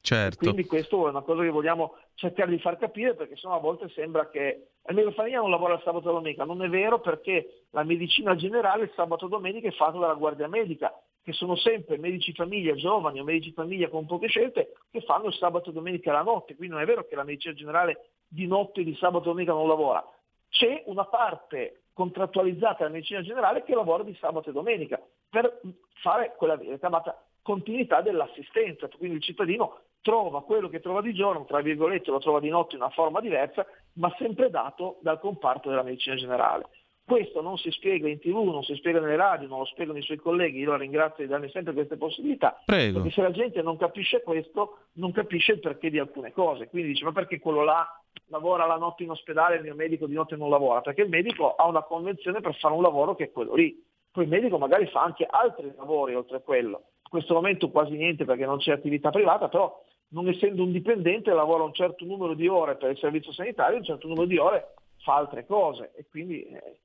Certo. 0.03 0.39
Quindi 0.39 0.65
questo 0.65 1.07
è 1.07 1.11
una 1.11 1.21
cosa 1.21 1.43
che 1.43 1.51
vogliamo 1.51 1.97
cercare 2.15 2.51
di 2.51 2.59
far 2.59 2.79
capire 2.79 3.15
perché 3.15 3.37
sennò 3.37 3.57
a 3.57 3.61
volte 3.61 3.89
sembra 3.91 4.29
che 4.31 4.69
il 4.89 4.95
medico 4.95 5.13
famiglia 5.15 5.41
non 5.41 5.51
lavora 5.51 5.75
il 5.75 5.83
sabato 5.85 6.09
e 6.09 6.13
domenica. 6.13 6.45
Non 6.45 6.63
è 6.63 6.69
vero 6.69 7.01
perché 7.01 7.65
la 7.71 7.85
medicina 7.85 8.35
generale 8.35 8.85
il 8.85 8.93
sabato 8.95 9.27
e 9.27 9.29
domenica 9.29 9.69
è 9.69 9.73
fatta 9.73 9.99
dalla 9.99 10.15
guardia 10.15 10.49
medica, 10.49 10.93
che 11.23 11.33
sono 11.33 11.57
sempre 11.57 11.99
medici 11.99 12.33
famiglia 12.33 12.75
giovani 12.75 13.21
o 13.21 13.25
medici 13.25 13.53
famiglia 13.53 13.89
con 13.89 14.07
poche 14.07 14.29
scelte 14.29 14.73
che 14.91 15.01
fanno 15.03 15.27
il 15.27 15.35
sabato 15.35 15.71
e 15.71 15.73
domenica 15.73 16.13
la 16.13 16.23
notte. 16.23 16.57
Quindi 16.57 16.75
non 16.75 16.83
è 16.83 16.87
vero 16.87 17.05
che 17.07 17.15
la 17.15 17.25
medicina 17.25 17.55
generale 17.55 18.11
di 18.27 18.47
notte 18.47 18.83
di 18.83 18.95
sabato 18.95 19.25
e 19.25 19.29
domenica 19.29 19.53
non 19.53 19.69
lavora. 19.69 20.05
C'è 20.49 20.83
una 20.87 21.05
parte 21.05 21.83
contrattualizzata 21.93 22.85
la 22.85 22.91
medicina 22.91 23.23
generale 23.23 23.63
che 23.63 23.75
lavora 23.75 24.03
di 24.03 24.15
sabato 24.15 24.51
e 24.51 24.53
domenica 24.53 25.01
per 25.29 25.61
fare 26.01 26.35
quella 26.37 26.59
chiamata 26.59 27.23
continuità 27.43 28.01
dell'assistenza. 28.01 28.89
Quindi 28.89 29.17
il 29.17 29.23
cittadino 29.23 29.81
trova 30.01 30.43
quello 30.43 30.69
che 30.69 30.81
trova 30.81 31.03
di 31.03 31.13
giorno, 31.13 31.45
tra 31.45 31.61
virgolette 31.61 32.11
lo 32.11 32.19
trova 32.19 32.41
di 32.41 32.49
notte 32.49 32.77
in 32.77 32.83
una 32.83 32.91
forma 32.91 33.21
diversa, 33.21 33.67
ma 33.95 34.15
sempre 34.19 34.51
dato 34.51 34.99
dal 35.03 35.21
comparto 35.21 35.69
della 35.69 35.83
medicina 35.83 36.17
generale. 36.17 36.69
Questo 37.11 37.41
non 37.41 37.59
si 37.59 37.73
spiega 37.73 38.09
in 38.09 38.21
tv, 38.21 38.37
non 38.37 38.63
si 38.63 38.77
spiega 38.77 39.01
nelle 39.01 39.17
radio, 39.17 39.49
non 39.49 39.59
lo 39.59 39.65
spiegano 39.65 39.99
i 39.99 40.03
suoi 40.03 40.19
colleghi, 40.19 40.61
io 40.61 40.71
la 40.71 40.77
ringrazio 40.77 41.25
di 41.25 41.29
darmi 41.29 41.51
sempre 41.51 41.73
queste 41.73 41.97
possibilità, 41.97 42.63
Prego. 42.65 43.01
perché 43.01 43.11
se 43.11 43.21
la 43.21 43.33
gente 43.33 43.61
non 43.63 43.77
capisce 43.77 44.23
questo, 44.23 44.79
non 44.93 45.11
capisce 45.11 45.55
il 45.55 45.59
perché 45.59 45.91
di 45.91 45.99
alcune 45.99 46.31
cose. 46.31 46.69
Quindi 46.69 46.91
dice, 46.91 47.03
ma 47.03 47.11
perché 47.11 47.41
quello 47.41 47.65
là 47.65 47.85
lavora 48.27 48.65
la 48.65 48.77
notte 48.77 49.03
in 49.03 49.11
ospedale 49.11 49.55
e 49.55 49.57
il 49.57 49.65
mio 49.65 49.75
medico 49.75 50.07
di 50.07 50.15
notte 50.15 50.37
non 50.37 50.51
lavora? 50.51 50.83
Perché 50.83 51.03
il 51.03 51.09
medico 51.09 51.57
ha 51.57 51.67
una 51.67 51.83
convenzione 51.83 52.41
per 52.41 52.55
fare 52.55 52.75
un 52.75 52.83
lavoro 52.83 53.17
che 53.17 53.25
è 53.25 53.33
quello 53.33 53.55
lì. 53.55 53.77
Poi 54.13 54.23
il 54.23 54.31
medico 54.31 54.57
magari 54.57 54.87
fa 54.87 55.03
anche 55.03 55.27
altri 55.29 55.73
lavori 55.77 56.15
oltre 56.15 56.37
a 56.37 56.41
quello. 56.41 56.77
In 57.03 57.11
questo 57.11 57.35
momento 57.35 57.71
quasi 57.71 57.97
niente 57.97 58.25
perché 58.25 58.47
non 58.47 58.59
c'è 58.59 58.71
attività 58.71 59.11
privata, 59.11 59.49
però 59.49 59.83
non 60.11 60.29
essendo 60.29 60.63
un 60.63 60.71
dipendente 60.71 61.33
lavora 61.33 61.65
un 61.65 61.75
certo 61.75 62.05
numero 62.05 62.35
di 62.35 62.47
ore 62.47 62.77
per 62.77 62.93
il 62.93 62.99
servizio 62.99 63.33
sanitario, 63.33 63.79
un 63.79 63.85
certo 63.85 64.07
numero 64.07 64.27
di 64.27 64.39
ore 64.39 64.75
fa 65.03 65.17
altre 65.17 65.47
cose 65.47 65.93
e 65.97 66.07
quindi 66.09 66.43
eh, 66.43 66.79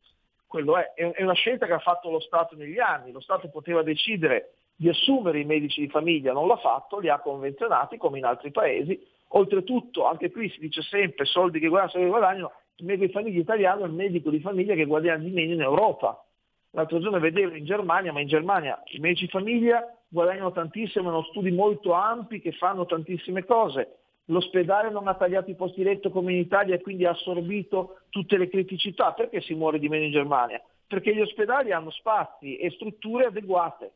quello 0.56 0.78
è. 0.78 0.93
È 0.93 1.22
una 1.22 1.34
scelta 1.34 1.66
che 1.66 1.74
ha 1.74 1.80
fatto 1.80 2.10
lo 2.10 2.22
Stato 2.22 2.56
negli 2.56 2.80
anni, 2.80 3.12
lo 3.12 3.20
Stato 3.20 3.49
poteva 3.49 3.84
decidere 3.84 4.53
di 4.74 4.88
assumere 4.88 5.39
i 5.39 5.43
medici 5.43 5.82
di 5.82 5.89
famiglia, 5.89 6.32
non 6.32 6.47
l'ha 6.47 6.56
fatto, 6.56 6.99
li 6.99 7.10
ha 7.10 7.20
convenzionati 7.20 7.97
come 7.97 8.20
in 8.20 8.26
altri 8.26 8.51
paesi, 8.51 8.97
oltretutto 9.30 10.06
anche 10.06 10.32
qui 10.32 10.49
si 10.49 10.60
dice 10.60 10.82
sempre 10.82 11.26
soldi 11.26 11.60
che 11.60 11.68
guadagnano, 11.68 11.91
soldi 11.91 12.06
che 12.06 12.18
guadagnano, 12.18 12.51
il 12.78 12.86
medico 12.86 13.06
di 13.06 13.12
famiglia 13.12 13.39
italiano 13.41 13.84
è 13.84 13.88
il 13.88 13.93
medico 13.93 14.30
di 14.30 14.39
famiglia 14.39 14.76
che 14.76 14.86
guadagna 14.86 15.18
di 15.18 15.32
meno 15.32 15.53
in 15.53 15.62
Europa. 15.62 16.24
L'altro 16.72 16.99
giorno 16.99 17.20
vedevo 17.20 17.53
in 17.53 17.66
Germania, 17.66 18.14
ma 18.14 18.22
in 18.22 18.28
Germania 18.28 18.82
i 18.86 18.99
medici 18.99 19.26
di 19.26 19.32
famiglia 19.32 19.86
guadagnano 20.08 20.53
tantissimo, 20.53 21.10
hanno 21.10 21.24
studi 21.24 21.51
molto 21.51 21.91
ampi 21.91 22.39
che 22.39 22.53
fanno 22.53 22.86
tantissime 22.86 23.43
cose 23.43 24.05
l'ospedale 24.26 24.89
non 24.89 25.07
ha 25.07 25.15
tagliato 25.15 25.49
i 25.49 25.55
posti 25.55 25.84
letto 25.84 26.09
come 26.09 26.34
in 26.34 26.39
Italia 26.39 26.76
e 26.76 26.82
quindi 26.82 27.05
ha 27.05 27.11
assorbito 27.11 28.01
tutte 28.09 28.38
le 28.38 28.49
criticità. 28.49 29.13
Perché 29.13 29.41
si 29.41 29.53
muore 29.53 29.80
di 29.80 29.89
meno 29.89 30.05
in 30.05 30.11
Germania? 30.11 30.61
Perché 30.88 31.13
gli 31.13 31.21
ospedali 31.21 31.71
hanno 31.71 31.91
spazi 31.91 32.57
e 32.57 32.71
strutture 32.71 33.26
adeguate. 33.26 33.93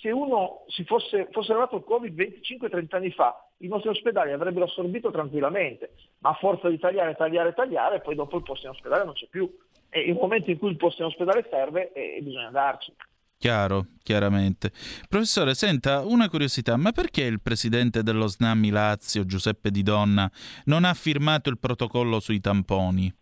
Se 0.00 0.10
uno 0.10 0.64
si 0.68 0.84
fosse, 0.84 1.28
fosse 1.32 1.50
arrivato 1.50 1.76
il 1.76 1.84
Covid 1.84 2.14
25-30 2.14 2.96
anni 2.96 3.10
fa, 3.10 3.44
i 3.58 3.66
nostri 3.66 3.90
ospedali 3.90 4.30
avrebbero 4.30 4.66
assorbito 4.66 5.10
tranquillamente, 5.10 5.94
ma 6.18 6.30
a 6.30 6.34
forza 6.34 6.68
di 6.68 6.78
tagliare, 6.78 7.16
tagliare, 7.16 7.52
tagliare, 7.52 8.00
poi 8.00 8.14
dopo 8.14 8.36
il 8.36 8.44
posto 8.44 8.66
in 8.66 8.72
ospedale 8.72 9.04
non 9.04 9.14
c'è 9.14 9.26
più. 9.26 9.52
E 9.90 10.00
il 10.00 10.14
momento 10.14 10.50
in 10.50 10.58
cui 10.58 10.70
il 10.70 10.76
posto 10.76 11.02
in 11.02 11.08
ospedale 11.08 11.46
serve, 11.50 11.92
eh, 11.92 12.20
bisogna 12.22 12.46
andarci. 12.46 12.92
Chiaro, 13.40 13.86
chiaramente. 14.02 14.72
Professore, 15.08 15.54
senta, 15.54 16.04
una 16.04 16.28
curiosità, 16.28 16.76
ma 16.76 16.90
perché 16.90 17.22
il 17.22 17.40
presidente 17.40 18.02
dello 18.02 18.26
SNAMI 18.26 18.70
Lazio, 18.70 19.24
Giuseppe 19.24 19.70
Di 19.70 19.84
Donna, 19.84 20.28
non 20.64 20.84
ha 20.84 20.92
firmato 20.92 21.48
il 21.48 21.56
protocollo 21.56 22.18
sui 22.18 22.40
tamponi? 22.40 23.14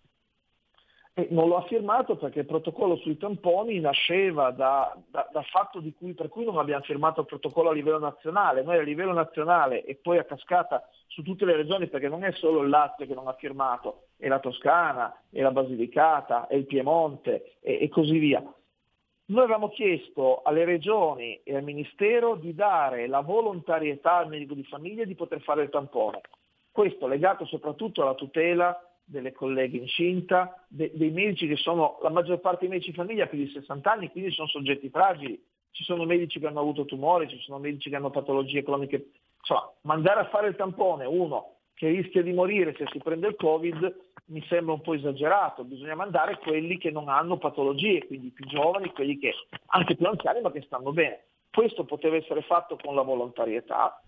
E 1.12 1.29
non 1.31 1.49
lo 1.49 1.59
ha 1.59 1.67
firmato 1.67 2.17
perché 2.17 2.41
il 2.41 2.47
protocollo 2.47 2.97
sui 2.97 3.19
tamponi 3.19 3.79
nasceva 3.79 4.53
da, 4.53 4.97
da, 5.11 5.29
dal 5.31 5.45
fatto 5.45 5.83
cui, 5.99 6.14
per 6.14 6.31
cui 6.31 6.47
non 6.47 6.57
abbiamo 6.57 6.83
firmato 6.83 7.21
il 7.21 7.27
protocollo 7.27 7.69
a 7.69 7.75
livello 7.75 7.99
nazionale. 7.99 8.62
Noi 8.62 8.79
a 8.79 8.83
livello 8.83 9.12
nazionale 9.12 9.85
e 9.85 9.97
poi 9.97 10.17
a 10.17 10.25
cascata 10.25 10.89
su 11.09 11.23
tutte 11.23 11.45
le 11.45 11.57
regioni, 11.57 11.89
perché 11.89 12.09
non 12.09 12.25
è 12.25 12.33
solo 12.33 12.62
il 12.62 12.71
Lazio 12.71 13.07
che 13.07 13.14
non 13.14 13.29
ha 13.29 13.35
firmato, 13.35 14.07
è 14.17 14.29
la 14.29 14.41
Toscana, 14.41 15.14
è 15.31 15.43
la 15.43 15.51
Basilicata, 15.51 16.47
è 16.47 16.55
il 16.55 16.64
Piemonte 16.64 17.59
e 17.61 17.87
così 17.91 18.17
via. 18.17 18.43
Noi 19.29 19.43
avevamo 19.43 19.70
chiesto 19.70 20.43
alle 20.43 20.64
regioni 20.64 21.41
e 21.43 21.57
al 21.57 21.64
Ministero 21.64 22.37
di 22.37 22.55
dare 22.55 23.09
la 23.09 23.22
volontarietà 23.22 24.18
al 24.18 24.29
medico 24.29 24.55
di 24.55 24.62
famiglia 24.62 25.05
di 25.05 25.16
poter 25.16 25.41
fare 25.41 25.64
il 25.64 25.68
tampone. 25.68 26.20
Questo 26.70 27.09
legato 27.09 27.45
soprattutto 27.45 28.03
alla 28.03 28.14
tutela 28.14 28.79
delle 29.03 29.33
colleghe 29.33 29.79
incinta, 29.79 30.64
de- 30.68 30.93
dei 30.95 31.11
medici 31.11 31.49
che 31.49 31.57
sono, 31.57 31.99
la 32.03 32.11
maggior 32.11 32.39
parte 32.39 32.61
dei 32.61 32.68
medici 32.68 32.91
di 32.91 32.97
famiglia 32.97 33.27
più 33.27 33.39
di 33.39 33.49
60 33.49 33.91
anni, 33.91 34.11
quindi 34.11 34.31
sono 34.31 34.47
soggetti 34.47 34.91
fragili. 34.91 35.43
Ci 35.72 35.83
sono 35.83 36.05
medici 36.05 36.39
che 36.39 36.47
hanno 36.47 36.61
avuto 36.61 36.85
tumori, 36.85 37.29
ci 37.29 37.41
sono 37.41 37.59
medici 37.59 37.91
che 37.91 37.97
hanno 37.97 38.11
patologie 38.11 38.62
croniche. 38.62 39.11
Insomma, 39.41 39.72
mandare 39.83 40.20
a 40.20 40.29
fare 40.29 40.49
il 40.49 40.57
tampone 40.57 41.05
uno 41.05 41.55
che 41.77 41.89
rischia 41.89 42.22
di 42.22 42.33
morire 42.33 42.74
se 42.74 42.87
si 42.91 42.99
prende 42.99 43.29
il 43.29 43.37
Covid 43.37 44.05
mi 44.29 44.45
sembra 44.49 44.72
un 44.72 44.81
po' 44.81 44.95
esagerato, 44.95 45.62
bisogna 45.62 45.95
mandare 45.95 46.39
quelli 46.39 46.79
che 46.79 46.91
non 46.91 47.09
hanno 47.09 47.37
patologie, 47.37 48.07
quindi 48.07 48.29
i 48.29 48.31
più 48.31 48.47
giovani, 48.47 48.91
quelli 48.93 49.18
che 49.18 49.33
anche 49.66 49.95
più 49.95 50.07
anziani 50.07 50.41
ma 50.41 50.51
che 50.51 50.62
stanno 50.62 50.93
bene. 50.93 51.24
Questo 51.53 51.85
poteva 51.85 52.16
essere 52.16 52.43
fatto 52.43 52.77
con 52.83 52.95
la 52.95 53.03
volontarietà. 53.03 54.01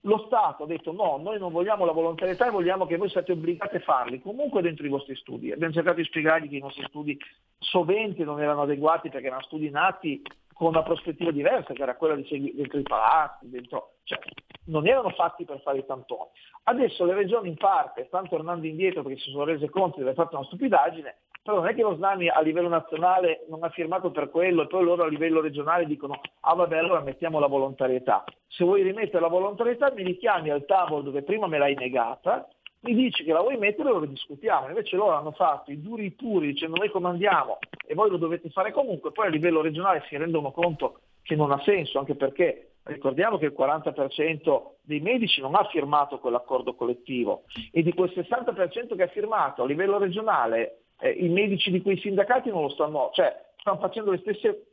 Lo 0.00 0.24
Stato 0.26 0.64
ha 0.64 0.66
detto 0.66 0.90
no, 0.90 1.16
noi 1.22 1.38
non 1.38 1.52
vogliamo 1.52 1.84
la 1.84 1.92
volontarietà 1.92 2.48
e 2.48 2.50
vogliamo 2.50 2.86
che 2.86 2.96
voi 2.96 3.08
siate 3.08 3.32
obbligati 3.32 3.76
a 3.76 3.80
farli, 3.80 4.20
comunque 4.20 4.60
dentro 4.60 4.84
i 4.84 4.90
vostri 4.90 5.14
studi. 5.14 5.52
Abbiamo 5.52 5.72
cercato 5.72 5.98
di 5.98 6.04
spiegargli 6.04 6.48
che 6.48 6.56
i 6.56 6.60
nostri 6.60 6.84
studi 6.88 7.16
sovente 7.58 8.24
non 8.24 8.40
erano 8.40 8.62
adeguati 8.62 9.10
perché 9.10 9.28
erano 9.28 9.42
studi 9.42 9.70
nati 9.70 10.20
con 10.52 10.68
una 10.68 10.82
prospettiva 10.82 11.30
diversa, 11.30 11.72
che 11.72 11.82
era 11.82 11.96
quella 11.96 12.14
di 12.14 12.24
seguire 12.26 12.56
dentro 12.56 12.78
i 12.78 12.82
palazzi, 12.82 13.48
dentro, 13.48 13.94
cioè, 14.04 14.18
non 14.66 14.86
erano 14.86 15.10
fatti 15.10 15.44
per 15.44 15.60
fare 15.60 15.78
i 15.78 15.86
tamponi. 15.86 16.30
Adesso 16.64 17.04
le 17.04 17.14
regioni 17.14 17.48
in 17.48 17.56
parte 17.56 18.04
stanno 18.06 18.28
tornando 18.28 18.66
indietro 18.66 19.02
perché 19.02 19.18
si 19.18 19.30
sono 19.30 19.44
rese 19.44 19.68
conto 19.68 19.96
di 19.96 20.02
aver 20.02 20.14
fatto 20.14 20.36
una 20.36 20.44
stupidaggine, 20.46 21.16
però 21.42 21.56
non 21.56 21.66
è 21.66 21.74
che 21.74 21.82
lo 21.82 21.96
SNAMI 21.96 22.28
a 22.28 22.40
livello 22.40 22.68
nazionale 22.68 23.44
non 23.48 23.64
ha 23.64 23.70
firmato 23.70 24.12
per 24.12 24.30
quello 24.30 24.62
e 24.62 24.66
poi 24.68 24.84
loro 24.84 25.02
a 25.02 25.08
livello 25.08 25.40
regionale 25.40 25.86
dicono 25.86 26.20
ah 26.40 26.54
vabbè 26.54 26.78
allora 26.78 27.00
mettiamo 27.00 27.40
la 27.40 27.48
volontarietà. 27.48 28.22
Se 28.46 28.64
vuoi 28.64 28.82
rimettere 28.82 29.20
la 29.20 29.28
volontarietà 29.28 29.90
mi 29.92 30.04
richiami 30.04 30.50
al 30.50 30.64
tavolo 30.66 31.02
dove 31.02 31.22
prima 31.22 31.48
me 31.48 31.58
l'hai 31.58 31.74
negata, 31.74 32.48
mi 32.82 32.94
dici 32.94 33.24
che 33.24 33.32
la 33.32 33.40
vuoi 33.40 33.56
mettere 33.56 33.88
e 33.88 33.92
lo 33.92 34.04
discutiamo. 34.04 34.68
Invece 34.68 34.96
loro 34.96 35.12
hanno 35.12 35.32
fatto 35.32 35.70
i 35.70 35.80
duri 35.80 36.10
puri 36.12 36.48
dicendo 36.48 36.76
noi 36.76 36.90
comandiamo 36.90 37.58
e 37.86 37.94
voi 37.94 38.10
lo 38.10 38.16
dovete 38.16 38.50
fare 38.50 38.72
comunque, 38.72 39.12
poi 39.12 39.26
a 39.26 39.30
livello 39.30 39.60
regionale 39.60 40.04
si 40.08 40.16
rendono 40.16 40.50
conto 40.52 41.00
che 41.22 41.36
non 41.36 41.52
ha 41.52 41.60
senso, 41.62 41.98
anche 41.98 42.14
perché 42.14 42.72
Ricordiamo 42.84 43.38
che 43.38 43.46
il 43.46 43.54
40% 43.56 44.60
dei 44.82 44.98
medici 44.98 45.40
non 45.40 45.54
ha 45.54 45.64
firmato 45.70 46.18
quell'accordo 46.18 46.74
collettivo 46.74 47.44
e 47.70 47.82
di 47.82 47.92
quel 47.92 48.10
60% 48.12 48.96
che 48.96 49.02
ha 49.04 49.08
firmato 49.08 49.62
a 49.62 49.66
livello 49.66 49.98
regionale 49.98 50.86
eh, 50.98 51.10
i 51.10 51.28
medici 51.28 51.70
di 51.70 51.80
quei 51.80 51.96
sindacati 51.98 52.50
non 52.50 52.62
lo 52.62 52.68
stanno, 52.70 53.10
cioè 53.12 53.50
stanno 53.58 53.78
facendo 53.78 54.10
le 54.10 54.18
stesse 54.18 54.66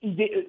idee, 0.00 0.46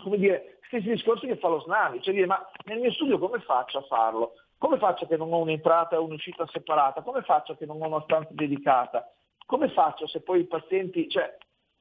come 0.00 0.16
dire, 0.16 0.58
stessi 0.68 0.90
discorsi 0.90 1.26
che 1.26 1.38
fa 1.38 1.48
lo 1.48 1.60
SNAMI, 1.60 2.00
cioè 2.02 2.14
dire 2.14 2.26
ma 2.26 2.40
nel 2.66 2.78
mio 2.78 2.92
studio 2.92 3.18
come 3.18 3.40
faccio 3.40 3.78
a 3.78 3.82
farlo? 3.82 4.34
Come 4.60 4.76
faccio 4.76 5.06
che 5.06 5.16
non 5.16 5.32
ho 5.32 5.38
un'entrata 5.38 5.96
e 5.96 5.98
un'uscita 5.98 6.46
separata? 6.52 7.00
Come 7.00 7.22
faccio 7.22 7.56
che 7.56 7.64
non 7.64 7.80
ho 7.80 7.86
una 7.86 8.02
stanza 8.02 8.28
dedicata? 8.32 9.10
Come 9.46 9.70
faccio 9.70 10.06
se 10.06 10.20
poi 10.20 10.40
i 10.40 10.44
pazienti, 10.44 11.08
cioè, 11.08 11.34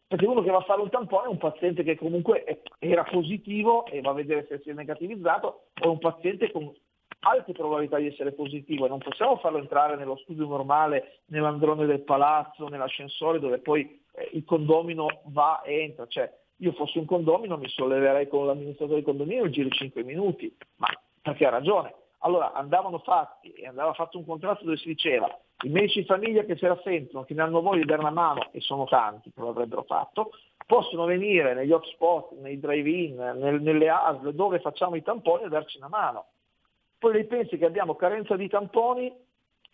perché 0.08 0.26
uno 0.26 0.42
che 0.42 0.50
va 0.50 0.60
a 0.60 0.64
fare 0.64 0.80
un 0.80 0.90
tampone 0.90 1.26
è 1.26 1.30
un 1.30 1.40
paziente 1.40 1.84
che 1.84 1.98
comunque 1.98 2.62
era 2.80 3.04
positivo 3.04 3.86
e 3.86 4.00
va 4.00 4.12
a 4.12 4.14
vedere 4.14 4.46
se 4.48 4.62
si 4.64 4.70
è 4.70 4.74
negativizzato, 4.74 5.64
o 5.78 5.84
è 5.84 5.88
un 5.88 6.00
paziente 6.00 6.54
con 6.54 6.74
alte 7.20 7.52
probabilità 7.52 7.98
di 7.98 8.08
essere 8.08 8.32
positivo 8.32 8.86
e 8.86 8.90
non 8.90 9.00
possiamo 9.00 9.36
farlo 9.40 9.58
entrare 9.58 9.98
nello 9.98 10.16
studio 10.16 10.48
normale, 10.48 11.24
nell'androne 11.26 11.86
del 11.86 12.04
palazzo, 12.04 12.70
nell'ascensore 12.70 13.40
dove 13.40 13.60
poi 13.60 14.02
eh, 14.14 14.30
il 14.36 14.46
condomino 14.46 15.20
va 15.26 15.64
e 15.64 15.82
entra. 15.82 16.08
Cioè, 16.08 16.34
io 16.60 16.72
fossi 16.72 16.98
un 16.98 17.04
condomino 17.04 17.58
mi 17.58 17.68
solleverei 17.68 18.30
con 18.30 18.46
l'amministratore 18.46 19.00
del 19.00 19.06
condominio 19.06 19.44
e 19.44 19.50
giro 19.50 19.68
5 19.68 20.02
minuti, 20.04 20.56
ma 20.78 20.88
perché 21.22 21.46
ha 21.46 21.50
ragione. 21.50 21.94
Allora 22.20 22.54
andavano 22.54 23.00
fatti 23.00 23.52
e 23.52 23.68
andava 23.68 23.94
fatto 23.94 24.18
un 24.18 24.26
contratto 24.26 24.66
dove 24.66 24.78
si 24.78 24.88
diceva 24.88 25.28
i 25.64 25.70
medici 25.70 26.00
di 26.00 26.06
famiglia 26.06 26.44
che 26.44 26.56
si 26.56 26.66
rassentono, 26.66 27.26
che 27.26 27.34
ne 27.34 27.42
hanno 27.42 27.62
voglia 27.62 27.82
di 27.82 27.88
dare 27.88 28.00
una 28.00 28.12
mano, 28.12 28.48
e 28.52 28.62
sono 28.62 28.86
tanti 28.86 29.32
che 29.32 29.42
lo 29.42 29.50
avrebbero 29.50 29.84
fatto, 29.84 30.32
possono 30.66 31.06
venire 31.06 31.54
negli 31.54 31.72
hotspot, 31.72 32.32
nei 32.40 32.60
drive-in, 32.60 33.16
nel, 33.16 33.62
nelle 33.62 33.90
ASL 33.90 34.34
dove 34.34 34.60
facciamo 34.60 34.96
i 34.96 35.02
tamponi 35.02 35.44
e 35.44 35.50
darci 35.50 35.78
una 35.78 35.90
mano. 35.90 36.28
Poi 36.98 37.14
lei 37.14 37.26
pensi 37.26 37.58
che 37.58 37.66
abbiamo 37.66 37.96
carenza 37.96 38.36
di 38.36 38.48
tamponi 38.48 39.14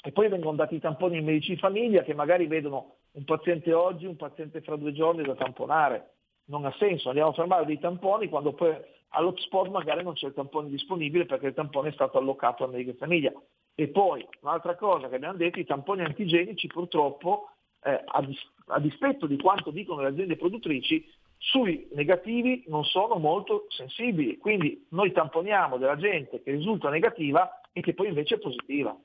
e 0.04 0.12
poi 0.12 0.28
vengono 0.28 0.56
dati 0.56 0.76
i 0.76 0.80
tamponi 0.80 1.18
ai 1.18 1.24
medici 1.24 1.54
di 1.54 1.60
famiglia 1.60 2.04
che 2.04 2.14
magari 2.14 2.48
vedono 2.48 2.96
un 3.12 3.24
paziente 3.24 3.74
oggi, 3.74 4.06
un 4.06 4.16
paziente 4.16 4.62
fra 4.62 4.76
due 4.76 4.94
giorni 4.94 5.24
da 5.24 5.36
tamponare. 5.36 6.14
Non 6.46 6.66
ha 6.66 6.74
senso, 6.78 7.10
andiamo 7.10 7.32
a 7.32 7.34
fermare 7.34 7.66
dei 7.66 7.80
tamponi 7.80 8.30
quando 8.30 8.54
poi 8.54 8.76
all'hotspot 9.10 9.70
magari 9.70 10.04
non 10.04 10.14
c'è 10.14 10.28
il 10.28 10.34
tampone 10.34 10.70
disponibile 10.70 11.26
perché 11.26 11.48
il 11.48 11.54
tampone 11.54 11.90
è 11.90 11.94
stato 11.94 12.18
allocato 12.18 12.64
al 12.64 12.72
medico 12.72 12.92
di 12.92 12.98
famiglia. 12.98 13.32
E 13.76 13.88
poi 13.90 14.26
un'altra 14.42 14.76
cosa 14.76 15.10
che 15.10 15.16
abbiamo 15.16 15.38
detto, 15.38 15.60
i 15.60 15.66
tamponi 15.66 16.02
antigenici 16.02 16.68
purtroppo, 16.68 17.50
eh, 17.84 18.02
a, 18.06 18.22
dis- 18.22 18.52
a 18.68 18.80
dispetto 18.80 19.26
di 19.26 19.38
quanto 19.38 19.72
dicono 19.72 20.02
le 20.02 20.08
aziende 20.08 20.38
produttrici, 20.38 21.06
sui 21.38 21.88
negativi 21.92 22.64
non 22.68 22.84
sono 22.86 23.16
molto 23.16 23.66
sensibili. 23.70 24.38
Quindi 24.38 24.88
noi 24.90 25.12
tamponiamo 25.12 25.78
della 25.78 25.98
gente 25.98 26.42
che 26.42 26.52
risulta 26.52 26.90
negativa 26.90 27.62
e 27.72 27.82
che 27.82 27.94
poi 27.94 28.08
invece 28.08 28.36
è 28.36 28.40
positiva. 28.40 28.98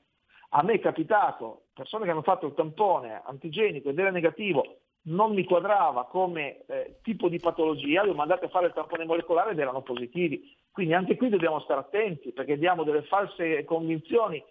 A 0.53 0.63
me 0.63 0.73
è 0.73 0.79
capitato 0.79 1.65
persone 1.73 2.05
che 2.05 2.11
hanno 2.11 2.23
fatto 2.23 2.47
il 2.47 2.53
tampone 2.53 3.21
antigenico 3.25 3.89
ed 3.89 3.99
era 3.99 4.09
negativo, 4.09 4.80
non 5.03 5.33
mi 5.33 5.43
quadrava 5.43 6.05
come 6.05 6.63
eh, 6.67 6.99
tipo 7.01 7.27
di 7.27 7.39
patologia, 7.39 8.03
li 8.03 8.09
ho 8.09 8.13
mandati 8.13 8.45
a 8.45 8.49
fare 8.49 8.67
il 8.67 8.73
tampone 8.73 9.05
molecolare 9.05 9.51
ed 9.51 9.59
erano 9.59 9.81
positivi. 9.81 10.55
Quindi 10.71 10.93
anche 10.93 11.15
qui 11.17 11.29
dobbiamo 11.29 11.59
stare 11.61 11.79
attenti 11.79 12.31
perché 12.31 12.57
diamo 12.57 12.83
delle 12.83 13.03
false 13.03 13.63
convinzioni 13.65 14.43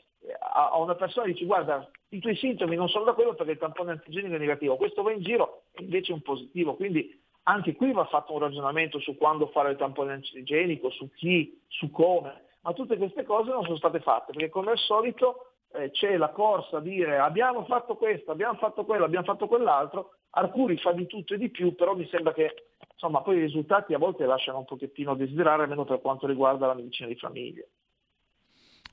a 0.53 0.79
una 0.79 0.95
persona 0.95 1.27
e 1.27 1.33
dici 1.33 1.47
guarda 1.47 1.89
i 2.11 2.19
tuoi 2.19 2.37
sintomi 2.37 2.77
non 2.77 2.89
sono 2.89 3.05
da 3.05 3.15
quello 3.15 3.35
perché 3.35 3.53
il 3.53 3.59
tampone 3.59 3.93
antigenico 3.93 4.35
è 4.35 4.39
negativo, 4.39 4.77
questo 4.77 5.03
va 5.03 5.13
in 5.13 5.23
giro 5.23 5.63
e 5.73 5.83
invece 5.83 6.13
è 6.13 6.15
un 6.15 6.23
positivo, 6.23 6.75
quindi 6.75 7.19
anche 7.45 7.75
qui 7.75 7.93
va 7.93 8.05
fatto 8.05 8.35
un 8.35 8.41
ragionamento 8.41 8.99
su 8.99 9.17
quando 9.17 9.47
fare 9.49 9.71
il 9.71 9.77
tampone 9.77 10.13
antigenico, 10.13 10.91
su 10.91 11.11
chi, 11.15 11.63
su 11.69 11.91
come, 11.91 12.49
ma 12.63 12.73
tutte 12.75 12.99
queste 12.99 13.25
cose 13.25 13.51
non 13.51 13.65
sono 13.65 13.77
state 13.77 14.01
fatte 14.01 14.33
perché 14.33 14.51
come 14.51 14.73
al 14.73 14.79
solito 14.79 15.53
eh, 15.73 15.91
c'è 15.91 16.17
la 16.17 16.31
corsa 16.31 16.79
a 16.79 16.81
dire 16.81 17.19
abbiamo 17.19 17.65
fatto 17.65 17.97
questo, 17.97 18.31
abbiamo 18.31 18.59
fatto 18.59 18.85
quello, 18.85 19.05
abbiamo 19.05 19.25
fatto 19.25 19.47
quell'altro, 19.47 20.17
Arcuri 20.31 20.79
fa 20.79 20.93
di 20.93 21.07
tutto 21.07 21.35
e 21.35 21.39
di 21.39 21.51
più, 21.51 21.75
però 21.75 21.97
mi 21.97 22.09
sembra 22.11 22.33
che 22.33 22.67
insomma, 22.93 23.23
poi 23.23 23.39
i 23.39 23.41
risultati 23.41 23.95
a 23.95 23.99
volte 23.99 24.27
lasciano 24.27 24.59
un 24.59 24.67
pochettino 24.67 25.13
a 25.13 25.17
desiderare, 25.17 25.63
almeno 25.63 25.85
per 25.85 26.01
quanto 26.01 26.27
riguarda 26.27 26.67
la 26.67 26.75
medicina 26.75 27.09
di 27.09 27.17
famiglia. 27.17 27.65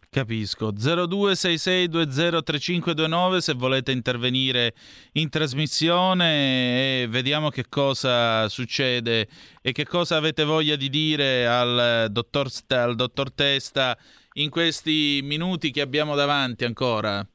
Capisco. 0.09 0.71
0266203529 0.71 3.38
se 3.38 3.53
volete 3.53 3.91
intervenire 3.91 4.73
in 5.13 5.29
trasmissione 5.29 7.03
e 7.03 7.07
vediamo 7.07 7.49
che 7.49 7.65
cosa 7.67 8.47
succede 8.47 9.27
e 9.61 9.73
che 9.73 9.85
cosa 9.85 10.15
avete 10.15 10.45
voglia 10.45 10.77
di 10.77 10.89
dire 10.89 11.45
al 11.45 12.07
dottor, 12.09 12.47
al 12.69 12.95
dottor 12.95 13.33
Testa 13.33 13.97
in 14.35 14.49
questi 14.49 15.19
minuti 15.23 15.71
che 15.71 15.81
abbiamo 15.81 16.15
davanti 16.15 16.63
ancora. 16.63 17.27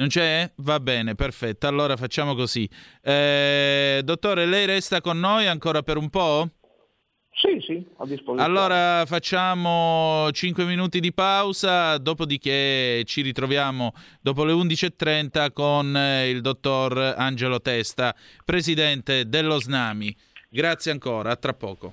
Non 0.00 0.08
c'è? 0.08 0.50
Va 0.56 0.80
bene, 0.80 1.14
perfetto. 1.14 1.66
Allora 1.66 1.94
facciamo 1.94 2.34
così. 2.34 2.66
Eh, 3.02 4.00
dottore, 4.02 4.46
lei 4.46 4.64
resta 4.64 5.02
con 5.02 5.20
noi 5.20 5.46
ancora 5.46 5.82
per 5.82 5.98
un 5.98 6.08
po'? 6.08 6.48
Sì, 7.32 7.60
sì, 7.60 7.86
a 7.98 8.06
disposizione. 8.06 8.42
Allora 8.42 9.04
facciamo 9.04 10.30
5 10.32 10.64
minuti 10.64 11.00
di 11.00 11.12
pausa, 11.12 11.98
dopodiché 11.98 13.02
ci 13.04 13.20
ritroviamo 13.20 13.92
dopo 14.22 14.44
le 14.44 14.54
11.30 14.54 15.52
con 15.52 15.94
eh, 15.94 16.30
il 16.30 16.40
dottor 16.40 16.96
Angelo 17.18 17.60
Testa, 17.60 18.16
presidente 18.42 19.28
dello 19.28 19.60
SNAMI. 19.60 20.16
Grazie 20.48 20.92
ancora, 20.92 21.32
a 21.32 21.36
tra 21.36 21.52
poco. 21.52 21.92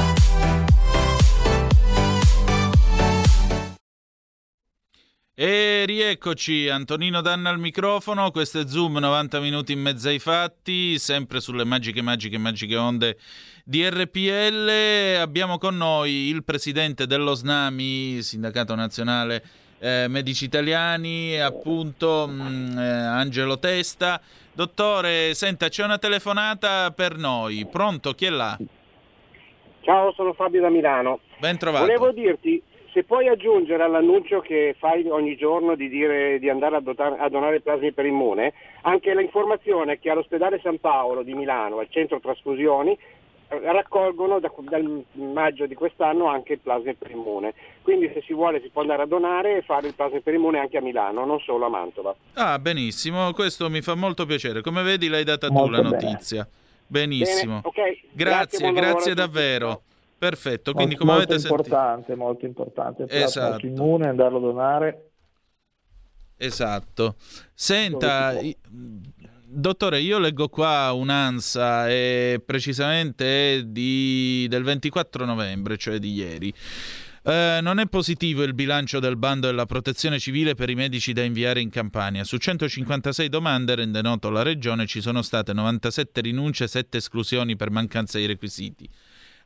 E 5.43 5.85
rieccoci, 5.87 6.69
Antonino 6.69 7.19
Danna 7.21 7.49
al 7.49 7.57
microfono, 7.57 8.29
questo 8.29 8.59
è 8.59 8.67
Zoom 8.67 8.99
90 8.99 9.39
minuti 9.39 9.71
in 9.71 9.81
mezzo 9.81 10.07
ai 10.07 10.19
fatti, 10.19 10.99
sempre 10.99 11.39
sulle 11.39 11.63
magiche, 11.63 12.03
magiche, 12.03 12.37
magiche 12.37 12.75
onde 12.75 13.17
di 13.65 13.83
RPL. 13.89 14.69
Abbiamo 15.19 15.57
con 15.57 15.77
noi 15.77 16.27
il 16.27 16.43
presidente 16.43 17.07
dello 17.07 17.33
SNAMI, 17.33 18.21
Sindacato 18.21 18.75
Nazionale 18.75 19.43
eh, 19.79 20.05
Medici 20.07 20.45
Italiani, 20.45 21.41
appunto 21.41 22.27
mh, 22.27 22.77
eh, 22.77 22.83
Angelo 22.83 23.57
Testa. 23.57 24.21
Dottore, 24.53 25.33
senta, 25.33 25.69
c'è 25.69 25.83
una 25.83 25.97
telefonata 25.97 26.91
per 26.91 27.17
noi. 27.17 27.65
Pronto? 27.65 28.13
Chi 28.13 28.25
è 28.25 28.29
là? 28.29 28.55
Ciao, 29.79 30.13
sono 30.13 30.33
Fabio 30.33 30.61
da 30.61 30.69
Milano. 30.69 31.21
Ben 31.39 31.57
trovato. 31.57 31.83
Volevo 31.83 32.11
dirti 32.11 32.61
se 32.93 33.03
puoi 33.03 33.27
aggiungere 33.27 33.83
all'annuncio 33.83 34.39
che 34.41 34.75
fai 34.77 35.07
ogni 35.09 35.35
giorno 35.35 35.75
di 35.75 35.87
dire 35.89 36.39
di 36.39 36.49
andare 36.49 36.75
a, 36.75 36.79
dotare- 36.81 37.17
a 37.19 37.29
donare 37.29 37.61
plasmi 37.61 37.91
per 37.93 38.05
immune 38.05 38.53
anche 38.81 39.13
l'informazione 39.15 39.99
che 39.99 40.09
all'ospedale 40.09 40.59
San 40.61 40.79
Paolo 40.79 41.23
di 41.23 41.33
Milano, 41.33 41.79
al 41.79 41.87
centro 41.89 42.19
trasfusioni, 42.19 42.97
raccolgono 43.47 44.39
da- 44.39 44.51
dal 44.59 45.03
maggio 45.13 45.65
di 45.65 45.75
quest'anno 45.75 46.25
anche 46.27 46.53
il 46.53 46.59
plasma 46.59 46.93
per 46.97 47.11
immune. 47.11 47.53
Quindi 47.81 48.09
se 48.13 48.21
si 48.25 48.33
vuole 48.33 48.61
si 48.61 48.69
può 48.69 48.81
andare 48.81 49.03
a 49.03 49.05
donare 49.05 49.57
e 49.57 49.61
fare 49.61 49.87
il 49.87 49.93
plasma 49.93 50.19
per 50.19 50.33
immune 50.33 50.59
anche 50.59 50.77
a 50.77 50.81
Milano, 50.81 51.25
non 51.25 51.39
solo 51.39 51.65
a 51.65 51.69
Mantova. 51.69 52.15
Ah, 52.35 52.57
benissimo, 52.59 53.31
questo 53.33 53.69
mi 53.69 53.81
fa 53.81 53.95
molto 53.95 54.25
piacere. 54.25 54.61
Come 54.61 54.83
vedi 54.83 55.07
l'hai 55.09 55.23
data 55.25 55.47
tu 55.47 55.53
Molto 55.53 55.81
la 55.81 55.89
bene. 55.89 56.01
notizia. 56.11 56.47
Benissimo. 56.87 57.61
Bene, 57.61 57.89
ok. 57.89 57.99
Grazie, 58.13 58.71
Grazie, 58.71 58.71
grazie 58.73 59.13
davvero. 59.13 59.81
Perfetto, 60.21 60.73
quindi 60.73 60.95
molto, 60.95 61.05
come 61.05 61.17
molto 61.17 61.33
avete 61.33 61.41
sentito... 61.41 61.63
importante, 61.63 62.15
molto 62.15 62.45
importante. 62.45 63.05
Per 63.05 63.23
Esatto. 63.23 63.65
immune 63.65 64.07
andarlo 64.07 64.37
a 64.37 64.41
donare. 64.41 65.09
Esatto. 66.37 67.15
Senta, 67.55 68.35
dottore, 69.47 69.99
io 69.99 70.19
leggo 70.19 70.47
qua 70.47 70.91
un'ANSA 70.91 71.89
e 71.89 72.39
precisamente 72.45 73.55
è 73.55 73.63
di- 73.63 74.45
del 74.47 74.61
24 74.61 75.25
novembre, 75.25 75.77
cioè 75.77 75.97
di 75.97 76.13
ieri. 76.13 76.53
Eh, 77.23 77.57
non 77.63 77.79
è 77.79 77.87
positivo 77.87 78.43
il 78.43 78.53
bilancio 78.53 78.99
del 78.99 79.17
bando 79.17 79.47
della 79.47 79.65
protezione 79.65 80.19
civile 80.19 80.53
per 80.53 80.69
i 80.69 80.75
medici 80.75 81.13
da 81.13 81.23
inviare 81.23 81.61
in 81.61 81.71
Campania. 81.71 82.23
Su 82.23 82.37
156 82.37 83.27
domande, 83.27 83.73
rende 83.73 84.03
noto 84.03 84.29
la 84.29 84.43
Regione, 84.43 84.85
ci 84.85 85.01
sono 85.01 85.23
state 85.23 85.51
97 85.51 86.21
rinunce 86.21 86.65
e 86.65 86.67
7 86.67 86.97
esclusioni 86.97 87.55
per 87.55 87.71
mancanza 87.71 88.19
di 88.19 88.27
requisiti. 88.27 88.87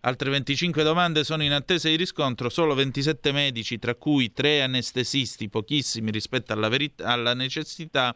Altre 0.05 0.29
25 0.29 0.83
domande 0.83 1.23
sono 1.23 1.41
in 1.41 1.51
attesa 1.51 1.89
di 1.89 1.95
riscontro, 1.95 2.49
solo 2.49 2.75
27 2.75 3.31
medici, 3.31 3.79
tra 3.79 3.95
cui 3.95 4.31
3 4.31 4.61
anestesisti, 4.61 5.49
pochissimi 5.49 6.11
rispetto 6.11 6.53
alla, 6.53 6.69
verit- 6.69 7.01
alla 7.01 7.33
necessità, 7.33 8.15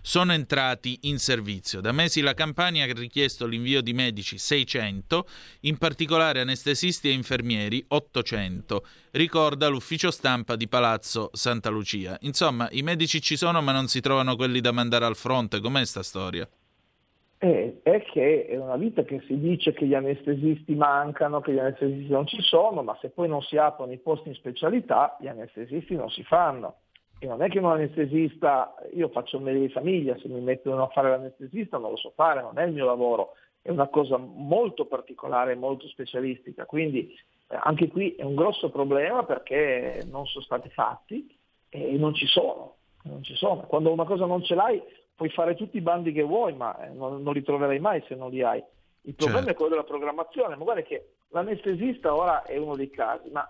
sono 0.00 0.32
entrati 0.32 0.98
in 1.02 1.20
servizio. 1.20 1.80
Da 1.80 1.92
mesi 1.92 2.20
la 2.20 2.34
Campania 2.34 2.84
ha 2.84 2.92
richiesto 2.92 3.46
l'invio 3.46 3.80
di 3.80 3.92
medici 3.92 4.38
600, 4.38 5.28
in 5.60 5.78
particolare 5.78 6.40
anestesisti 6.40 7.08
e 7.08 7.12
infermieri 7.12 7.84
800, 7.86 8.84
ricorda 9.12 9.68
l'ufficio 9.68 10.10
stampa 10.10 10.56
di 10.56 10.66
Palazzo 10.66 11.30
Santa 11.32 11.70
Lucia. 11.70 12.18
Insomma, 12.22 12.68
i 12.72 12.82
medici 12.82 13.22
ci 13.22 13.36
sono 13.36 13.62
ma 13.62 13.70
non 13.70 13.86
si 13.86 14.00
trovano 14.00 14.34
quelli 14.34 14.60
da 14.60 14.72
mandare 14.72 15.04
al 15.04 15.14
fronte. 15.14 15.60
Com'è 15.60 15.84
sta 15.84 16.02
storia? 16.02 16.48
Eh, 17.44 17.80
è 17.82 18.04
che 18.04 18.46
è 18.46 18.56
una 18.56 18.76
vita 18.76 19.02
che 19.02 19.20
si 19.26 19.36
dice 19.36 19.72
che 19.72 19.84
gli 19.84 19.94
anestesisti 19.94 20.76
mancano, 20.76 21.40
che 21.40 21.52
gli 21.52 21.58
anestesisti 21.58 22.08
non 22.08 22.24
ci 22.24 22.40
sono, 22.40 22.84
ma 22.84 22.96
se 23.00 23.08
poi 23.08 23.26
non 23.26 23.42
si 23.42 23.56
aprono 23.56 23.90
i 23.90 23.98
posti 23.98 24.28
in 24.28 24.36
specialità, 24.36 25.16
gli 25.18 25.26
anestesisti 25.26 25.96
non 25.96 26.08
si 26.08 26.22
fanno. 26.22 26.76
E 27.18 27.26
non 27.26 27.42
è 27.42 27.48
che 27.48 27.58
un 27.58 27.64
anestesista, 27.64 28.76
io 28.94 29.08
faccio 29.08 29.38
un 29.38 29.42
medico 29.42 29.66
di 29.66 29.72
famiglia, 29.72 30.16
se 30.18 30.28
mi 30.28 30.40
mettono 30.40 30.84
a 30.84 30.88
fare 30.90 31.10
l'anestesista 31.10 31.78
non 31.78 31.90
lo 31.90 31.96
so 31.96 32.12
fare, 32.14 32.42
non 32.42 32.56
è 32.60 32.62
il 32.62 32.74
mio 32.74 32.84
lavoro, 32.84 33.32
è 33.60 33.70
una 33.70 33.88
cosa 33.88 34.18
molto 34.18 34.84
particolare, 34.84 35.56
molto 35.56 35.88
specialistica. 35.88 36.64
Quindi 36.64 37.12
eh, 37.48 37.58
anche 37.60 37.88
qui 37.88 38.14
è 38.14 38.22
un 38.22 38.36
grosso 38.36 38.70
problema 38.70 39.24
perché 39.24 40.04
non 40.08 40.26
sono 40.26 40.44
stati 40.44 40.68
fatti 40.68 41.36
e 41.68 41.96
non 41.98 42.14
ci 42.14 42.26
sono. 42.26 42.76
Non 43.02 43.24
ci 43.24 43.34
sono. 43.34 43.62
Quando 43.62 43.90
una 43.90 44.04
cosa 44.04 44.26
non 44.26 44.44
ce 44.44 44.54
l'hai 44.54 44.80
puoi 45.22 45.30
fare 45.30 45.54
tutti 45.54 45.76
i 45.76 45.82
bandi 45.82 46.10
che 46.10 46.22
vuoi, 46.22 46.52
ma 46.52 46.76
eh, 46.78 46.88
non, 46.88 47.22
non 47.22 47.32
li 47.32 47.44
troverai 47.44 47.78
mai 47.78 48.02
se 48.08 48.16
non 48.16 48.30
li 48.30 48.42
hai. 48.42 48.60
Il 49.02 49.14
problema 49.14 49.44
Certo. 49.44 49.52
è 49.52 49.54
quello 49.54 49.70
della 49.76 49.86
programmazione, 49.86 50.56
ma 50.56 50.64
guarda 50.64 50.82
che 50.82 51.10
l'anestesista 51.28 52.12
ora 52.12 52.42
è 52.42 52.56
uno 52.56 52.74
dei 52.74 52.90
casi, 52.90 53.30
ma 53.30 53.48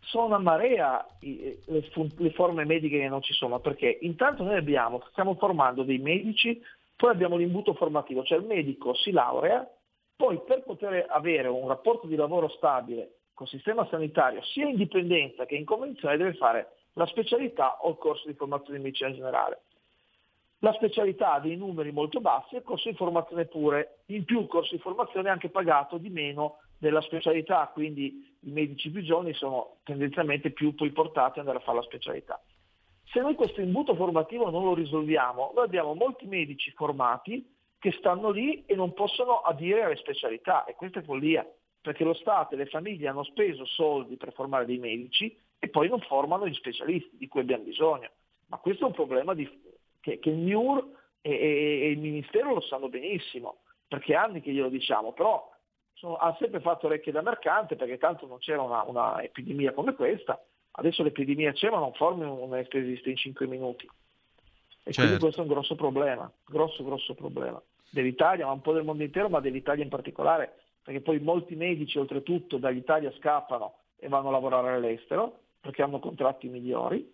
sono 0.00 0.24
una 0.24 0.38
marea 0.38 1.06
i- 1.20 1.58
le, 1.66 1.84
le 2.16 2.30
forme 2.30 2.64
mediche 2.64 2.98
che 2.98 3.08
non 3.08 3.20
ci 3.20 3.34
sono, 3.34 3.58
perché 3.60 3.98
intanto 4.00 4.42
noi 4.42 4.56
abbiamo, 4.56 5.02
stiamo 5.10 5.34
formando 5.34 5.82
dei 5.82 5.98
medici, 5.98 6.58
poi 6.96 7.10
abbiamo 7.10 7.36
l'imbuto 7.36 7.74
formativo, 7.74 8.24
cioè 8.24 8.38
il 8.38 8.46
medico 8.46 8.94
si 8.94 9.10
laurea, 9.10 9.68
poi 10.16 10.40
per 10.46 10.62
poter 10.62 11.04
avere 11.10 11.48
un 11.48 11.68
rapporto 11.68 12.06
di 12.06 12.16
lavoro 12.16 12.48
stabile 12.48 13.16
col 13.34 13.48
sistema 13.48 13.86
sanitario, 13.90 14.42
sia 14.44 14.66
in 14.66 14.76
dipendenza 14.76 15.44
che 15.44 15.56
in 15.56 15.66
convenzione, 15.66 16.16
deve 16.16 16.32
fare 16.34 16.68
la 16.94 17.04
specialità 17.06 17.80
o 17.82 17.90
il 17.90 17.96
corso 17.96 18.28
di 18.28 18.34
formazione 18.34 18.78
di 18.78 18.84
medicina 18.84 19.12
generale. 19.12 19.60
La 20.64 20.72
specialità 20.74 21.32
ha 21.32 21.40
dei 21.40 21.56
numeri 21.56 21.90
molto 21.90 22.20
bassi 22.20 22.54
e 22.54 22.58
il 22.58 22.64
corso 22.64 22.88
di 22.88 22.94
formazione 22.94 23.46
pure, 23.46 24.02
in 24.06 24.24
più 24.24 24.42
il 24.42 24.46
corso 24.46 24.76
di 24.76 24.80
formazione 24.80 25.26
è 25.28 25.32
anche 25.32 25.48
pagato 25.48 25.98
di 25.98 26.08
meno 26.08 26.58
della 26.78 27.00
specialità, 27.00 27.68
quindi 27.72 28.36
i 28.42 28.50
medici 28.50 28.88
più 28.88 29.02
giovani 29.02 29.34
sono 29.34 29.78
tendenzialmente 29.82 30.52
più 30.52 30.72
poi 30.76 30.92
portati 30.92 31.40
ad 31.40 31.46
andare 31.46 31.58
a 31.58 31.62
fare 31.62 31.78
la 31.78 31.82
specialità. 31.82 32.40
Se 33.06 33.20
noi 33.20 33.34
questo 33.34 33.60
imbuto 33.60 33.96
formativo 33.96 34.50
non 34.50 34.62
lo 34.62 34.74
risolviamo, 34.74 35.50
noi 35.52 35.64
abbiamo 35.64 35.94
molti 35.94 36.26
medici 36.26 36.70
formati 36.70 37.44
che 37.80 37.90
stanno 37.98 38.30
lì 38.30 38.64
e 38.64 38.76
non 38.76 38.92
possono 38.92 39.40
adire 39.40 39.82
alle 39.82 39.96
specialità 39.96 40.64
e 40.64 40.76
questa 40.76 41.00
è 41.00 41.02
follia, 41.02 41.44
perché 41.80 42.04
lo 42.04 42.14
Stato 42.14 42.54
e 42.54 42.58
le 42.58 42.66
famiglie 42.66 43.08
hanno 43.08 43.24
speso 43.24 43.64
soldi 43.64 44.16
per 44.16 44.32
formare 44.32 44.66
dei 44.66 44.78
medici 44.78 45.36
e 45.58 45.68
poi 45.68 45.88
non 45.88 45.98
formano 46.02 46.46
gli 46.46 46.54
specialisti 46.54 47.16
di 47.16 47.26
cui 47.26 47.40
abbiamo 47.40 47.64
bisogno. 47.64 48.10
Ma 48.46 48.58
questo 48.58 48.84
è 48.84 48.86
un 48.86 48.94
problema 48.94 49.34
di- 49.34 49.50
che, 50.02 50.18
che 50.18 50.28
il 50.28 50.36
MIUR 50.36 50.84
e, 51.22 51.30
e- 51.30 51.80
e 51.84 51.90
il 51.90 51.98
Ministero 51.98 52.52
lo 52.52 52.60
sanno 52.60 52.88
benissimo, 52.88 53.60
perché 53.88 54.14
anni 54.14 54.40
che 54.42 54.52
glielo 54.52 54.68
diciamo, 54.68 55.12
però 55.12 55.48
sono- 55.94 56.16
ha 56.16 56.36
sempre 56.38 56.60
fatto 56.60 56.86
orecchie 56.86 57.12
da 57.12 57.22
mercante 57.22 57.76
perché 57.76 57.96
tanto 57.96 58.26
non 58.26 58.38
c'era 58.38 58.60
una, 58.60 58.82
una 58.82 59.22
epidemia 59.22 59.72
come 59.72 59.94
questa, 59.94 60.42
adesso 60.72 61.02
l'epidemia 61.02 61.52
c'è 61.52 61.70
ma 61.70 61.78
non 61.78 61.92
formi 61.94 62.24
un 62.24 62.52
anestesista 62.52 63.08
in 63.08 63.16
5 63.16 63.46
minuti. 63.46 63.86
E 64.84 64.92
quindi 64.92 65.12
Certo. 65.12 65.18
questo 65.20 65.40
è 65.40 65.44
un 65.44 65.50
grosso 65.50 65.76
problema, 65.76 66.30
grosso 66.44 66.82
grosso 66.82 67.14
problema 67.14 67.62
dell'Italia, 67.88 68.46
ma 68.46 68.52
un 68.52 68.62
po' 68.62 68.72
del 68.72 68.82
mondo 68.84 69.04
intero, 69.04 69.28
ma 69.28 69.38
dell'Italia 69.38 69.84
in 69.84 69.90
particolare, 69.90 70.56
perché 70.82 71.00
poi 71.00 71.20
molti 71.20 71.54
medici 71.54 71.98
oltretutto 71.98 72.56
dall'Italia 72.56 73.12
scappano 73.12 73.74
e 73.96 74.08
vanno 74.08 74.28
a 74.28 74.32
lavorare 74.32 74.70
all'estero 74.72 75.38
perché 75.60 75.82
hanno 75.82 76.00
contratti 76.00 76.48
migliori 76.48 77.08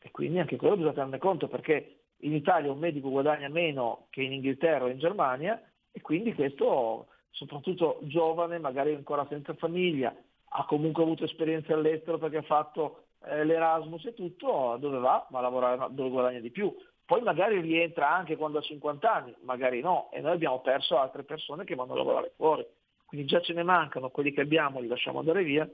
e 0.00 0.10
quindi 0.10 0.40
anche 0.40 0.56
quello 0.56 0.74
bisogna 0.74 0.94
tenerne 0.94 1.18
conto 1.18 1.46
perché 1.46 2.00
in 2.24 2.34
Italia 2.34 2.72
un 2.72 2.78
medico 2.78 3.10
guadagna 3.10 3.48
meno 3.48 4.06
che 4.10 4.22
in 4.22 4.32
Inghilterra 4.32 4.84
o 4.84 4.88
in 4.88 4.98
Germania 4.98 5.60
e 5.92 6.00
quindi 6.00 6.34
questo 6.34 7.06
soprattutto 7.34 7.98
giovane, 8.02 8.58
magari 8.58 8.94
ancora 8.94 9.26
senza 9.28 9.54
famiglia, 9.54 10.14
ha 10.56 10.64
comunque 10.66 11.02
avuto 11.02 11.24
esperienze 11.24 11.72
all'estero 11.72 12.18
perché 12.18 12.38
ha 12.38 12.42
fatto 12.42 13.06
eh, 13.26 13.44
l'Erasmus 13.44 14.06
e 14.06 14.14
tutto, 14.14 14.76
dove 14.80 14.98
va? 14.98 15.26
Va 15.30 15.38
a 15.40 15.42
lavorare 15.42 15.86
dove 15.90 16.10
guadagna 16.10 16.38
di 16.38 16.50
più. 16.50 16.74
Poi 17.04 17.20
magari 17.22 17.60
rientra 17.60 18.10
anche 18.10 18.36
quando 18.36 18.58
ha 18.58 18.62
50 18.62 19.12
anni, 19.12 19.34
magari 19.42 19.80
no, 19.80 20.10
e 20.12 20.20
noi 20.20 20.32
abbiamo 20.32 20.60
perso 20.60 20.98
altre 20.98 21.24
persone 21.24 21.64
che 21.64 21.74
vanno 21.74 21.92
a 21.92 21.96
lavorare 21.96 22.32
fuori. 22.36 22.64
Quindi 23.04 23.26
già 23.26 23.40
ce 23.40 23.52
ne 23.52 23.62
mancano, 23.62 24.10
quelli 24.10 24.32
che 24.32 24.40
abbiamo 24.40 24.80
li 24.80 24.86
lasciamo 24.86 25.18
andare 25.18 25.42
via. 25.42 25.68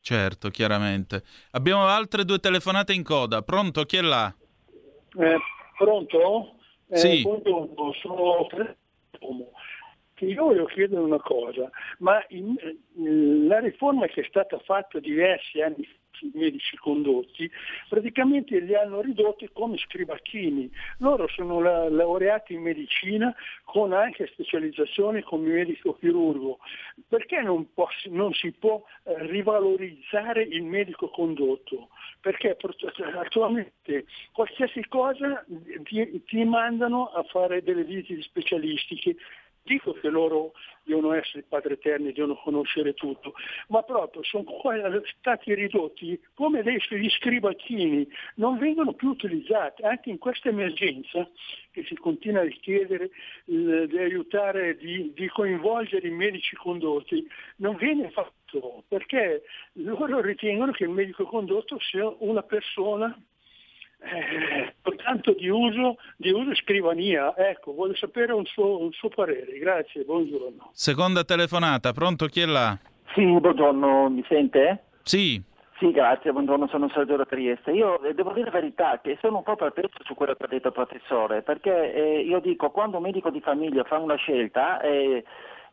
Certo, 0.00 0.48
chiaramente. 0.48 1.22
Abbiamo 1.50 1.84
altre 1.84 2.24
due 2.24 2.38
telefonate 2.38 2.94
in 2.94 3.02
coda. 3.02 3.42
Pronto? 3.42 3.84
Chi 3.84 3.96
è 3.96 4.00
là? 4.00 4.32
Eh, 5.16 5.38
pronto? 5.76 6.54
Eh, 6.88 6.96
Sì. 6.96 7.22
buongiorno, 7.22 7.92
sono 7.94 8.46
Io 10.20 10.44
voglio 10.44 10.64
chiedere 10.66 11.00
una 11.00 11.20
cosa, 11.20 11.70
ma 11.98 12.24
in- 12.30 12.56
eh, 12.58 12.76
la 13.46 13.60
riforma 13.60 14.06
che 14.06 14.22
è 14.22 14.24
stata 14.28 14.58
fatta 14.58 14.98
diversi 14.98 15.60
anni 15.60 15.84
fa 15.84 15.96
medici 16.32 16.76
condotti, 16.76 17.50
praticamente 17.88 18.58
li 18.60 18.74
hanno 18.74 19.00
ridotti 19.00 19.48
come 19.52 19.76
scrivacchini. 19.78 20.70
Loro 20.98 21.28
sono 21.28 21.60
la- 21.60 21.88
laureati 21.88 22.54
in 22.54 22.62
medicina 22.62 23.34
con 23.64 23.92
anche 23.92 24.26
specializzazione 24.32 25.22
come 25.22 25.48
medico 25.48 25.96
chirurgo. 25.96 26.58
Perché 27.08 27.40
non, 27.42 27.72
può- 27.72 27.88
non 28.06 28.32
si 28.32 28.52
può 28.52 28.82
eh, 29.04 29.26
rivalorizzare 29.26 30.42
il 30.42 30.62
medico 30.62 31.08
condotto? 31.08 31.88
Perché 32.20 32.56
attualmente 33.16 34.06
qualsiasi 34.32 34.84
cosa 34.88 35.44
ti, 35.84 36.22
ti 36.24 36.44
mandano 36.44 37.06
a 37.06 37.22
fare 37.24 37.62
delle 37.62 37.84
visite 37.84 38.22
specialistiche. 38.22 39.16
Dico 39.68 39.92
che 39.92 40.08
loro 40.08 40.52
devono 40.82 41.12
essere 41.12 41.44
padri 41.46 41.74
eterni, 41.74 42.12
devono 42.12 42.36
conoscere 42.36 42.94
tutto, 42.94 43.34
ma 43.68 43.82
proprio 43.82 44.22
sono 44.24 44.46
stati 45.18 45.52
ridotti 45.52 46.18
come 46.32 46.62
dei 46.62 46.80
degli 46.88 47.10
scrivacchini, 47.10 48.08
non 48.36 48.56
vengono 48.56 48.94
più 48.94 49.10
utilizzati. 49.10 49.82
Anche 49.82 50.08
in 50.08 50.16
questa 50.16 50.48
emergenza 50.48 51.28
che 51.70 51.84
si 51.84 51.94
continua 51.96 52.40
a 52.40 52.44
richiedere 52.44 53.10
eh, 53.44 53.86
di 53.86 53.98
aiutare, 53.98 54.78
di, 54.78 55.12
di 55.14 55.28
coinvolgere 55.28 56.08
i 56.08 56.12
medici 56.12 56.56
condotti, 56.56 57.28
non 57.56 57.76
viene 57.76 58.10
fatto 58.10 58.84
perché 58.88 59.42
loro 59.74 60.22
ritengono 60.22 60.72
che 60.72 60.84
il 60.84 60.90
medico 60.90 61.24
condotto 61.24 61.78
sia 61.80 62.10
una 62.20 62.42
persona 62.42 63.14
eh, 64.00 64.74
soltanto 64.82 65.32
di 65.32 65.48
uso, 65.48 65.96
di 66.16 66.30
uso 66.30 66.54
scrivania. 66.54 67.34
Ecco, 67.36 67.74
voglio 67.74 67.96
sapere 67.96 68.32
un 68.32 68.44
suo, 68.44 68.80
un 68.80 68.92
suo 68.92 69.08
parere. 69.08 69.58
Grazie, 69.58 70.04
buongiorno. 70.04 70.70
Seconda 70.72 71.24
telefonata. 71.24 71.92
Pronto? 71.92 72.26
Chi 72.26 72.40
è 72.40 72.46
là? 72.46 72.78
Sì, 73.14 73.24
buongiorno, 73.24 74.08
mi 74.10 74.24
sente? 74.28 74.84
Sì. 75.02 75.42
Sì, 75.78 75.92
grazie, 75.92 76.32
buongiorno, 76.32 76.66
sono 76.66 76.88
Sergio 76.88 77.14
da 77.14 77.24
Trieste. 77.24 77.70
Io 77.70 78.02
eh, 78.02 78.12
devo 78.12 78.32
dire 78.32 78.46
la 78.46 78.58
verità 78.58 79.00
che 79.00 79.16
sono 79.20 79.38
un 79.38 79.42
po' 79.44 79.54
perplesso 79.54 79.98
su 80.04 80.14
quello 80.14 80.34
che 80.34 80.44
ha 80.44 80.48
detto 80.48 80.68
il 80.68 80.74
professore, 80.74 81.42
perché 81.42 81.94
eh, 81.94 82.20
io 82.20 82.40
dico, 82.40 82.70
quando 82.70 82.96
un 82.96 83.04
medico 83.04 83.30
di 83.30 83.40
famiglia 83.40 83.84
fa 83.84 83.98
una 83.98 84.16
scelta, 84.16 84.80
eh, 84.80 85.24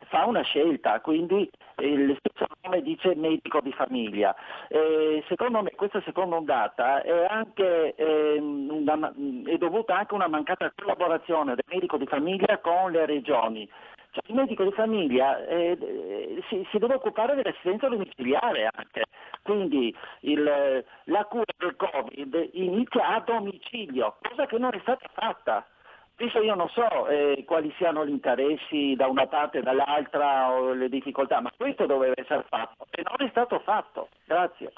fa 0.08 0.26
una 0.26 0.42
scelta, 0.42 1.00
quindi 1.02 1.50
eh, 1.76 1.88
il 1.88 2.18
stesso 2.20 2.46
nome 2.62 2.82
dice 2.82 3.16
medico 3.16 3.62
di 3.62 3.72
famiglia. 3.72 4.36
Eh, 4.68 5.24
secondo 5.28 5.62
me 5.62 5.72
questa 5.76 6.02
seconda 6.02 6.36
ondata 6.36 7.02
è, 7.02 7.26
anche, 7.30 7.96
ehm, 7.96 8.70
una- 8.72 9.14
è 9.46 9.58
dovuta 9.58 9.98
anche 9.98 10.14
a 10.14 10.18
una 10.18 10.28
mancata 10.28 10.72
collaborazione 10.76 11.56
del 11.56 11.66
medico 11.68 11.98
di 11.98 12.06
famiglia 12.06 12.58
con 12.60 12.92
le 12.92 13.06
regioni. 13.06 13.70
Cioè, 14.12 14.24
il 14.28 14.36
medico 14.36 14.64
di 14.64 14.72
famiglia 14.72 15.46
eh, 15.46 15.78
eh, 15.80 16.44
si, 16.48 16.66
si 16.72 16.78
deve 16.78 16.94
occupare 16.96 17.36
dell'assistenza 17.36 17.90
domiciliare 17.90 18.70
anche, 18.74 19.04
quindi 19.42 19.94
il- 20.22 20.86
la 21.06 21.26
cura 21.26 21.44
del 21.58 21.76
Covid 21.76 22.50
inizia 22.54 23.08
a 23.10 23.20
domicilio, 23.20 24.16
cosa 24.22 24.46
che 24.46 24.58
non 24.58 24.74
è 24.74 24.80
stata 24.82 25.06
fatta. 25.14 25.66
Adesso 26.18 26.42
io 26.42 26.56
non 26.56 26.70
so 26.70 27.08
eh, 27.08 27.44
quali 27.46 27.74
siano 27.78 28.06
gli 28.06 28.10
interessi 28.10 28.96
da 28.96 29.08
una 29.08 29.28
parte 29.28 29.58
e 29.58 29.62
dall'altra 29.62 30.50
o 30.52 30.74
le 30.74 30.88
difficoltà, 30.88 31.42
ma 31.42 31.52
questo 31.56 31.86
doveva 31.86 32.14
essere 32.16 32.46
fatto 32.48 32.86
e 32.90 33.04
non 33.04 33.28
è 33.28 33.30
stato 33.32 33.60
fatto. 33.60 34.08
Grazie. 34.26 34.72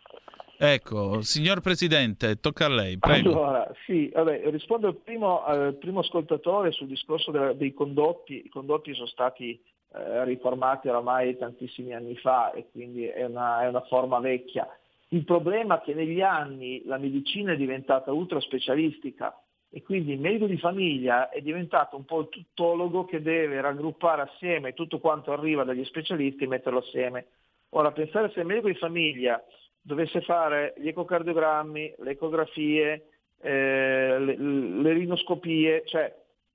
Ecco, 0.59 1.21
signor 1.21 1.61
Presidente, 1.61 2.39
tocca 2.39 2.65
a 2.65 2.69
lei, 2.69 2.97
prego. 2.97 3.29
Allora, 3.29 3.71
sì, 3.85 4.09
vabbè, 4.11 4.49
rispondo 4.49 4.87
al 4.87 4.95
primo, 4.95 5.43
al 5.43 5.75
primo 5.75 5.99
ascoltatore 5.99 6.71
sul 6.71 6.87
discorso 6.87 7.29
della- 7.29 7.53
dei 7.53 7.75
condotti. 7.75 8.43
I 8.43 8.49
condotti 8.49 8.95
sono 8.95 9.05
stati 9.05 9.61
eh, 9.93 10.25
riformati 10.25 10.87
oramai 10.87 11.37
tantissimi 11.37 11.93
anni 11.93 12.15
fa 12.17 12.51
e 12.51 12.67
quindi 12.71 13.05
è 13.05 13.25
una, 13.25 13.61
è 13.61 13.67
una 13.67 13.81
forma 13.81 14.19
vecchia. 14.19 14.67
Il 15.09 15.23
problema 15.23 15.79
è 15.79 15.83
che 15.83 15.93
negli 15.93 16.21
anni 16.21 16.81
la 16.85 16.97
medicina 16.97 17.53
è 17.53 17.55
diventata 17.55 18.11
ultra 18.11 18.39
specialistica 18.39 19.39
e 19.69 19.83
quindi 19.83 20.13
il 20.13 20.19
medico 20.19 20.45
di 20.45 20.57
famiglia 20.57 21.29
è 21.29 21.41
diventato 21.41 21.97
un 21.97 22.05
po' 22.05 22.21
il 22.21 22.29
tuttologo 22.29 23.05
che 23.05 23.21
deve 23.21 23.59
raggruppare 23.59 24.21
assieme 24.21 24.73
tutto 24.73 24.99
quanto 24.99 25.31
arriva 25.31 25.63
dagli 25.63 25.83
specialisti 25.83 26.45
e 26.45 26.47
metterlo 26.47 26.79
assieme. 26.79 27.27
Ora, 27.71 27.91
pensare 27.91 28.31
se 28.31 28.39
il 28.39 28.45
medico 28.45 28.67
di 28.67 28.75
famiglia 28.75 29.43
dovesse 29.81 30.21
fare 30.21 30.73
gli 30.77 30.87
ecocardiogrammi, 30.87 31.95
le 31.97 32.11
ecografie, 32.11 33.09
eh, 33.41 34.19
le, 34.19 34.35
le 34.37 34.93
rinoscopie, 34.93 35.83
cioè 35.85 36.13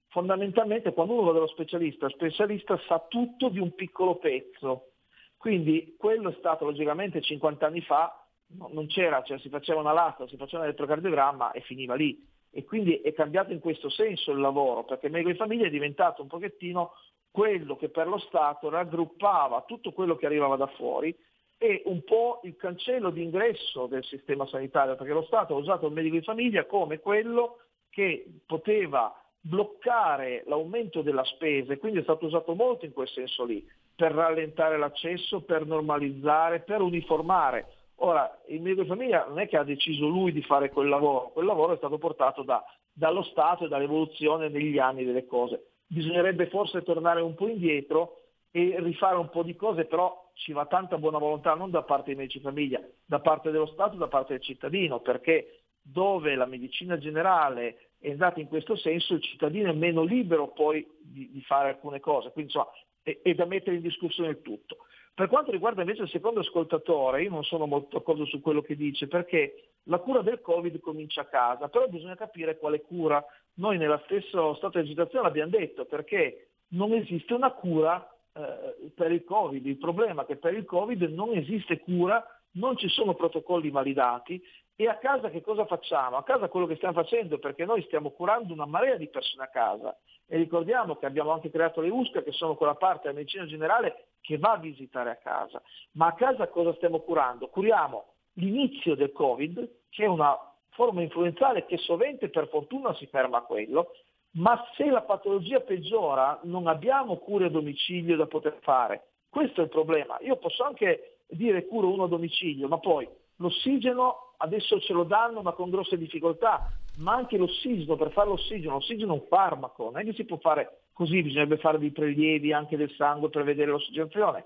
fondamentalmente 0.08 0.92
quando 0.92 1.14
uno 1.14 1.24
va 1.24 1.32
dallo 1.32 1.48
specialista, 1.48 2.06
il 2.06 2.12
specialista 2.12 2.78
sa 2.86 3.04
tutto 3.08 3.48
di 3.48 3.58
un 3.58 3.74
piccolo 3.74 4.16
pezzo. 4.16 4.88
Quindi 5.36 5.96
quello 5.98 6.30
è 6.30 6.36
stato 6.38 6.64
logicamente 6.64 7.20
50 7.20 7.66
anni 7.66 7.80
fa, 7.80 8.26
no- 8.58 8.70
non 8.72 8.86
c'era, 8.86 9.22
cioè 9.22 9.38
si 9.38 9.48
faceva 9.48 9.80
una 9.80 9.92
lasta, 9.92 10.28
si 10.28 10.36
faceva 10.36 10.62
un 10.62 10.68
elettrocardiogramma 10.68 11.52
e 11.52 11.60
finiva 11.62 11.94
lì. 11.94 12.30
E 12.52 12.64
quindi 12.64 13.00
è 13.00 13.12
cambiato 13.14 13.52
in 13.52 13.60
questo 13.60 13.88
senso 13.88 14.30
il 14.30 14.38
lavoro, 14.38 14.84
perché 14.84 15.08
medico 15.08 15.30
di 15.30 15.36
famiglia 15.36 15.66
è 15.66 15.70
diventato 15.70 16.20
un 16.20 16.28
pochettino 16.28 16.92
quello 17.30 17.76
che 17.76 17.88
per 17.88 18.06
lo 18.06 18.18
Stato 18.18 18.68
raggruppava 18.68 19.64
tutto 19.66 19.92
quello 19.92 20.16
che 20.16 20.26
arrivava 20.26 20.56
da 20.56 20.66
fuori 20.66 21.16
e 21.56 21.82
un 21.86 22.02
po' 22.04 22.40
il 22.42 22.56
cancello 22.56 23.10
d'ingresso 23.10 23.86
del 23.86 24.04
sistema 24.04 24.46
sanitario, 24.46 24.96
perché 24.96 25.12
lo 25.12 25.22
Stato 25.22 25.54
ha 25.54 25.58
usato 25.58 25.86
il 25.86 25.92
medico 25.92 26.16
di 26.16 26.22
famiglia 26.22 26.66
come 26.66 26.98
quello 26.98 27.58
che 27.88 28.26
poteva 28.44 29.16
bloccare 29.40 30.44
l'aumento 30.46 31.02
della 31.02 31.24
spesa 31.24 31.72
e 31.72 31.78
quindi 31.78 31.98
è 31.98 32.02
stato 32.02 32.26
usato 32.26 32.54
molto 32.54 32.84
in 32.84 32.92
quel 32.92 33.08
senso 33.08 33.44
lì, 33.44 33.66
per 33.94 34.12
rallentare 34.12 34.76
l'accesso, 34.76 35.42
per 35.42 35.66
normalizzare, 35.66 36.60
per 36.60 36.80
uniformare. 36.80 37.66
Ora, 38.04 38.40
il 38.48 38.60
medico 38.60 38.82
di 38.82 38.88
famiglia 38.88 39.26
non 39.28 39.38
è 39.38 39.46
che 39.46 39.56
ha 39.56 39.62
deciso 39.62 40.08
lui 40.08 40.32
di 40.32 40.42
fare 40.42 40.70
quel 40.70 40.88
lavoro, 40.88 41.30
quel 41.32 41.46
lavoro 41.46 41.74
è 41.74 41.76
stato 41.76 41.98
portato 41.98 42.42
da- 42.42 42.64
dallo 42.92 43.22
Stato 43.22 43.64
e 43.64 43.68
dall'evoluzione 43.68 44.48
negli 44.48 44.78
anni 44.78 45.04
delle 45.04 45.24
cose. 45.24 45.68
Bisognerebbe 45.86 46.48
forse 46.48 46.82
tornare 46.82 47.20
un 47.20 47.34
po' 47.36 47.46
indietro 47.46 48.22
e 48.50 48.74
rifare 48.80 49.16
un 49.16 49.30
po' 49.30 49.44
di 49.44 49.54
cose, 49.54 49.84
però 49.84 50.30
ci 50.34 50.52
va 50.52 50.66
tanta 50.66 50.98
buona 50.98 51.18
volontà 51.18 51.54
non 51.54 51.70
da 51.70 51.82
parte 51.82 52.06
dei 52.06 52.16
medici 52.16 52.38
di 52.38 52.44
famiglia, 52.44 52.80
da 53.04 53.20
parte 53.20 53.52
dello 53.52 53.66
Stato, 53.66 53.96
da 53.96 54.08
parte 54.08 54.32
del 54.32 54.42
cittadino, 54.42 54.98
perché 54.98 55.60
dove 55.80 56.34
la 56.34 56.46
medicina 56.46 56.98
generale 56.98 57.90
è 58.00 58.10
andata 58.10 58.40
in 58.40 58.48
questo 58.48 58.74
senso, 58.74 59.14
il 59.14 59.22
cittadino 59.22 59.70
è 59.70 59.74
meno 59.74 60.02
libero 60.02 60.48
poi 60.48 60.84
di, 61.00 61.30
di 61.30 61.40
fare 61.42 61.68
alcune 61.68 62.00
cose, 62.00 62.32
quindi 62.32 62.52
insomma 62.52 62.72
è, 63.00 63.16
è 63.22 63.34
da 63.34 63.44
mettere 63.44 63.76
in 63.76 63.82
discussione 63.82 64.30
il 64.30 64.42
tutto. 64.42 64.78
Per 65.14 65.28
quanto 65.28 65.50
riguarda 65.50 65.82
invece 65.82 66.02
il 66.02 66.08
secondo 66.08 66.40
ascoltatore, 66.40 67.22
io 67.22 67.30
non 67.30 67.44
sono 67.44 67.66
molto 67.66 67.98
d'accordo 67.98 68.24
su 68.24 68.40
quello 68.40 68.62
che 68.62 68.74
dice, 68.76 69.08
perché 69.08 69.72
la 69.84 69.98
cura 69.98 70.22
del 70.22 70.40
Covid 70.40 70.80
comincia 70.80 71.20
a 71.20 71.26
casa, 71.26 71.68
però 71.68 71.86
bisogna 71.86 72.16
capire 72.16 72.56
quale 72.56 72.80
cura. 72.80 73.22
Noi 73.54 73.76
nello 73.76 74.00
stesso 74.04 74.54
stato 74.54 74.78
di 74.78 74.86
agitazione 74.86 75.26
l'abbiamo 75.26 75.50
detto, 75.50 75.84
perché 75.84 76.48
non 76.68 76.92
esiste 76.92 77.34
una 77.34 77.52
cura 77.52 78.10
eh, 78.32 78.90
per 78.94 79.12
il 79.12 79.24
Covid. 79.24 79.66
Il 79.66 79.76
problema 79.76 80.22
è 80.22 80.26
che 80.26 80.36
per 80.36 80.54
il 80.54 80.64
Covid 80.64 81.02
non 81.02 81.34
esiste 81.34 81.80
cura, 81.80 82.24
non 82.52 82.78
ci 82.78 82.88
sono 82.88 83.14
protocolli 83.14 83.68
validati 83.68 84.42
e 84.74 84.88
a 84.88 84.96
casa 84.96 85.28
che 85.28 85.42
cosa 85.42 85.66
facciamo? 85.66 86.16
A 86.16 86.24
casa 86.24 86.48
quello 86.48 86.66
che 86.66 86.76
stiamo 86.76 86.94
facendo, 86.94 87.38
perché 87.38 87.66
noi 87.66 87.82
stiamo 87.82 88.10
curando 88.10 88.54
una 88.54 88.66
marea 88.66 88.96
di 88.96 89.08
persone 89.08 89.44
a 89.44 89.48
casa 89.48 89.94
e 90.32 90.38
ricordiamo 90.38 90.96
che 90.96 91.04
abbiamo 91.04 91.30
anche 91.30 91.50
creato 91.50 91.82
le 91.82 91.90
USCA 91.90 92.22
che 92.22 92.32
sono 92.32 92.54
quella 92.54 92.74
parte 92.74 93.02
della 93.02 93.18
medicina 93.18 93.44
generale 93.44 94.06
che 94.22 94.38
va 94.38 94.52
a 94.52 94.56
visitare 94.56 95.10
a 95.10 95.16
casa. 95.16 95.60
Ma 95.92 96.06
a 96.06 96.14
casa 96.14 96.48
cosa 96.48 96.72
stiamo 96.76 97.00
curando? 97.00 97.48
Curiamo 97.48 98.14
l'inizio 98.36 98.94
del 98.94 99.12
Covid, 99.12 99.70
che 99.90 100.04
è 100.04 100.06
una 100.06 100.34
forma 100.70 101.02
influenzale 101.02 101.66
che 101.66 101.76
sovente 101.76 102.30
per 102.30 102.48
fortuna 102.48 102.94
si 102.94 103.06
ferma 103.08 103.38
a 103.38 103.42
quello, 103.42 103.90
ma 104.36 104.58
se 104.74 104.86
la 104.86 105.02
patologia 105.02 105.60
peggiora 105.60 106.40
non 106.44 106.66
abbiamo 106.66 107.18
cure 107.18 107.44
a 107.44 107.50
domicilio 107.50 108.16
da 108.16 108.24
poter 108.24 108.56
fare. 108.62 109.08
Questo 109.28 109.60
è 109.60 109.64
il 109.64 109.68
problema. 109.68 110.16
Io 110.20 110.36
posso 110.36 110.64
anche 110.64 111.18
dire 111.26 111.66
curo 111.66 111.92
uno 111.92 112.04
a 112.04 112.08
domicilio, 112.08 112.68
ma 112.68 112.78
poi 112.78 113.06
l'ossigeno 113.36 114.32
adesso 114.38 114.80
ce 114.80 114.94
lo 114.94 115.04
danno 115.04 115.42
ma 115.42 115.52
con 115.52 115.68
grosse 115.68 115.98
difficoltà, 115.98 116.72
ma 116.96 117.14
anche 117.14 117.36
l'ossigeno, 117.36 117.96
per 117.96 118.12
fare 118.12 118.28
l'ossigeno, 118.28 118.74
l'ossigeno 118.74 119.14
è 119.14 119.18
un 119.18 119.26
farmaco, 119.28 119.84
non 119.84 119.98
è 119.98 120.04
che 120.04 120.12
si 120.12 120.24
può 120.24 120.38
fare 120.38 120.82
così 120.92 121.22
bisognerebbe 121.22 121.56
fare 121.56 121.78
dei 121.78 121.90
prelievi 121.90 122.52
anche 122.52 122.76
del 122.76 122.90
sangue 122.92 123.30
per 123.30 123.44
vedere 123.44 123.70
l'ossigenazione. 123.70 124.44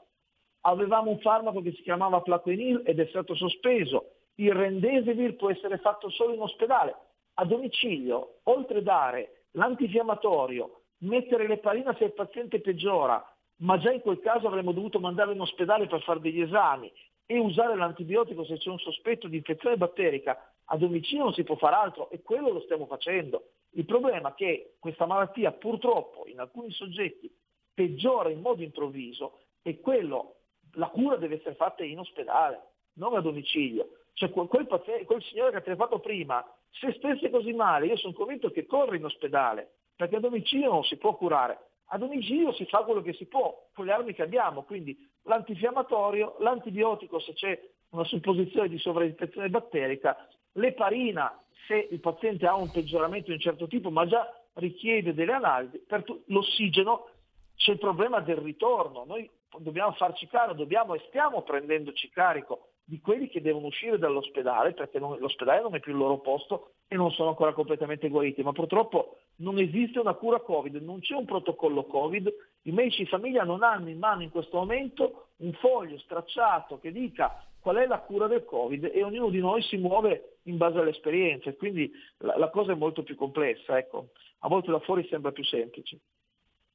Avevamo 0.62 1.10
un 1.10 1.18
farmaco 1.18 1.60
che 1.60 1.72
si 1.72 1.82
chiamava 1.82 2.20
Plaquenil 2.20 2.82
ed 2.84 2.98
è 2.98 3.06
stato 3.06 3.34
sospeso. 3.34 4.12
Il 4.36 4.52
Rendesivir 4.52 5.36
può 5.36 5.50
essere 5.50 5.78
fatto 5.78 6.08
solo 6.10 6.34
in 6.34 6.40
ospedale. 6.40 6.94
A 7.34 7.44
domicilio, 7.44 8.38
oltre 8.44 8.78
a 8.78 8.82
dare 8.82 9.44
l'antinfiammatorio, 9.52 10.82
mettere 10.98 11.46
l'eparina 11.46 11.94
se 11.96 12.04
il 12.04 12.12
paziente 12.12 12.60
peggiora, 12.60 13.22
ma 13.58 13.78
già 13.78 13.92
in 13.92 14.00
quel 14.00 14.20
caso 14.20 14.46
avremmo 14.46 14.72
dovuto 14.72 14.98
mandarlo 14.98 15.32
in 15.32 15.40
ospedale 15.40 15.86
per 15.86 16.02
fare 16.02 16.20
degli 16.20 16.40
esami 16.40 16.92
e 17.26 17.38
usare 17.38 17.76
l'antibiotico 17.76 18.44
se 18.44 18.56
c'è 18.56 18.70
un 18.70 18.78
sospetto 18.78 19.28
di 19.28 19.36
infezione 19.36 19.76
batterica, 19.76 20.38
a 20.66 20.76
domicilio 20.76 21.24
non 21.24 21.32
si 21.32 21.44
può 21.44 21.56
fare 21.56 21.76
altro 21.76 22.10
e 22.10 22.22
quello 22.22 22.50
lo 22.50 22.60
stiamo 22.60 22.86
facendo. 22.86 23.50
Il 23.70 23.84
problema 23.84 24.30
è 24.30 24.34
che 24.34 24.76
questa 24.78 25.06
malattia 25.06 25.52
purtroppo 25.52 26.26
in 26.26 26.40
alcuni 26.40 26.70
soggetti 26.70 27.30
peggiora 27.72 28.30
in 28.30 28.40
modo 28.40 28.62
improvviso 28.62 29.40
e 29.62 29.80
quello, 29.80 30.36
la 30.72 30.88
cura 30.88 31.16
deve 31.16 31.36
essere 31.36 31.54
fatta 31.54 31.84
in 31.84 31.98
ospedale, 31.98 32.60
non 32.94 33.14
a 33.14 33.20
domicilio. 33.20 33.88
Cioè 34.14 34.30
quel, 34.30 34.66
paziente, 34.66 35.04
quel 35.04 35.22
signore 35.22 35.60
che 35.60 35.70
ha 35.70 35.76
fatto 35.76 35.98
prima, 35.98 36.44
se 36.70 36.92
stesse 36.96 37.28
così 37.28 37.52
male, 37.52 37.86
io 37.86 37.96
sono 37.96 38.14
convinto 38.14 38.50
che 38.50 38.64
corre 38.64 38.96
in 38.96 39.04
ospedale, 39.04 39.74
perché 39.94 40.16
a 40.16 40.20
domicilio 40.20 40.70
non 40.70 40.84
si 40.84 40.96
può 40.96 41.14
curare. 41.16 41.58
A 41.90 41.98
domicilio 41.98 42.52
si 42.54 42.64
fa 42.64 42.78
quello 42.78 43.02
che 43.02 43.12
si 43.12 43.26
può, 43.26 43.68
con 43.74 43.84
le 43.84 43.92
armi 43.92 44.14
che 44.14 44.22
abbiamo, 44.22 44.62
quindi 44.62 44.96
l'antinfiammatorio, 45.24 46.36
l'antibiotico 46.40 47.20
se 47.20 47.34
c'è 47.34 47.60
una 47.90 48.04
supposizione 48.04 48.68
di 48.68 48.78
sovrainfezione 48.78 49.50
batterica, 49.50 50.16
l'eparina 50.56 51.40
se 51.66 51.88
il 51.90 52.00
paziente 52.00 52.46
ha 52.46 52.54
un 52.54 52.70
peggioramento 52.70 53.26
di 53.28 53.34
un 53.34 53.40
certo 53.40 53.66
tipo 53.66 53.90
ma 53.90 54.06
già 54.06 54.30
richiede 54.54 55.14
delle 55.14 55.32
analisi, 55.32 55.78
per 55.86 56.04
tu- 56.04 56.22
l'ossigeno 56.26 57.08
c'è 57.56 57.72
il 57.72 57.78
problema 57.78 58.20
del 58.20 58.36
ritorno, 58.36 59.04
noi 59.04 59.28
dobbiamo 59.58 59.92
farci 59.92 60.26
carico, 60.26 60.54
dobbiamo 60.54 60.94
e 60.94 61.02
stiamo 61.08 61.42
prendendoci 61.42 62.10
carico 62.10 62.68
di 62.88 63.00
quelli 63.00 63.28
che 63.28 63.40
devono 63.40 63.66
uscire 63.66 63.98
dall'ospedale, 63.98 64.72
perché 64.72 65.00
non, 65.00 65.18
l'ospedale 65.18 65.60
non 65.60 65.74
è 65.74 65.80
più 65.80 65.92
il 65.92 65.98
loro 65.98 66.18
posto 66.18 66.74
e 66.86 66.94
non 66.94 67.10
sono 67.10 67.30
ancora 67.30 67.52
completamente 67.52 68.08
guariti, 68.08 68.44
ma 68.44 68.52
purtroppo 68.52 69.16
non 69.36 69.58
esiste 69.58 69.98
una 69.98 70.14
cura 70.14 70.38
Covid, 70.38 70.76
non 70.76 71.00
c'è 71.00 71.14
un 71.14 71.24
protocollo 71.24 71.84
Covid, 71.84 72.32
i 72.62 72.70
medici 72.70 73.02
di 73.02 73.08
famiglia 73.08 73.42
non 73.42 73.64
hanno 73.64 73.88
in 73.88 73.98
mano 73.98 74.22
in 74.22 74.30
questo 74.30 74.58
momento 74.58 75.30
un 75.38 75.52
foglio 75.54 75.98
stracciato 75.98 76.78
che 76.78 76.92
dica 76.92 77.44
qual 77.66 77.78
è 77.78 77.86
la 77.88 77.98
cura 77.98 78.28
del 78.28 78.44
Covid 78.44 78.92
e 78.94 79.02
ognuno 79.02 79.28
di 79.28 79.40
noi 79.40 79.60
si 79.60 79.76
muove 79.76 80.38
in 80.44 80.56
base 80.56 80.78
alle 80.78 80.90
esperienze, 80.90 81.56
quindi 81.56 81.90
la, 82.18 82.38
la 82.38 82.48
cosa 82.48 82.70
è 82.70 82.76
molto 82.76 83.02
più 83.02 83.16
complessa, 83.16 83.76
ecco. 83.76 84.10
a 84.38 84.48
volte 84.48 84.70
da 84.70 84.78
fuori 84.78 85.04
sembra 85.10 85.32
più 85.32 85.42
semplice. 85.42 85.98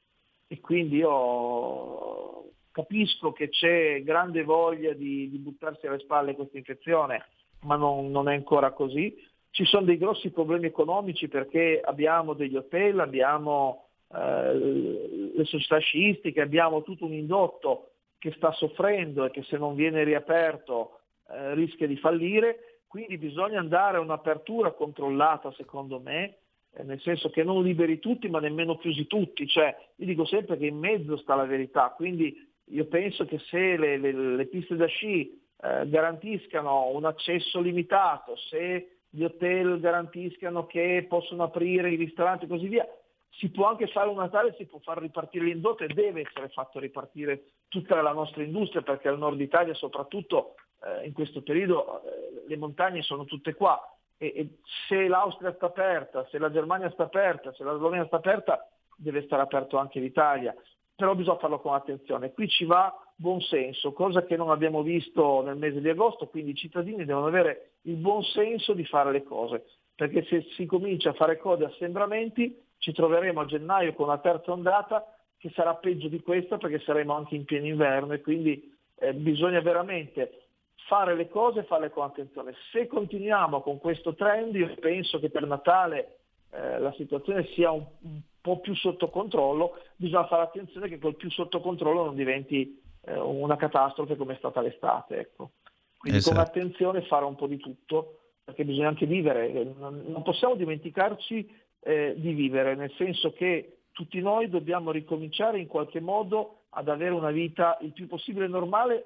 e 0.46 0.60
quindi 0.60 0.98
io 0.98 2.52
capisco 2.70 3.32
che 3.32 3.50
c'è 3.50 4.04
grande 4.04 4.44
voglia 4.44 4.94
di, 4.94 5.28
di 5.28 5.40
buttarsi 5.40 5.88
alle 5.88 5.98
spalle 5.98 6.36
questa 6.36 6.60
infezione, 6.60 7.26
ma 7.62 7.78
non, 7.78 8.12
non 8.12 8.30
è 8.30 8.36
ancora 8.36 8.74
così. 8.74 9.18
Ci 9.50 9.66
sono 9.66 9.86
dei 9.86 9.98
grossi 9.98 10.30
problemi 10.30 10.68
economici 10.68 11.28
perché 11.28 11.82
abbiamo 11.84 12.34
degli 12.34 12.56
hotel, 12.56 13.00
abbiamo 13.00 13.88
eh, 14.14 15.32
le 15.36 15.46
società 15.46 15.78
sciistiche, 15.80 16.42
abbiamo 16.42 16.84
tutto 16.84 17.06
un 17.06 17.14
indotto 17.14 17.92
che 18.18 18.32
sta 18.36 18.52
soffrendo 18.52 19.26
e 19.26 19.32
che 19.32 19.44
se 19.44 19.58
non 19.58 19.76
viene 19.76 20.04
riaperto 20.04 21.00
eh, 21.30 21.54
rischia 21.56 21.88
di 21.88 21.98
fallire, 21.98 22.82
quindi 22.88 23.18
bisogna 23.18 23.60
andare 23.60 23.98
a 23.98 24.02
un'apertura 24.02 24.72
controllata 24.72 25.52
secondo 25.54 26.00
me, 26.00 26.38
eh, 26.74 26.84
nel 26.84 27.00
senso 27.02 27.30
che 27.30 27.44
non 27.44 27.64
liberi 27.64 28.00
tutti 28.00 28.30
ma 28.30 28.40
nemmeno 28.40 28.78
chiusi 28.78 29.08
tutti, 29.08 29.48
cioè 29.48 29.76
io 29.96 30.06
dico 30.06 30.26
sempre 30.26 30.58
che 30.58 30.68
in 30.68 30.78
mezzo 30.78 31.18
sta 31.18 31.36
la 31.36 31.46
verità, 31.46 31.94
quindi 31.96 32.36
io 32.66 32.86
penso 32.86 33.26
che 33.26 33.40
se 33.40 33.78
le, 33.78 33.98
le, 33.98 34.12
le 34.12 34.46
piste 34.46 34.76
da 34.76 34.86
sci 34.86 35.42
eh, 35.62 35.90
garantiscano 35.90 36.90
un 36.90 37.06
accesso 37.06 37.60
limitato, 37.60 38.36
se 38.36 38.98
gli 39.10 39.24
hotel 39.24 39.80
garantiscano 39.80 40.66
che 40.68 41.06
possono 41.08 41.44
aprire 41.44 41.92
i 41.92 41.98
ristoranti 41.98 42.46
e 42.46 42.48
così 42.48 42.68
via, 42.68 42.88
si 43.32 43.50
può 43.50 43.68
anche 43.68 43.88
fare 43.88 44.10
un 44.10 44.18
Natale, 44.18 44.56
si 44.58 44.66
può 44.66 44.80
far 44.80 45.00
ripartire 45.00 45.46
l'indotto 45.46 45.84
e 45.84 45.88
deve 45.88 46.22
essere 46.22 46.50
fatto 46.50 46.80
ripartire 46.80 47.54
tutta 47.68 48.02
la 48.02 48.12
nostra 48.12 48.44
industria 48.44 48.82
perché 48.82 49.08
al 49.08 49.18
nord 49.18 49.40
Italia 49.40 49.74
soprattutto 49.74 50.56
eh, 50.84 51.06
in 51.06 51.14
questo 51.14 51.42
periodo 51.42 52.04
eh, 52.04 52.44
le 52.48 52.58
montagne 52.58 53.02
sono 53.02 53.26
tutte 53.26 53.54
qua. 53.54 53.80
E, 54.18 54.34
e, 54.36 54.50
se 54.88 55.08
l'Austria 55.08 55.54
sta 55.54 55.68
aperta, 55.68 56.28
se 56.30 56.38
la 56.38 56.52
Germania 56.52 56.92
sta 56.92 57.04
aperta, 57.04 57.54
se 57.54 57.64
la 57.64 57.76
Slovenia 57.76 58.06
sta 58.06 58.18
aperta 58.18 58.68
deve 58.96 59.24
stare 59.24 59.42
aperto 59.42 59.78
anche 59.78 60.00
l'Italia, 60.00 60.54
però 60.96 61.16
bisogna 61.16 61.40
farlo 61.40 61.60
con 61.60 61.74
attenzione. 61.74 62.34
Qui 62.34 62.48
ci 62.48 62.66
va 62.66 62.94
buon 63.16 63.42
senso, 63.42 63.94
cosa 63.94 64.24
che 64.26 64.36
non 64.36 64.52
abbiamo 64.52 64.84
visto 64.84 65.42
nel 65.42 65.58
mese 65.58 65.80
di 65.80 65.90
agosto, 65.90 66.28
quindi 66.28 66.52
i 66.52 66.56
cittadini 66.56 67.06
devono 67.06 67.28
avere 67.28 67.72
il 67.84 67.96
buon 67.96 68.24
senso 68.24 68.74
di 68.74 68.86
fare 68.86 69.12
le 69.12 69.24
cose, 69.24 69.66
perché 69.96 70.24
se 70.26 70.46
si 70.56 70.66
comincia 70.66 71.10
a 71.10 71.14
fare 71.14 71.38
code 71.38 71.66
assembramenti 71.66 72.56
ci 72.82 72.94
troveremo 72.94 73.42
a 73.42 73.46
gennaio 73.46 73.94
con 73.94 74.08
una 74.08 74.18
terza 74.18 74.52
ondata 74.52 75.06
che 75.38 75.52
sarà 75.54 75.76
peggio 75.76 76.08
di 76.08 76.20
questa 76.22 76.58
perché 76.58 76.80
saremo 76.80 77.14
anche 77.14 77.36
in 77.36 77.46
pieno 77.46 77.68
inverno 77.68 78.14
e 78.14 78.22
quindi 78.22 78.76
eh, 78.96 79.14
bisogna 79.14 79.62
veramente 79.62 80.46
fare 80.88 81.16
le 81.16 81.30
cose 81.30 81.60
e 81.60 81.64
farle 81.64 81.92
con 81.92 82.06
attenzione. 82.06 82.56
Se 82.72 82.88
continuiamo 82.88 83.62
con 83.62 83.78
questo 83.78 84.16
trend 84.16 84.56
io 84.56 84.74
penso 84.80 85.20
che 85.20 85.30
per 85.30 85.46
Natale 85.46 86.18
eh, 86.50 86.80
la 86.80 86.92
situazione 86.94 87.46
sia 87.54 87.70
un, 87.70 87.86
un, 88.02 88.20
po' 88.42 88.60
più 88.60 88.74
sotto 88.76 89.10
controllo, 89.10 89.78
bisogna 89.96 90.26
fare 90.26 90.42
attenzione 90.42 90.90
che 90.90 90.98
quel 90.98 91.16
più 91.16 91.30
sotto 91.30 91.62
controllo 91.62 92.06
non 92.06 92.16
diventi 92.16 92.82
eh, 93.06 93.16
una 93.16 93.58
catastrofe 93.58 94.16
come 94.16 94.34
è 94.34 94.38
stata 94.38 94.60
l'estate. 94.60 95.20
Ecco. 95.20 95.52
Quindi 95.98 96.18
esatto. 96.18 96.36
con 96.36 96.46
attenzione 96.46 97.04
fare 97.04 97.26
un 97.26 97.36
po' 97.36 97.46
di 97.46 97.58
tutto 97.58 98.22
perché 98.44 98.66
bisogna 98.66 98.88
anche 98.88 99.06
vivere, 99.06 99.72
non, 99.78 100.04
non 100.08 100.24
possiamo 100.24 100.56
dimenticarci 100.56 101.70
eh, 101.82 102.14
di 102.18 102.34
vivere, 102.34 102.76
nel 102.76 102.92
senso 102.94 103.34
che 103.34 103.78
tutti 103.92 104.20
noi 104.22 104.50
dobbiamo 104.50 104.92
ricominciare 104.92 105.60
in 105.60 105.68
qualche 105.68 106.00
modo 106.00 106.62
ad 106.70 106.88
avere 106.88 107.14
una 107.14 107.32
vita 107.32 107.78
il 107.82 107.92
più 107.92 108.08
possibile 108.08 108.48
normale, 108.48 109.06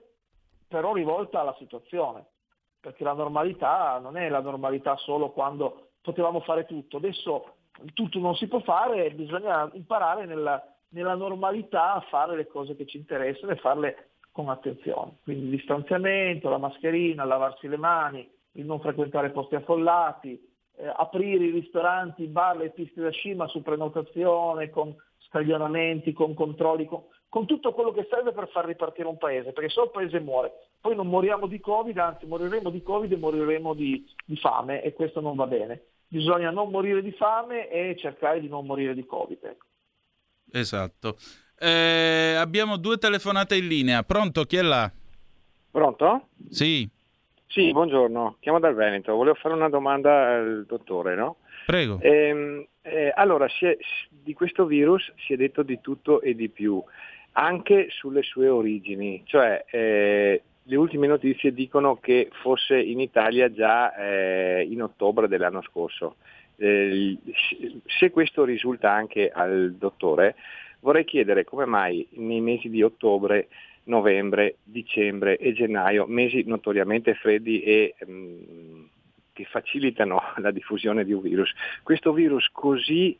però 0.68 0.94
rivolta 0.94 1.42
alla 1.42 1.56
situazione, 1.58 2.26
perché 2.80 3.04
la 3.04 3.14
normalità 3.14 3.98
non 4.00 4.18
è 4.18 4.30
la 4.30 4.42
normalità 4.42 4.96
solo 4.98 5.32
quando 5.32 5.90
potevamo 6.02 6.42
fare 6.42 6.66
tutto, 6.66 6.98
adesso 6.98 7.56
tutto 7.94 8.20
non 8.20 8.36
si 8.36 8.48
può 8.48 8.60
fare, 8.60 9.12
bisogna 9.12 9.70
imparare 9.74 10.26
nella, 10.26 10.64
nella 10.90 11.16
normalità 11.16 11.94
a 11.94 12.02
fare 12.02 12.36
le 12.36 12.48
cose 12.48 12.76
che 12.76 12.86
ci 12.86 12.98
interessano 12.98 13.52
e 13.52 13.58
farle 13.58 14.10
con 14.32 14.50
attenzione, 14.50 15.18
quindi 15.24 15.46
il 15.46 15.52
distanziamento, 15.52 16.50
la 16.50 16.58
mascherina, 16.58 17.24
lavarsi 17.24 17.68
le 17.68 17.78
mani, 17.78 18.30
il 18.54 18.66
non 18.66 18.80
frequentare 18.80 19.32
posti 19.32 19.56
affollati, 19.56 20.55
eh, 20.78 20.92
aprire 20.96 21.46
i 21.46 21.52
ristoranti, 21.52 22.24
i 22.24 22.28
bar, 22.28 22.58
le 22.58 22.70
piste 22.70 23.02
da 23.02 23.10
sci, 23.10 23.34
ma 23.34 23.48
su 23.48 23.62
prenotazione, 23.62 24.70
con 24.70 24.96
scaglionamenti, 25.28 26.14
con 26.14 26.34
controlli, 26.34 26.86
con, 26.86 27.04
con, 27.30 27.46
tutto 27.46 27.74
quello 27.74 27.92
che 27.92 28.08
serve 28.10 28.32
per 28.32 28.50
far 28.50 28.66
ripartire 28.66 29.08
un 29.08 29.18
paese, 29.18 29.52
perché 29.52 29.70
se 29.70 29.80
no 29.80 29.86
il 29.86 29.92
paese 29.92 30.20
muore. 30.20 30.52
Poi 30.80 30.96
non 30.96 31.08
moriamo 31.08 31.48
di 31.48 31.60
Covid, 31.60 31.98
anzi 31.98 32.26
moriremo 32.26 32.70
di 32.70 32.84
Covid 32.84 33.12
e 33.12 33.18
moriremo 33.18 33.74
di, 33.74 34.06
di 34.24 34.36
fame 34.38 34.82
e 34.84 34.94
questo 34.94 35.20
non 35.20 35.36
va 35.36 35.48
bene. 35.48 35.82
Bisogna 36.08 36.52
non 36.52 36.70
morire 36.70 37.02
di 37.02 37.12
fame 37.12 37.70
e 37.70 37.96
cercare 37.98 38.40
di 38.40 38.48
non 38.48 38.66
morire 38.66 38.94
di 38.94 39.06
Covid. 39.06 39.44
Ecco. 39.44 39.66
Esatto. 40.52 41.18
Eh, 41.58 42.36
abbiamo 42.38 42.78
due 42.78 42.98
telefonate 42.98 43.56
in 43.56 43.68
linea. 43.68 44.04
Pronto? 44.04 44.44
Chi 44.44 44.58
è 44.58 44.62
là? 44.62 44.92
Pronto? 45.72 46.28
Sì. 46.50 46.88
Sì, 47.48 47.72
buongiorno, 47.72 48.38
chiamo 48.40 48.60
dal 48.60 48.76
Veneto, 48.76 49.16
volevo 49.16 49.36
fare 49.36 49.54
una 49.54 49.70
domanda 49.70 50.36
al 50.36 50.66
dottore, 50.68 51.16
no? 51.16 51.38
Prego. 51.66 52.00
Eh, 52.02 52.68
eh, 52.82 53.12
allora, 53.16 53.48
è, 53.48 53.78
di 54.10 54.34
questo 54.34 54.66
virus 54.66 55.12
si 55.26 55.34
è 55.34 55.36
detto 55.36 55.64
di 55.64 55.80
tutto 55.82 56.22
e 56.22 56.36
di 56.36 56.50
più, 56.50 56.84
anche 57.34 57.88
sulle 57.90 58.24
sue 58.24 58.50
origini, 58.50 59.24
cioè 59.26 59.64
eh, 59.70 60.42
le 60.62 60.76
ultime 60.76 61.08
notizie 61.08 61.54
dicono 61.54 61.98
che 61.98 62.30
fosse 62.42 62.80
in 62.80 63.00
Italia 63.00 63.52
già 63.52 63.96
eh, 63.96 64.64
in 64.70 64.82
ottobre 64.82 65.28
dell'anno 65.28 65.62
scorso. 65.62 66.16
Eh, 66.58 67.18
se 67.86 68.10
questo 68.12 68.44
risulta 68.44 68.92
anche 68.92 69.30
al 69.30 69.76
dottore, 69.78 70.36
vorrei 70.80 71.06
chiedere 71.06 71.44
come 71.44 71.66
mai 71.66 72.08
nei 72.12 72.42
mesi 72.42 72.70
di 72.70 72.82
ottobre, 72.82 73.48
novembre, 73.86 74.58
dicembre 74.64 75.38
e 75.38 75.54
gennaio, 75.54 76.06
mesi 76.08 76.44
notoriamente 76.46 77.14
freddi 77.16 77.62
e 77.62 77.96
mh, 78.06 78.84
che 79.34 79.46
facilitano 79.46 80.22
la 80.38 80.52
diffusione 80.52 81.04
di 81.04 81.14
un 81.14 81.22
virus, 81.22 81.52
questo 81.84 82.14
virus 82.14 82.50
così 82.52 83.18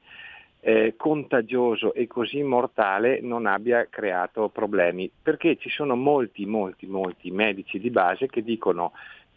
eh, 0.62 0.96
contagioso 0.98 1.94
e 1.94 2.08
così 2.08 2.42
mortale 2.42 3.20
non 3.22 3.46
abbia 3.46 3.88
creato 3.88 4.50
problemi, 4.50 5.12
perché 5.22 5.58
ci 5.58 5.70
sono 5.70 5.96
molti, 5.96 6.46
molti, 6.46 6.88
molti 6.88 7.30
medici 7.30 7.80
di 7.80 7.92
base 7.92 8.28
che 8.28 8.42
dicono 8.42 8.94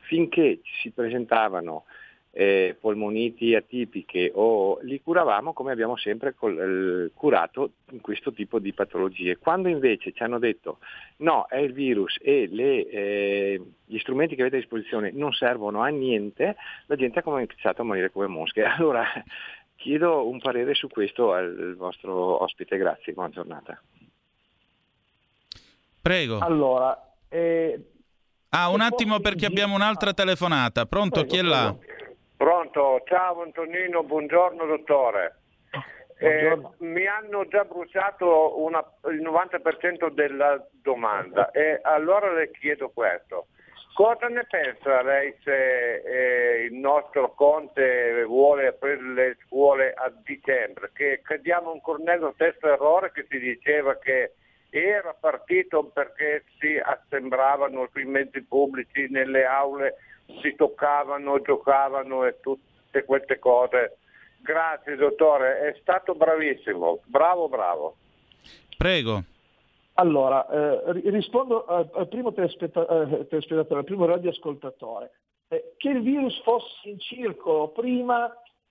finché 0.09 0.61
si 0.81 0.91
presentavano 0.91 1.85
eh, 2.31 2.77
polmoniti 2.79 3.55
atipiche 3.55 4.31
o 4.35 4.79
li 4.83 5.01
curavamo 5.03 5.53
come 5.53 5.73
abbiamo 5.73 5.97
sempre 5.97 6.35
col, 6.35 7.09
eh, 7.09 7.11
curato 7.15 7.73
in 7.91 8.01
questo 8.01 8.33
tipo 8.33 8.59
di 8.59 8.73
patologie. 8.73 9.39
Quando 9.39 9.69
invece 9.69 10.13
ci 10.13 10.23
hanno 10.23 10.39
detto 10.39 10.79
no, 11.19 11.47
è 11.49 11.57
il 11.57 11.73
virus 11.73 12.17
e 12.21 12.49
le, 12.51 12.89
eh, 12.89 13.63
gli 13.85 13.99
strumenti 13.99 14.35
che 14.35 14.43
avete 14.43 14.57
a 14.57 14.61
disposizione 14.61 15.11
non 15.13 15.33
servono 15.33 15.81
a 15.81 15.89
niente, 15.89 16.57
la 16.87 16.97
gente 16.97 17.19
ha 17.19 17.23
cominciato 17.23 17.83
a 17.83 17.85
morire 17.85 18.11
come 18.11 18.27
mosche. 18.27 18.63
Allora 18.79 19.05
chiedo 19.77 20.29
un 20.29 20.39
parere 20.39 20.75
su 20.75 20.89
questo 20.89 21.33
al 21.33 21.75
vostro 21.77 22.43
ospite, 22.43 22.77
grazie, 22.77 23.13
buona 23.13 23.31
giornata. 23.31 23.81
Prego. 26.01 26.39
Allora, 26.39 27.15
eh, 27.29 27.81
Ah, 28.51 28.71
un 28.71 28.81
attimo 28.81 29.21
perché 29.21 29.45
abbiamo 29.45 29.75
un'altra 29.75 30.15
telefonata. 30.15 30.87
Pronto, 30.87 31.25
chi 31.25 31.37
è 31.37 31.43
là? 31.43 31.77
Pronto, 32.39 33.03
ciao 33.07 33.43
Antonino, 33.43 34.05
buongiorno 34.05 34.65
dottore. 34.65 35.41
Eh, 36.21 36.57
mi 36.79 37.05
hanno 37.05 37.49
già 37.49 37.65
bruciato 37.65 38.63
una, 38.63 38.79
il 39.11 39.21
90% 39.21 40.11
della 40.11 40.65
domanda 40.81 41.51
e 41.51 41.81
allora 41.83 42.33
le 42.33 42.53
chiedo 42.53 42.91
questo. 42.91 43.49
Cosa 43.93 44.29
ne 44.29 44.47
pensa 44.49 45.03
lei 45.03 45.35
se 45.43 45.97
eh, 45.97 46.65
il 46.67 46.75
nostro 46.75 47.33
Conte 47.35 48.23
vuole 48.23 48.69
aprire 48.69 49.03
le 49.03 49.37
scuole 49.45 49.93
a 49.93 50.09
dicembre? 50.23 50.93
Che 50.95 51.21
cadiamo 51.25 51.73
ancora 51.73 51.99
nello 52.05 52.31
stesso 52.35 52.69
errore 52.69 53.11
che 53.11 53.27
si 53.29 53.41
diceva 53.41 53.99
che 53.99 54.35
era 54.71 55.13
partito 55.13 55.87
perché 55.87 56.45
si 56.61 56.79
assembravano 56.81 57.89
sui 57.91 58.05
mezzi 58.05 58.45
pubblici, 58.45 59.09
nelle 59.11 59.45
aule, 59.45 59.97
si 60.41 60.55
toccavano, 60.55 61.41
giocavano 61.41 62.25
e 62.25 62.39
tutte 62.41 63.05
queste 63.05 63.39
cose. 63.39 63.99
Grazie 64.41 64.97
dottore, 64.97 65.61
è 65.61 65.77
stato 65.81 66.15
bravissimo, 66.15 67.01
bravo 67.07 67.49
bravo. 67.49 67.97
Prego. 68.77 69.23
Allora, 69.95 70.49
eh, 70.49 71.11
rispondo 71.11 71.65
al, 71.65 71.91
al 71.93 72.09
primo 72.09 72.29
eh, 72.29 73.27
telespettatore, 73.29 73.81
al 73.81 73.85
primo 73.85 74.07
radioascoltatore. 74.07 75.11
Eh, 75.49 75.75
che 75.77 75.89
il 75.89 76.03
virus 76.03 76.41
fosse 76.43 76.89
in 76.89 77.01
circolo 77.01 77.69
prima 77.69 78.31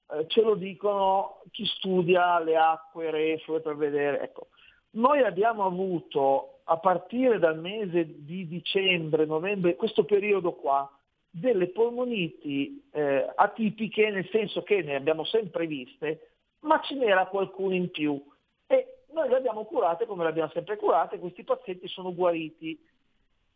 eh, 0.10 0.26
ce 0.28 0.42
lo 0.42 0.56
dicono 0.56 1.42
chi 1.52 1.66
studia 1.66 2.40
le 2.40 2.56
acque 2.56 3.12
reflue 3.12 3.60
per 3.60 3.76
vedere. 3.76 4.22
Ecco, 4.22 4.48
noi 4.92 5.22
abbiamo 5.22 5.66
avuto 5.66 6.60
a 6.64 6.78
partire 6.78 7.40
dal 7.40 7.60
mese 7.60 8.24
di 8.24 8.48
dicembre, 8.48 9.26
novembre, 9.26 9.76
questo 9.76 10.06
periodo 10.06 10.54
qua, 10.54 10.90
delle 11.40 11.68
polmoniti 11.68 12.88
eh, 12.92 13.32
atipiche, 13.36 14.10
nel 14.10 14.28
senso 14.30 14.64
che 14.64 14.82
ne 14.82 14.96
abbiamo 14.96 15.24
sempre 15.26 15.68
viste, 15.68 16.32
ma 16.62 16.82
ce 16.82 16.96
n'era 16.96 17.28
qualcuno 17.28 17.74
in 17.74 17.92
più. 17.92 18.22
E 18.66 19.04
noi 19.12 19.30
le 19.30 19.36
abbiamo 19.36 19.66
curate 19.66 20.06
come 20.06 20.24
le 20.24 20.30
abbiamo 20.30 20.50
sempre 20.52 20.78
curate, 20.78 21.20
questi 21.20 21.44
pazienti 21.44 21.88
sono 21.88 22.14
guariti. 22.14 22.80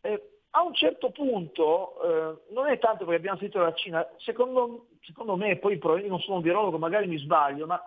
Eh, 0.00 0.30
a 0.50 0.62
un 0.62 0.74
certo 0.74 1.10
punto, 1.10 1.94
eh, 2.02 2.52
non 2.52 2.66
è 2.66 2.78
tanto 2.78 3.04
perché 3.04 3.16
abbiamo 3.16 3.38
sentito 3.38 3.60
la 3.60 3.72
Cina, 3.72 4.06
secondo, 4.18 4.88
secondo 5.00 5.36
me, 5.36 5.56
poi 5.56 5.80
io 5.82 6.08
non 6.08 6.20
sono 6.20 6.36
un 6.36 6.42
virologo, 6.42 6.78
magari 6.78 7.06
mi 7.06 7.18
sbaglio, 7.18 7.66
ma 7.66 7.82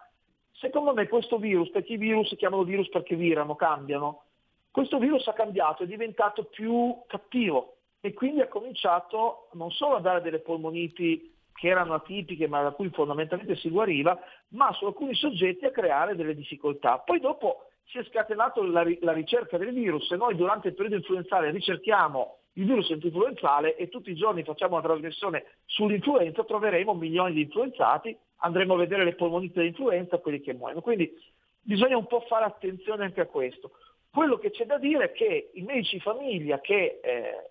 secondo 0.52 0.94
me 0.94 1.08
questo 1.08 1.38
virus, 1.38 1.70
perché 1.70 1.94
i 1.94 1.98
virus 1.98 2.30
si 2.30 2.36
chiamano 2.36 2.64
virus 2.64 2.90
perché 2.90 3.16
virano, 3.16 3.56
cambiano, 3.56 4.24
questo 4.72 4.98
virus 4.98 5.28
ha 5.28 5.34
cambiato, 5.34 5.84
è 5.84 5.86
diventato 5.86 6.46
più 6.46 7.04
cattivo, 7.08 7.75
e 8.06 8.14
quindi 8.14 8.42
ha 8.42 8.48
cominciato 8.48 9.48
non 9.54 9.72
solo 9.72 9.96
a 9.96 10.00
dare 10.00 10.22
delle 10.22 10.38
polmoniti 10.38 11.34
che 11.54 11.70
erano 11.70 11.96
atipiche 11.96 12.48
ma 12.48 12.62
da 12.62 12.70
cui 12.70 12.90
fondamentalmente 12.90 13.56
si 13.56 13.70
guariva, 13.70 14.20
ma 14.50 14.72
su 14.74 14.86
alcuni 14.86 15.16
soggetti 15.16 15.66
a 15.66 15.72
creare 15.72 16.16
delle 16.16 16.36
difficoltà. 16.36 17.00
Poi 17.00 17.20
dopo 17.20 17.70
si 17.86 17.98
è 17.98 18.04
scatenato 18.04 18.62
la, 18.62 18.86
la 19.00 19.12
ricerca 19.12 19.58
del 19.58 19.74
virus 19.74 20.12
e 20.12 20.18
noi 20.18 20.36
durante 20.36 20.68
il 20.68 20.76
periodo 20.76 20.98
influenzale 20.98 21.50
ricerchiamo 21.50 22.38
il 22.54 22.66
virus 22.66 22.90
influenzale 22.90 23.76
e 23.76 23.90
tutti 23.90 24.12
i 24.12 24.16
giorni 24.16 24.44
facciamo 24.44 24.76
una 24.76 24.84
trasmissione 24.84 25.46
sull'influenza, 25.66 26.44
troveremo 26.44 26.94
milioni 26.94 27.34
di 27.34 27.42
influenzati, 27.42 28.16
andremo 28.38 28.76
a 28.76 28.78
vedere 28.78 29.04
le 29.04 29.16
polmoniti 29.16 29.54
dell'influenza, 29.54 30.20
quelli 30.20 30.42
che 30.42 30.54
muoiono. 30.54 30.82
Quindi 30.82 31.12
bisogna 31.60 31.98
un 31.98 32.06
po' 32.06 32.20
fare 32.28 32.46
attenzione 32.46 33.06
anche 33.06 33.22
a 33.22 33.26
questo. 33.26 33.72
Quello 34.12 34.38
che 34.38 34.52
c'è 34.52 34.66
da 34.66 34.78
dire 34.78 35.06
è 35.06 35.12
che 35.12 35.50
i 35.56 35.62
medici 35.64 35.96
di 35.96 36.02
famiglia 36.02 36.62
che 36.62 37.00
eh, 37.04 37.50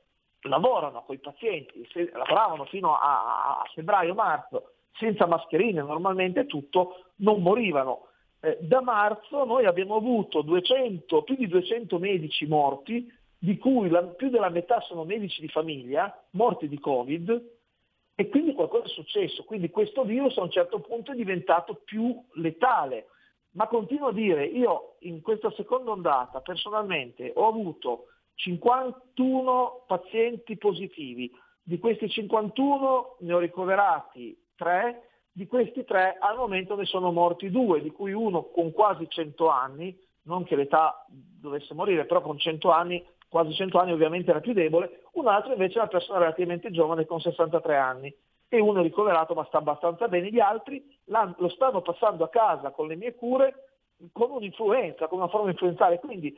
lavorano 0.49 1.03
con 1.05 1.15
i 1.15 1.19
pazienti, 1.19 1.87
se, 1.93 2.11
lavoravano 2.13 2.65
fino 2.65 2.97
a, 2.97 3.61
a 3.61 3.65
febbraio-marzo 3.75 4.73
senza 4.97 5.27
mascherine, 5.27 5.83
normalmente 5.83 6.47
tutto, 6.47 7.05
non 7.17 7.43
morivano. 7.43 8.09
Eh, 8.41 8.59
da 8.61 8.81
marzo 8.81 9.45
noi 9.45 9.67
abbiamo 9.67 9.97
avuto 9.97 10.43
200, 10.43 11.23
più 11.23 11.35
di 11.35 11.49
200 11.49 11.99
medici 11.99 12.47
morti, 12.47 13.11
di 13.39 13.59
cui 13.59 13.89
la, 13.89 14.03
più 14.03 14.31
della 14.31 14.51
metà 14.51 14.81
sono 14.81 15.05
medici 15.05 15.41
di 15.41 15.49
famiglia, 15.49 16.17
morti 16.31 16.69
di 16.69 16.79
Covid, 16.79 17.53
e 18.17 18.29
quindi 18.29 18.55
qualcosa 18.55 18.85
è 18.85 18.89
successo. 18.89 19.45
Quindi 19.45 19.71
questo 19.71 20.05
virus 20.05 20.39
a 20.39 20.43
un 20.43 20.51
certo 20.51 20.79
punto 20.81 21.13
è 21.13 21.17
diventato 21.17 21.81
più 21.85 22.23
letale. 22.35 23.09
Ma 23.53 23.67
continuo 23.67 24.09
a 24.09 24.13
dire, 24.13 24.45
io 24.45 24.97
in 25.01 25.21
questa 25.21 25.51
seconda 25.53 25.91
ondata 25.91 26.41
personalmente 26.41 27.33
ho 27.35 27.47
avuto 27.47 28.07
51 28.35 29.85
pazienti 29.87 30.57
positivi, 30.57 31.31
di 31.63 31.79
questi 31.79 32.09
51 32.09 33.17
ne 33.21 33.33
ho 33.33 33.39
ricoverati 33.39 34.37
3, 34.57 35.09
di 35.33 35.47
questi 35.47 35.85
3 35.85 36.19
al 36.21 36.37
momento 36.37 36.77
ne 36.77 36.85
sono 36.85 37.11
morti 37.11 37.51
2, 37.51 37.81
di 37.81 37.91
cui 37.91 38.13
uno 38.13 38.45
con 38.45 38.73
quasi 38.73 39.09
100 39.09 39.49
anni, 39.49 39.99
non 40.23 40.45
che 40.45 40.57
l'età 40.57 41.05
dovesse 41.09 41.75
morire, 41.75 42.07
però 42.07 42.21
con 42.21 42.39
100 42.39 42.71
anni, 42.71 43.05
quasi 43.29 43.53
100 43.53 43.79
anni 43.79 43.93
ovviamente 43.93 44.31
era 44.31 44.41
più 44.41 44.53
debole, 44.53 45.03
un 45.13 45.27
altro 45.27 45.53
invece 45.53 45.75
è 45.75 45.79
una 45.79 45.89
persona 45.89 46.19
relativamente 46.19 46.71
giovane 46.71 47.07
con 47.07 47.21
63 47.21 47.77
anni 47.77 48.15
e 48.49 48.61
uno 48.61 48.83
ricoverato 48.83 49.35
ma 49.35 49.45
sta 49.47 49.59
abbastanza 49.59 50.07
bene, 50.07 50.31
gli 50.31 50.39
altri 50.39 50.85
lo 51.07 51.49
stanno 51.49 51.81
passando 51.81 52.25
a 52.25 52.29
casa 52.29 52.71
con 52.71 52.87
le 52.87 52.95
mie 52.95 53.15
cure 53.15 53.71
con 54.13 54.31
un'influenza, 54.31 55.09
con 55.09 55.19
una 55.19 55.29
forma 55.29 55.51
influenzale, 55.51 55.99
quindi 55.99 56.37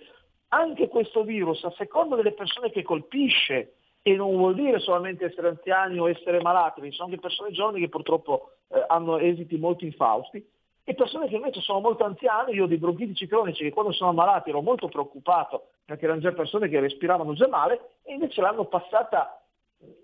anche 0.49 0.89
questo 0.89 1.25
virus, 1.25 1.63
a 1.65 1.73
seconda 1.77 2.17
delle 2.17 2.33
persone 2.33 2.71
che 2.71 2.83
colpisce, 2.83 3.75
e 4.03 4.15
non 4.15 4.37
vuol 4.37 4.55
dire 4.55 4.79
solamente 4.79 5.25
essere 5.25 5.49
anziani 5.49 5.99
o 5.99 6.09
essere 6.09 6.41
malati, 6.41 6.81
ci 6.83 6.93
sono 6.93 7.09
anche 7.09 7.21
persone 7.21 7.51
giovani 7.51 7.81
che 7.81 7.89
purtroppo 7.89 8.51
eh, 8.69 8.85
hanno 8.87 9.19
esiti 9.19 9.57
molto 9.57 9.85
infausti, 9.85 10.45
e 10.89 10.95
persone 10.95 11.27
che 11.27 11.35
invece 11.35 11.61
sono 11.61 11.81
molto 11.81 12.05
anziane, 12.05 12.53
io 12.53 12.63
ho 12.63 12.69
dei 12.69 12.79
bronchitici 12.79 13.27
cronici 13.27 13.65
che 13.65 13.73
quando 13.73 13.91
sono 13.91 14.13
malati 14.13 14.51
ero 14.51 14.63
molto 14.63 14.87
preoccupato 14.87 15.71
perché 15.85 16.05
erano 16.05 16.21
già 16.21 16.31
persone 16.31 16.69
che 16.69 16.79
respiravano 16.79 17.35
già 17.35 17.49
male 17.49 17.95
e 18.05 18.13
invece 18.13 18.41
l'hanno 18.41 18.67
passata 18.67 19.41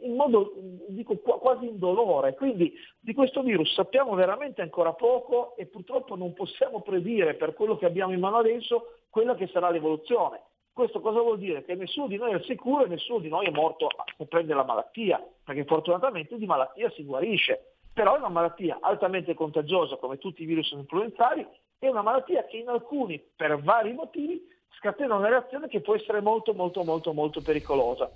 in 0.00 0.14
modo 0.16 0.52
dico, 0.88 1.16
quasi 1.18 1.66
indolore. 1.66 2.34
Quindi 2.34 2.74
di 2.98 3.14
questo 3.14 3.42
virus 3.42 3.72
sappiamo 3.74 4.14
veramente 4.14 4.60
ancora 4.60 4.92
poco 4.92 5.54
e 5.56 5.66
purtroppo 5.66 6.16
non 6.16 6.32
possiamo 6.34 6.80
predire 6.80 7.34
per 7.34 7.54
quello 7.54 7.76
che 7.76 7.86
abbiamo 7.86 8.12
in 8.12 8.20
mano 8.20 8.38
adesso 8.38 8.98
quella 9.12 9.34
che 9.34 9.46
sarà 9.48 9.68
l'evoluzione. 9.68 10.40
Questo 10.72 11.02
cosa 11.02 11.20
vuol 11.20 11.36
dire? 11.36 11.62
Che 11.66 11.74
nessuno 11.74 12.06
di 12.06 12.16
noi 12.16 12.32
è 12.32 12.40
sicuro 12.44 12.86
e 12.86 12.88
nessuno 12.88 13.18
di 13.18 13.28
noi 13.28 13.44
è 13.44 13.50
morto 13.50 13.88
se 14.16 14.24
prende 14.24 14.54
la 14.54 14.64
malattia, 14.64 15.22
perché 15.44 15.66
fortunatamente 15.66 16.38
di 16.38 16.46
malattia 16.46 16.90
si 16.92 17.04
guarisce. 17.04 17.74
Però 17.92 18.14
è 18.14 18.18
una 18.18 18.30
malattia 18.30 18.78
altamente 18.80 19.34
contagiosa 19.34 19.96
come 19.96 20.16
tutti 20.16 20.42
i 20.42 20.46
virus 20.46 20.70
influenzali, 20.70 21.46
è 21.78 21.88
una 21.88 22.00
malattia 22.00 22.46
che 22.46 22.56
in 22.56 22.70
alcuni, 22.70 23.22
per 23.36 23.60
vari 23.60 23.92
motivi, 23.92 24.48
scatena 24.78 25.14
una 25.14 25.28
reazione 25.28 25.68
che 25.68 25.82
può 25.82 25.94
essere 25.94 26.22
molto 26.22 26.54
molto 26.54 26.82
molto 26.82 27.12
molto 27.12 27.42
pericolosa. 27.42 28.10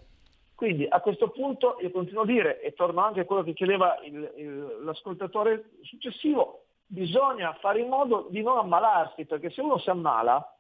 Quindi 0.55 0.87
a 0.89 1.03
questo 1.03 1.29
punto 1.29 1.77
io 1.83 1.91
continuo 1.91 2.23
a 2.23 2.27
dire, 2.27 2.63
e 2.63 2.73
torno 2.73 3.03
anche 3.03 3.21
a 3.21 3.25
quello 3.27 3.43
che 3.43 3.53
chiedeva 3.53 4.01
il, 4.03 4.33
il, 4.37 4.79
l'ascoltatore 4.83 5.73
successivo, 5.83 6.63
bisogna 6.87 7.53
fare 7.61 7.81
in 7.81 7.89
modo 7.89 8.29
di 8.31 8.41
non 8.41 8.57
ammalarsi, 8.57 9.27
perché 9.27 9.51
se 9.51 9.61
uno 9.61 9.77
si 9.77 9.91
ammala 9.91 10.56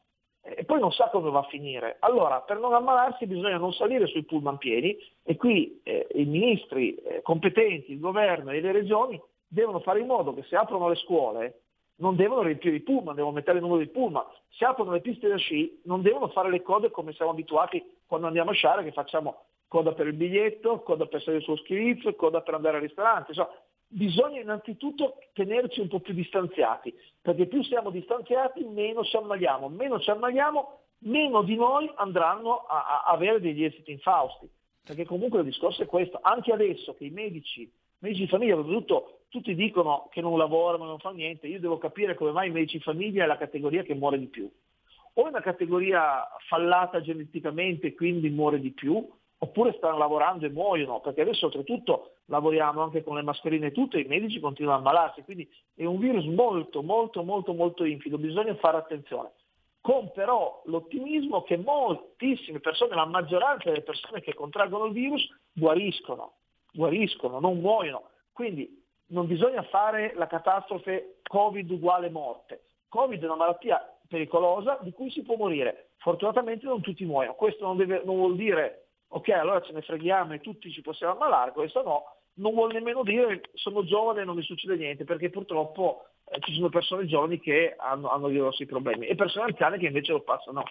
e 0.55 0.65
poi 0.65 0.79
non 0.79 0.93
sa 0.93 1.09
come 1.11 1.31
va 1.31 1.41
a 1.41 1.49
finire. 1.49 1.97
Allora, 2.01 2.41
per 2.41 2.59
non 2.59 2.73
ammalarsi 2.73 3.27
bisogna 3.27 3.59
non 3.59 3.73
salire 3.73 4.07
sui 4.07 4.25
pullman 4.25 4.59
pieni 4.59 4.97
e 5.23 5.37
qui 5.37 5.81
eh, 5.83 6.07
i 6.15 6.25
ministri 6.25 6.95
eh, 6.95 7.23
competenti, 7.23 7.93
il 7.93 8.01
governo 8.01 8.51
e 8.51 8.61
le 8.61 8.73
regioni 8.73 9.21
devono 9.49 9.81
fare 9.81 10.01
in 10.01 10.07
modo 10.07 10.35
che 10.35 10.43
se 10.45 10.57
aprono 10.57 10.89
le 10.89 10.97
scuole 10.97 11.61
non 11.97 12.15
devono 12.15 12.43
riempire 12.43 12.77
i 12.77 12.83
pullman, 12.83 13.15
devono 13.15 13.35
mettere 13.35 13.57
il 13.57 13.63
numero 13.63 13.81
di 13.81 13.89
pullman. 13.89 14.25
Se 14.51 14.65
aprono 14.65 14.93
le 14.93 15.01
piste 15.01 15.29
da 15.29 15.37
sci 15.37 15.81
non 15.85 16.03
devono 16.03 16.29
fare 16.29 16.51
le 16.51 16.63
code 16.63 16.91
come 16.91 17.13
siamo 17.13 17.31
abituati 17.31 17.83
quando 18.07 18.27
andiamo 18.27 18.51
a 18.51 18.55
sciare, 18.55 18.85
che 18.85 18.93
facciamo 18.93 19.45
coda 19.69 19.93
per 19.93 20.07
il 20.07 20.13
biglietto, 20.13 20.81
coda 20.83 21.07
per 21.07 21.23
salire 21.23 21.43
sullo 21.43 21.57
schirizzo, 21.57 22.15
coda 22.15 22.41
per 22.43 22.55
andare 22.55 22.77
al 22.77 22.83
ristorante. 22.83 23.33
Insomma, 23.33 23.51
bisogna 23.89 24.41
innanzitutto 24.41 25.19
tenerci 25.33 25.81
un 25.81 25.89
po' 25.89 26.01
più 26.01 26.15
distanziati, 26.15 26.95
perché 27.21 27.47
più 27.47 27.63
siamo 27.63 27.91
distanziati 27.91 28.65
meno 28.65 29.05
ci 29.05 29.17
ammaliamo, 29.17 29.69
meno 29.69 30.01
ci 30.01 30.11
ammaliamo, 30.11 30.79
meno 30.99 31.43
di 31.43 31.57
noi 31.57 31.91
andranno 31.97 32.65
a, 32.67 33.05
a 33.05 33.13
avere 33.13 33.41
degli 33.41 33.65
esiti 33.65 33.93
infausti. 33.93 34.49
Perché 34.85 35.05
comunque 35.05 35.41
il 35.41 35.47
discorso 35.47 35.83
è 35.83 35.87
questo, 35.87 36.19
anche 36.23 36.53
adesso 36.53 36.95
che 36.95 37.05
i 37.05 37.11
medici, 37.11 37.71
medici 37.99 38.23
di 38.23 38.29
famiglia, 38.29 38.55
soprattutto 38.55 39.21
tutti 39.29 39.55
dicono 39.55 40.09
che 40.11 40.21
non 40.21 40.39
lavorano, 40.39 40.85
non 40.85 40.99
fanno 40.99 41.17
niente, 41.17 41.49
io 41.49 41.61
devo 41.61 41.79
capire 41.79 42.15
come 42.15 42.31
mai 42.31 42.49
i 42.49 42.53
medici 42.53 42.79
di 42.79 42.85
famiglia 42.85 43.25
è 43.25 43.27
la 43.27 43.37
categoria 43.37 43.83
che 43.83 43.95
muore 43.95 44.19
di 44.19 44.27
più. 44.27 44.49
O 45.15 45.25
è 45.25 45.29
una 45.29 45.41
categoria 45.41 46.29
fallata 46.47 47.01
geneticamente 47.01 47.89
e 47.89 47.95
quindi 47.95 48.29
muore 48.31 48.61
di 48.61 48.71
più, 48.71 49.09
oppure 49.39 49.75
stanno 49.77 49.99
lavorando 49.99 50.47
e 50.47 50.51
muoiono, 50.51 51.01
perché 51.01 51.21
adesso 51.21 51.47
oltretutto 51.47 52.13
lavoriamo 52.27 52.83
anche 52.83 53.03
con 53.03 53.17
le 53.17 53.23
mascherine 53.23 53.67
e 53.67 53.73
tutto 53.73 53.97
e 53.97 54.01
i 54.01 54.07
medici 54.07 54.41
continuano 54.41 54.77
a 54.77 54.81
ammalarsi, 54.81 55.23
quindi 55.23 55.49
è 55.75 55.85
un 55.85 55.99
virus 55.99 56.25
molto, 56.25 56.83
molto, 56.83 57.23
molto, 57.23 57.53
molto 57.53 57.85
infido, 57.85 58.19
bisogna 58.19 58.55
fare 58.57 58.79
attenzione. 58.79 59.33
Con 59.81 60.11
però 60.13 60.63
l'ottimismo 60.65 61.43
che 61.43 61.57
moltissime 61.57 62.59
persone, 62.59 62.97
la 62.97 63.05
maggioranza 63.05 63.71
delle 63.71 63.83
persone 63.83 64.21
che 64.21 64.35
contraggono 64.35 64.87
il 64.87 64.93
virus 64.93 65.25
guariscono, 65.53 66.33
guariscono, 66.73 67.39
non 67.39 67.61
muoiono. 67.61 68.09
Quindi 68.33 68.83
non 69.09 69.29
bisogna 69.29 69.63
fare 69.63 70.13
la 70.17 70.27
catastrofe 70.27 71.21
Covid 71.23 71.71
uguale 71.71 72.11
morte. 72.11 72.65
Covid 72.89 73.23
è 73.23 73.27
una 73.27 73.37
malattia 73.37 73.81
pericolosa 74.09 74.79
di 74.83 74.91
cui 74.91 75.11
si 75.11 75.23
può 75.23 75.37
morire. 75.37 75.91
Fortunatamente 75.99 76.67
non 76.67 76.81
tutti 76.81 77.05
muoiono. 77.05 77.35
Questo 77.35 77.65
non, 77.65 77.77
deve, 77.77 78.03
non 78.05 78.17
vuol 78.17 78.35
dire 78.35 78.86
ok 79.17 79.29
allora 79.31 79.63
ce 79.63 79.73
ne 79.73 79.83
freghiamo 79.83 80.35
e 80.35 80.41
tutti 80.41 80.71
ci 80.71 80.83
possiamo 80.83 81.15
ammalare, 81.15 81.53
questo 81.53 81.83
no, 81.83 82.17
non 82.35 82.53
vuol 82.53 82.73
nemmeno 82.73 83.03
dire 83.03 83.41
sono 83.55 83.85
giovane 83.85 84.23
e 84.23 84.25
non 84.25 84.37
mi 84.37 84.43
succede 84.43 84.77
niente, 84.77 85.05
perché 85.05 85.31
purtroppo 85.31 86.07
eh, 86.27 86.39
ci 86.41 86.55
sono 86.55 86.69
persone 86.69 87.07
giovani 87.07 87.41
che 87.41 87.75
hanno, 87.79 88.11
hanno 88.11 88.29
grossi 88.29 88.67
problemi 88.67 89.07
e 89.07 89.15
persone 89.15 89.47
anziane 89.47 89.79
che 89.79 89.87
invece 89.87 90.13
lo 90.13 90.21
passano 90.21 90.65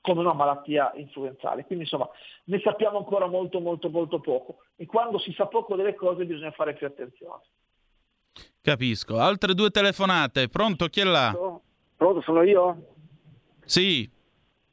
come 0.00 0.20
una 0.20 0.32
malattia 0.32 0.92
influenzale. 0.96 1.64
Quindi 1.64 1.84
insomma 1.84 2.08
ne 2.44 2.60
sappiamo 2.60 2.98
ancora 2.98 3.26
molto 3.26 3.60
molto 3.60 3.88
molto 3.88 4.20
poco 4.20 4.58
e 4.76 4.86
quando 4.86 5.18
si 5.18 5.32
sa 5.32 5.46
poco 5.46 5.74
delle 5.74 5.94
cose 5.94 6.24
bisogna 6.24 6.52
fare 6.52 6.74
più 6.74 6.86
attenzione. 6.86 7.42
Capisco. 8.60 9.18
Altre 9.18 9.54
due 9.54 9.70
telefonate. 9.70 10.48
Pronto? 10.48 10.86
Chi 10.86 11.00
è 11.00 11.04
là? 11.04 11.32
Pronto, 11.96 12.20
sono 12.22 12.42
io? 12.42 12.94
Sì. 13.64 14.08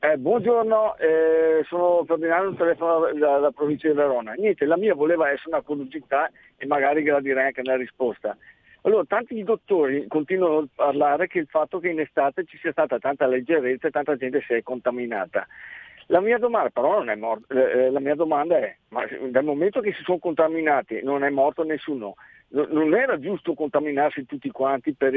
Eh, 0.02 0.18
buongiorno, 0.18 0.96
eh, 0.96 1.62
sono 1.68 2.06
Ferdinando, 2.06 2.56
telefono 2.56 3.12
dalla 3.20 3.52
provincia 3.52 3.90
di 3.90 3.94
Verona. 3.94 4.32
Niente, 4.32 4.64
la 4.64 4.78
mia 4.78 4.96
voleva 4.96 5.30
essere 5.30 5.50
una 5.50 5.62
curiosità 5.62 6.32
e 6.56 6.66
magari 6.66 7.04
gradirei 7.04 7.48
anche 7.48 7.62
nella 7.62 7.76
risposta. 7.76 8.38
Allora, 8.84 9.04
tanti 9.04 9.44
dottori 9.44 10.08
continuano 10.08 10.60
a 10.60 10.68
parlare 10.74 11.28
che 11.28 11.40
il 11.40 11.48
fatto 11.48 11.80
che 11.80 11.90
in 11.90 12.00
estate 12.00 12.46
ci 12.46 12.58
sia 12.60 12.72
stata 12.72 12.98
tanta 12.98 13.28
leggerezza 13.28 13.88
e 13.88 13.92
tanta 13.92 14.16
gente 14.16 14.42
si 14.48 14.54
è 14.54 14.64
contaminata. 14.64 15.46
La 16.06 16.22
mia 16.22 16.38
domanda, 16.38 16.70
però 16.70 17.00
non 17.00 17.10
è 17.10 17.16
morto, 17.16 17.54
eh, 17.54 17.88
eh, 17.88 17.92
la 17.92 18.00
mia 18.00 18.16
domanda 18.16 18.58
è, 18.58 18.74
ma 18.92 19.04
dal 19.30 19.44
momento 19.44 19.82
che 19.82 19.92
si 19.92 20.04
sono 20.04 20.18
contaminati 20.18 21.02
non 21.04 21.26
è 21.26 21.30
morto 21.30 21.64
nessuno, 21.64 22.16
non 22.52 22.96
era 22.96 23.20
giusto 23.20 23.54
contaminarsi 23.54 24.26
tutti 24.26 24.50
quanti 24.50 24.94
per, 24.94 25.12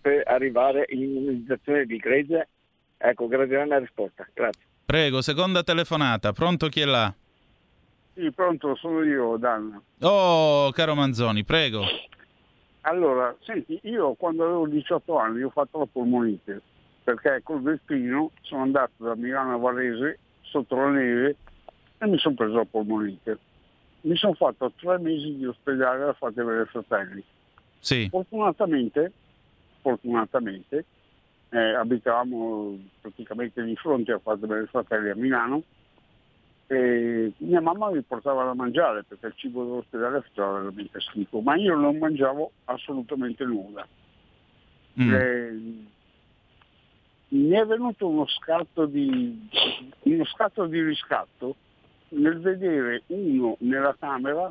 per 0.00 0.22
arrivare 0.24 0.86
all'immunizzazione 0.90 1.84
di 1.84 1.98
gregge? 1.98 2.48
Ecco, 3.04 3.26
gradirei 3.26 3.64
una 3.64 3.78
risposta. 3.78 4.24
Grazie. 4.32 4.62
Prego, 4.84 5.22
seconda 5.22 5.64
telefonata. 5.64 6.32
Pronto 6.32 6.68
chi 6.68 6.80
è 6.82 6.84
là? 6.84 7.12
Sì, 8.14 8.30
pronto, 8.30 8.76
sono 8.76 9.02
io, 9.02 9.36
Dan. 9.38 9.80
Oh, 10.02 10.70
caro 10.70 10.94
Manzoni, 10.94 11.42
prego. 11.42 11.82
Allora, 12.82 13.34
senti, 13.42 13.80
io 13.82 14.14
quando 14.14 14.44
avevo 14.44 14.68
18 14.68 15.18
anni 15.18 15.42
ho 15.42 15.50
fatto 15.50 15.80
la 15.80 15.88
polmonite, 15.90 16.60
perché 17.02 17.40
col 17.42 17.62
vestino 17.62 18.30
sono 18.42 18.62
andato 18.62 18.92
da 18.98 19.16
Milano 19.16 19.54
a 19.54 19.56
Varese 19.56 20.18
sotto 20.42 20.76
la 20.76 20.90
neve 20.90 21.36
e 21.98 22.06
mi 22.06 22.18
sono 22.18 22.36
preso 22.36 22.54
la 22.54 22.66
polmonite. 22.70 23.38
Mi 24.02 24.16
sono 24.16 24.34
fatto 24.34 24.70
tre 24.76 24.98
mesi 24.98 25.36
di 25.36 25.46
ospedale 25.46 26.04
da 26.04 26.12
parte 26.12 26.44
dei 26.44 26.66
fratelli. 26.66 27.24
Sì. 27.80 28.06
Fortunatamente, 28.08 29.10
fortunatamente 29.80 30.84
eh, 31.52 31.74
abitavamo 31.74 32.78
praticamente 33.02 33.62
di 33.62 33.76
fronte 33.76 34.12
a 34.12 34.18
Fate 34.18 34.46
dei 34.46 34.66
Fratelli 34.66 35.10
a 35.10 35.14
Milano 35.14 35.62
e 36.66 37.32
mia 37.36 37.60
mamma 37.60 37.90
mi 37.90 38.00
portava 38.00 38.44
da 38.44 38.54
mangiare 38.54 39.04
perché 39.04 39.26
il 39.26 39.34
cibo 39.36 39.62
dell'ospedale 39.62 40.22
faceva 40.22 40.52
veramente 40.52 40.98
schifo, 41.00 41.40
ma 41.40 41.54
io 41.56 41.76
non 41.76 41.98
mangiavo 41.98 42.52
assolutamente 42.64 43.44
nulla. 43.44 43.86
Mm. 44.98 45.14
E, 45.14 45.60
mi 47.28 47.50
è 47.50 47.66
venuto 47.66 48.08
uno 48.08 48.26
scatto 48.26 48.86
di, 48.86 49.48
uno 50.02 50.24
scatto 50.24 50.66
di 50.66 50.82
riscatto 50.82 51.56
nel 52.10 52.40
vedere 52.40 53.02
uno 53.08 53.56
nella 53.60 53.94
camera 53.98 54.50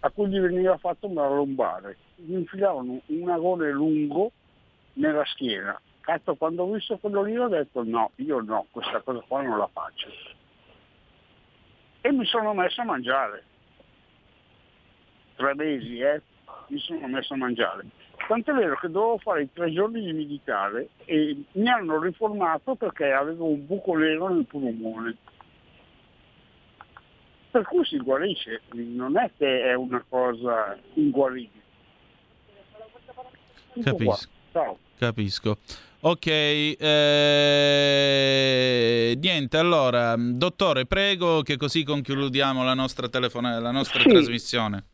a 0.00 0.10
cui 0.10 0.28
gli 0.28 0.40
veniva 0.40 0.76
fatto 0.78 1.06
una 1.06 1.28
lombare. 1.28 1.96
Gli 2.16 2.34
infilavano 2.34 3.00
un 3.06 3.30
agone 3.30 3.70
lungo 3.70 4.32
nella 4.94 5.24
schiena 5.26 5.80
Cazzo, 6.04 6.34
quando 6.34 6.64
ho 6.64 6.70
visto 6.70 6.98
quello 6.98 7.22
lì 7.22 7.36
ho 7.38 7.48
detto 7.48 7.82
no, 7.82 8.10
io 8.16 8.40
no, 8.42 8.66
questa 8.70 9.00
cosa 9.00 9.24
qua 9.26 9.40
non 9.40 9.56
la 9.56 9.68
faccio. 9.72 10.08
E 12.02 12.12
mi 12.12 12.26
sono 12.26 12.52
messo 12.52 12.82
a 12.82 12.84
mangiare. 12.84 13.44
Tre 15.36 15.54
mesi, 15.54 16.00
eh, 16.00 16.20
mi 16.66 16.78
sono 16.78 17.06
messo 17.08 17.32
a 17.32 17.38
mangiare. 17.38 17.86
Tant'è 18.28 18.52
vero 18.52 18.76
che 18.76 18.90
dovevo 18.90 19.16
fare 19.16 19.44
i 19.44 19.52
tre 19.52 19.72
giorni 19.72 20.02
di 20.02 20.12
militare 20.12 20.90
e 21.06 21.42
mi 21.52 21.68
hanno 21.70 21.98
riformato 21.98 22.74
perché 22.74 23.10
avevo 23.10 23.46
un 23.46 23.64
buco 23.64 23.96
nero 23.96 24.28
nel 24.28 24.44
polmone. 24.44 25.16
Per 27.50 27.62
cui 27.62 27.84
si 27.86 27.96
guarisce, 27.96 28.60
non 28.72 29.16
è 29.16 29.30
che 29.38 29.62
è 29.62 29.72
una 29.72 30.04
cosa 30.06 30.76
inguaribile. 30.94 31.62
Capisco. 33.82 34.28
Capisco. 34.98 35.58
Ok, 36.06 36.26
eh, 36.26 36.76
niente, 39.18 39.56
allora, 39.56 40.14
dottore, 40.18 40.84
prego 40.84 41.40
che 41.40 41.56
così 41.56 41.82
concludiamo 41.82 42.62
la 42.62 42.74
nostra, 42.74 43.08
telefona- 43.08 43.58
la 43.58 43.70
nostra 43.70 44.02
Sì. 44.02 44.10
trasmissione. 44.10 44.84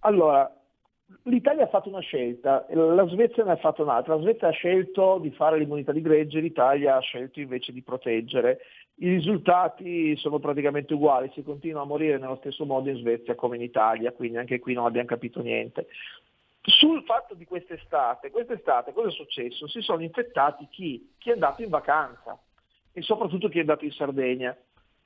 Allora, 0.00 0.52
l'Italia 1.22 1.62
ha 1.62 1.68
fatto 1.68 1.88
una 1.88 2.00
scelta, 2.00 2.66
la 2.68 3.06
Svezia 3.10 3.44
ne 3.44 3.52
ha 3.52 3.56
fatto 3.58 3.82
un'altra. 3.84 4.16
La 4.16 4.22
Svezia 4.22 4.48
ha 4.48 4.50
scelto 4.50 5.20
di 5.22 5.30
fare 5.30 5.56
l'immunità 5.56 5.92
di 5.92 6.02
gregge, 6.02 6.40
l'Italia 6.40 6.96
ha 6.96 7.00
scelto 7.00 7.38
invece 7.38 7.70
di 7.72 7.82
proteggere. 7.82 8.58
I 8.96 9.10
risultati 9.10 10.16
sono 10.16 10.40
praticamente 10.40 10.94
uguali, 10.94 11.30
si 11.32 11.44
continua 11.44 11.82
a 11.82 11.86
morire 11.86 12.18
nello 12.18 12.38
stesso 12.40 12.64
modo 12.64 12.90
in 12.90 12.96
Svezia 12.96 13.36
come 13.36 13.54
in 13.54 13.62
Italia, 13.62 14.10
quindi 14.10 14.38
anche 14.38 14.58
qui 14.58 14.74
non 14.74 14.86
abbiamo 14.86 15.06
capito 15.06 15.40
niente. 15.42 15.86
Sul 16.66 17.04
fatto 17.04 17.34
di 17.34 17.44
quest'estate, 17.44 18.30
quest'estate 18.30 18.94
cosa 18.94 19.08
è 19.08 19.12
successo? 19.12 19.68
Si 19.68 19.82
sono 19.82 20.02
infettati 20.02 20.66
chi? 20.70 21.12
Chi 21.18 21.28
è 21.28 21.32
andato 21.34 21.62
in 21.62 21.68
vacanza 21.68 22.40
e 22.90 23.02
soprattutto 23.02 23.50
chi 23.50 23.58
è 23.58 23.60
andato 23.60 23.84
in 23.84 23.92
Sardegna, 23.92 24.56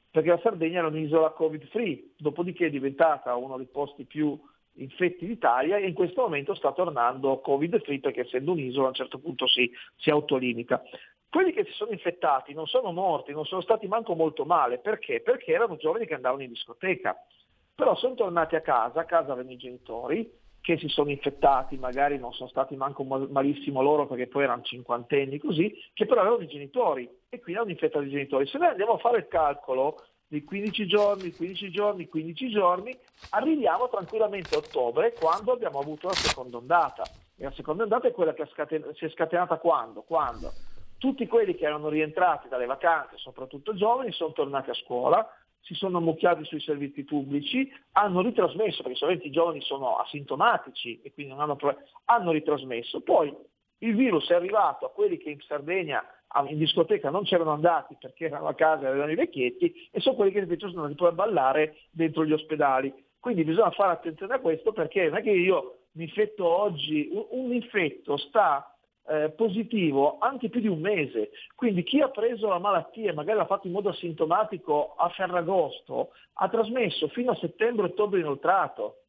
perché 0.08 0.28
la 0.28 0.38
Sardegna 0.38 0.78
era 0.78 0.86
un'isola 0.86 1.30
covid 1.30 1.66
free, 1.66 2.12
dopodiché 2.16 2.66
è 2.66 2.70
diventata 2.70 3.34
uno 3.34 3.56
dei 3.56 3.66
posti 3.66 4.04
più 4.04 4.38
infetti 4.74 5.26
d'Italia 5.26 5.78
e 5.78 5.88
in 5.88 5.94
questo 5.94 6.22
momento 6.22 6.54
sta 6.54 6.72
tornando 6.72 7.40
covid 7.40 7.82
free 7.82 7.98
perché 7.98 8.20
essendo 8.20 8.52
un'isola 8.52 8.84
a 8.84 8.90
un 8.90 8.94
certo 8.94 9.18
punto 9.18 9.48
si, 9.48 9.68
si 9.96 10.10
autolimita. 10.10 10.80
Quelli 11.28 11.52
che 11.52 11.64
si 11.64 11.72
sono 11.72 11.90
infettati 11.90 12.54
non 12.54 12.66
sono 12.66 12.92
morti, 12.92 13.32
non 13.32 13.44
sono 13.44 13.62
stati 13.62 13.88
manco 13.88 14.14
molto 14.14 14.44
male, 14.44 14.78
perché? 14.78 15.20
Perché 15.22 15.52
erano 15.52 15.76
giovani 15.76 16.06
che 16.06 16.14
andavano 16.14 16.42
in 16.42 16.50
discoteca, 16.50 17.16
però 17.74 17.96
sono 17.96 18.14
tornati 18.14 18.54
a 18.54 18.60
casa, 18.60 19.00
a 19.00 19.04
casa 19.04 19.32
avevano 19.32 19.54
i 19.54 19.56
genitori, 19.56 20.46
che 20.68 20.76
si 20.76 20.88
sono 20.88 21.08
infettati, 21.08 21.78
magari 21.78 22.18
non 22.18 22.34
sono 22.34 22.50
stati 22.50 22.76
manco 22.76 23.02
mal- 23.02 23.30
malissimo 23.30 23.80
loro 23.80 24.06
perché 24.06 24.26
poi 24.26 24.42
erano 24.42 24.60
cinquantenni 24.60 25.38
così, 25.38 25.74
che 25.94 26.04
però 26.04 26.20
avevano 26.20 26.42
i 26.42 26.46
genitori 26.46 27.08
e 27.30 27.40
quindi 27.40 27.62
hanno 27.62 27.70
infettato 27.70 28.04
i 28.04 28.10
genitori. 28.10 28.46
Se 28.46 28.58
noi 28.58 28.68
andiamo 28.68 28.92
a 28.92 28.98
fare 28.98 29.16
il 29.16 29.28
calcolo 29.28 30.04
di 30.26 30.44
15 30.44 30.86
giorni, 30.86 31.32
15 31.32 31.70
giorni, 31.70 32.06
15 32.06 32.50
giorni, 32.50 32.94
arriviamo 33.30 33.88
tranquillamente 33.88 34.56
a 34.56 34.58
ottobre 34.58 35.14
quando 35.18 35.52
abbiamo 35.52 35.78
avuto 35.78 36.08
la 36.08 36.12
seconda 36.12 36.58
ondata. 36.58 37.04
E 37.34 37.44
la 37.44 37.52
seconda 37.52 37.84
ondata 37.84 38.08
è 38.08 38.12
quella 38.12 38.34
che 38.34 38.44
scaten- 38.52 38.92
si 38.94 39.06
è 39.06 39.08
scatenata 39.08 39.56
quando? 39.56 40.02
Quando 40.02 40.52
tutti 40.98 41.26
quelli 41.26 41.54
che 41.54 41.64
erano 41.64 41.88
rientrati 41.88 42.48
dalle 42.48 42.66
vacanze, 42.66 43.16
soprattutto 43.16 43.72
giovani, 43.72 44.12
sono 44.12 44.32
tornati 44.32 44.68
a 44.68 44.74
scuola, 44.74 45.26
si 45.60 45.74
sono 45.74 45.98
ammucchiati 45.98 46.44
sui 46.44 46.60
servizi 46.60 47.04
pubblici, 47.04 47.70
hanno 47.92 48.22
ritrasmesso, 48.22 48.82
perché 48.82 48.96
solamente 48.96 49.26
i 49.26 49.32
giovani 49.32 49.60
sono 49.60 49.96
asintomatici 49.96 51.00
e 51.02 51.12
quindi 51.12 51.32
non 51.32 51.42
hanno 51.42 51.56
problemi, 51.56 51.84
hanno 52.06 52.32
ritrasmesso. 52.32 53.00
Poi 53.00 53.34
il 53.78 53.94
virus 53.94 54.28
è 54.30 54.34
arrivato 54.34 54.86
a 54.86 54.90
quelli 54.90 55.18
che 55.18 55.30
in 55.30 55.40
Sardegna 55.40 56.02
in 56.48 56.58
discoteca 56.58 57.10
non 57.10 57.24
c'erano 57.24 57.52
andati 57.52 57.96
perché 57.98 58.26
erano 58.26 58.48
a 58.48 58.54
casa 58.54 58.84
e 58.84 58.88
avevano 58.88 59.12
i 59.12 59.16
vecchietti 59.16 59.88
e 59.90 60.00
sono 60.00 60.14
quelli 60.16 60.32
che 60.32 60.40
invece 60.40 60.68
sono 60.68 60.82
andati 60.82 60.96
poi 60.96 61.08
a 61.08 61.12
ballare 61.12 61.76
dentro 61.90 62.24
gli 62.24 62.32
ospedali. 62.32 62.92
Quindi 63.18 63.44
bisogna 63.44 63.70
fare 63.70 63.92
attenzione 63.92 64.34
a 64.34 64.40
questo 64.40 64.72
perché 64.72 65.08
non 65.08 65.18
è 65.18 65.22
che 65.22 65.30
io 65.30 65.78
mi 65.92 66.04
infetto 66.04 66.46
oggi, 66.46 67.08
un, 67.12 67.26
un 67.30 67.54
infetto 67.54 68.16
sta 68.16 68.77
eh, 69.08 69.30
positivo 69.30 70.18
anche 70.18 70.48
più 70.48 70.60
di 70.60 70.68
un 70.68 70.80
mese. 70.80 71.30
Quindi 71.54 71.82
chi 71.82 72.00
ha 72.00 72.08
preso 72.08 72.48
la 72.48 72.58
malattia 72.58 73.10
e 73.10 73.14
magari 73.14 73.38
l'ha 73.38 73.46
fatto 73.46 73.66
in 73.66 73.72
modo 73.72 73.88
asintomatico 73.88 74.94
a 74.96 75.08
Ferragosto 75.08 76.10
ha 76.34 76.48
trasmesso 76.48 77.08
fino 77.08 77.32
a 77.32 77.36
settembre-ottobre 77.36 78.20
inoltrato. 78.20 79.02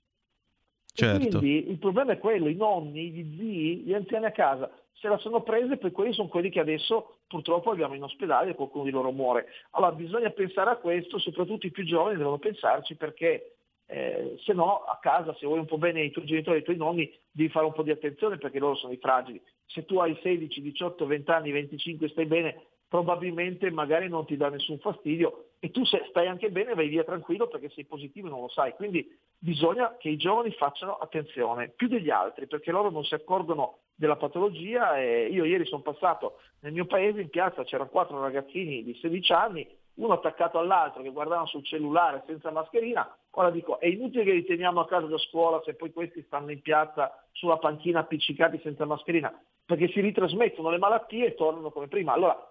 Certo. 0.91 1.37
quindi 1.37 1.69
il 1.69 1.77
problema 1.77 2.11
è 2.13 2.17
quello, 2.17 2.49
i 2.49 2.55
nonni, 2.55 3.11
gli 3.11 3.37
zii, 3.37 3.77
gli 3.85 3.93
anziani 3.93 4.25
a 4.25 4.31
casa 4.31 4.69
se 4.99 5.07
la 5.07 5.17
sono 5.17 5.41
presa 5.41 5.73
e 5.73 5.77
poi 5.77 5.91
quelli 5.91 6.13
sono 6.13 6.27
quelli 6.27 6.49
che 6.49 6.59
adesso 6.59 7.19
purtroppo 7.27 7.71
abbiamo 7.71 7.93
in 7.93 8.03
ospedale 8.03 8.51
e 8.51 8.55
qualcuno 8.55 8.83
di 8.83 8.91
loro 8.91 9.11
muore. 9.11 9.47
Allora 9.71 9.93
bisogna 9.93 10.29
pensare 10.29 10.71
a 10.71 10.75
questo, 10.75 11.19
soprattutto 11.19 11.65
i 11.65 11.71
più 11.71 11.85
giovani 11.85 12.17
devono 12.17 12.37
pensarci 12.37 12.95
perché 12.95 13.58
eh, 13.91 14.35
se 14.43 14.53
no 14.53 14.83
a 14.83 14.99
casa 15.01 15.33
se 15.33 15.47
vuoi 15.47 15.57
un 15.57 15.65
po' 15.65 15.79
bene 15.79 16.03
i 16.03 16.11
tuoi 16.11 16.25
genitori 16.25 16.57
e 16.57 16.59
i 16.59 16.63
tuoi 16.63 16.77
nonni 16.77 17.11
devi 17.31 17.49
fare 17.49 17.65
un 17.65 17.73
po' 17.73 17.81
di 17.81 17.89
attenzione 17.89 18.37
perché 18.37 18.59
loro 18.59 18.75
sono 18.75 18.93
i 18.93 18.97
fragili. 18.97 19.41
Se 19.65 19.85
tu 19.85 19.97
hai 19.97 20.17
16, 20.21 20.61
18, 20.61 21.05
20 21.07 21.31
anni, 21.31 21.51
25 21.51 22.07
stai 22.09 22.25
bene, 22.25 22.61
probabilmente 22.87 23.71
magari 23.71 24.07
non 24.07 24.25
ti 24.25 24.37
dà 24.37 24.49
nessun 24.49 24.77
fastidio 24.77 25.53
e 25.59 25.71
tu 25.71 25.83
stai 25.85 26.27
anche 26.27 26.51
bene 26.51 26.75
vai 26.75 26.87
via 26.87 27.03
tranquillo 27.03 27.47
perché 27.47 27.69
sei 27.69 27.85
positivo 27.85 28.27
e 28.27 28.29
non 28.29 28.41
lo 28.41 28.49
sai. 28.49 28.73
Quindi 28.73 29.07
bisogna 29.39 29.97
che 29.97 30.09
i 30.09 30.17
giovani 30.17 30.51
facciano 30.51 30.93
attenzione 30.93 31.69
più 31.69 31.87
degli 31.87 32.11
altri 32.11 32.45
perché 32.45 32.71
loro 32.71 32.91
non 32.91 33.03
si 33.03 33.15
accorgono 33.15 33.79
della 33.95 34.17
patologia 34.17 34.97
io 34.97 35.43
ieri 35.43 35.65
sono 35.65 35.81
passato 35.81 36.39
nel 36.61 36.71
mio 36.71 36.85
paese 36.85 37.19
in 37.19 37.29
piazza 37.29 37.63
c'erano 37.63 37.89
quattro 37.89 38.21
ragazzini 38.21 38.83
di 38.83 38.93
16 38.95 39.31
anni 39.33 39.67
uno 39.99 40.13
attaccato 40.13 40.57
all'altro 40.59 41.01
che 41.01 41.11
guardavano 41.11 41.47
sul 41.47 41.63
cellulare 41.63 42.23
senza 42.25 42.51
mascherina 42.51 43.15
ora 43.31 43.49
dico 43.49 43.79
è 43.79 43.87
inutile 43.87 44.23
che 44.23 44.31
li 44.33 44.45
teniamo 44.45 44.81
a 44.81 44.87
casa 44.87 45.07
da 45.07 45.17
scuola 45.17 45.61
se 45.63 45.75
poi 45.75 45.91
questi 45.91 46.23
stanno 46.23 46.51
in 46.51 46.61
piazza 46.61 47.23
sulla 47.31 47.57
panchina 47.57 47.99
appiccicati 47.99 48.59
senza 48.63 48.85
mascherina 48.85 49.33
perché 49.65 49.87
si 49.89 50.01
ritrasmettono 50.01 50.69
le 50.69 50.77
malattie 50.77 51.27
e 51.27 51.35
tornano 51.35 51.69
come 51.71 51.87
prima 51.87 52.13
allora 52.13 52.49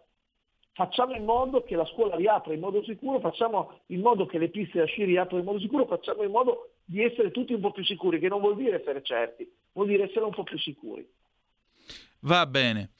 facciamo 0.78 1.12
in 1.16 1.24
modo 1.24 1.64
che 1.64 1.74
la 1.74 1.84
scuola 1.86 2.14
riapra 2.14 2.54
in 2.54 2.60
modo 2.60 2.84
sicuro, 2.84 3.18
facciamo 3.18 3.80
in 3.86 4.00
modo 4.00 4.26
che 4.26 4.38
le 4.38 4.48
piste 4.48 4.78
da 4.78 4.84
sci 4.84 5.02
riaprano 5.02 5.40
in 5.40 5.44
modo 5.44 5.58
sicuro, 5.58 5.86
facciamo 5.86 6.22
in 6.22 6.30
modo 6.30 6.74
di 6.84 7.02
essere 7.02 7.32
tutti 7.32 7.52
un 7.52 7.60
po' 7.60 7.72
più 7.72 7.82
sicuri, 7.84 8.20
che 8.20 8.28
non 8.28 8.38
vuol 8.38 8.54
dire 8.54 8.78
essere 8.78 9.02
certi, 9.02 9.50
vuol 9.72 9.88
dire 9.88 10.04
essere 10.04 10.24
un 10.24 10.30
po' 10.30 10.44
più 10.44 10.56
sicuri. 10.56 11.04
Va 12.20 12.46
bene. 12.46 12.90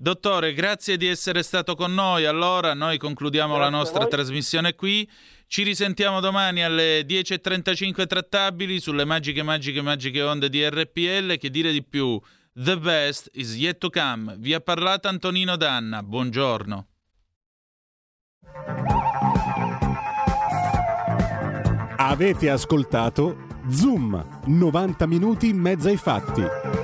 Dottore, 0.00 0.52
grazie 0.52 0.96
di 0.96 1.08
essere 1.08 1.42
stato 1.42 1.74
con 1.74 1.92
noi. 1.92 2.24
Allora, 2.24 2.72
noi 2.72 2.98
concludiamo 2.98 3.56
Grazie 3.56 3.70
la 3.70 3.76
nostra 3.76 4.06
trasmissione 4.06 4.76
qui. 4.76 5.10
Ci 5.48 5.64
risentiamo 5.64 6.20
domani 6.20 6.62
alle 6.62 7.00
10.35 7.00 8.06
trattabili 8.06 8.78
sulle 8.78 9.04
magiche, 9.04 9.42
magiche, 9.42 9.82
magiche 9.82 10.22
onde 10.22 10.48
di 10.50 10.64
RPL. 10.64 11.36
Che 11.36 11.50
dire 11.50 11.72
di 11.72 11.82
più? 11.82 12.16
The 12.54 12.78
best 12.78 13.28
is 13.32 13.56
yet 13.56 13.78
to 13.78 13.90
come. 13.90 14.36
Vi 14.38 14.54
ha 14.54 14.60
parlato 14.60 15.08
Antonino 15.08 15.56
Danna. 15.56 16.00
Buongiorno. 16.04 16.86
Avete 21.96 22.50
ascoltato 22.50 23.48
Zoom, 23.68 24.42
90 24.46 25.06
minuti 25.08 25.48
in 25.48 25.58
mezzo 25.58 25.88
ai 25.88 25.96
fatti. 25.96 26.77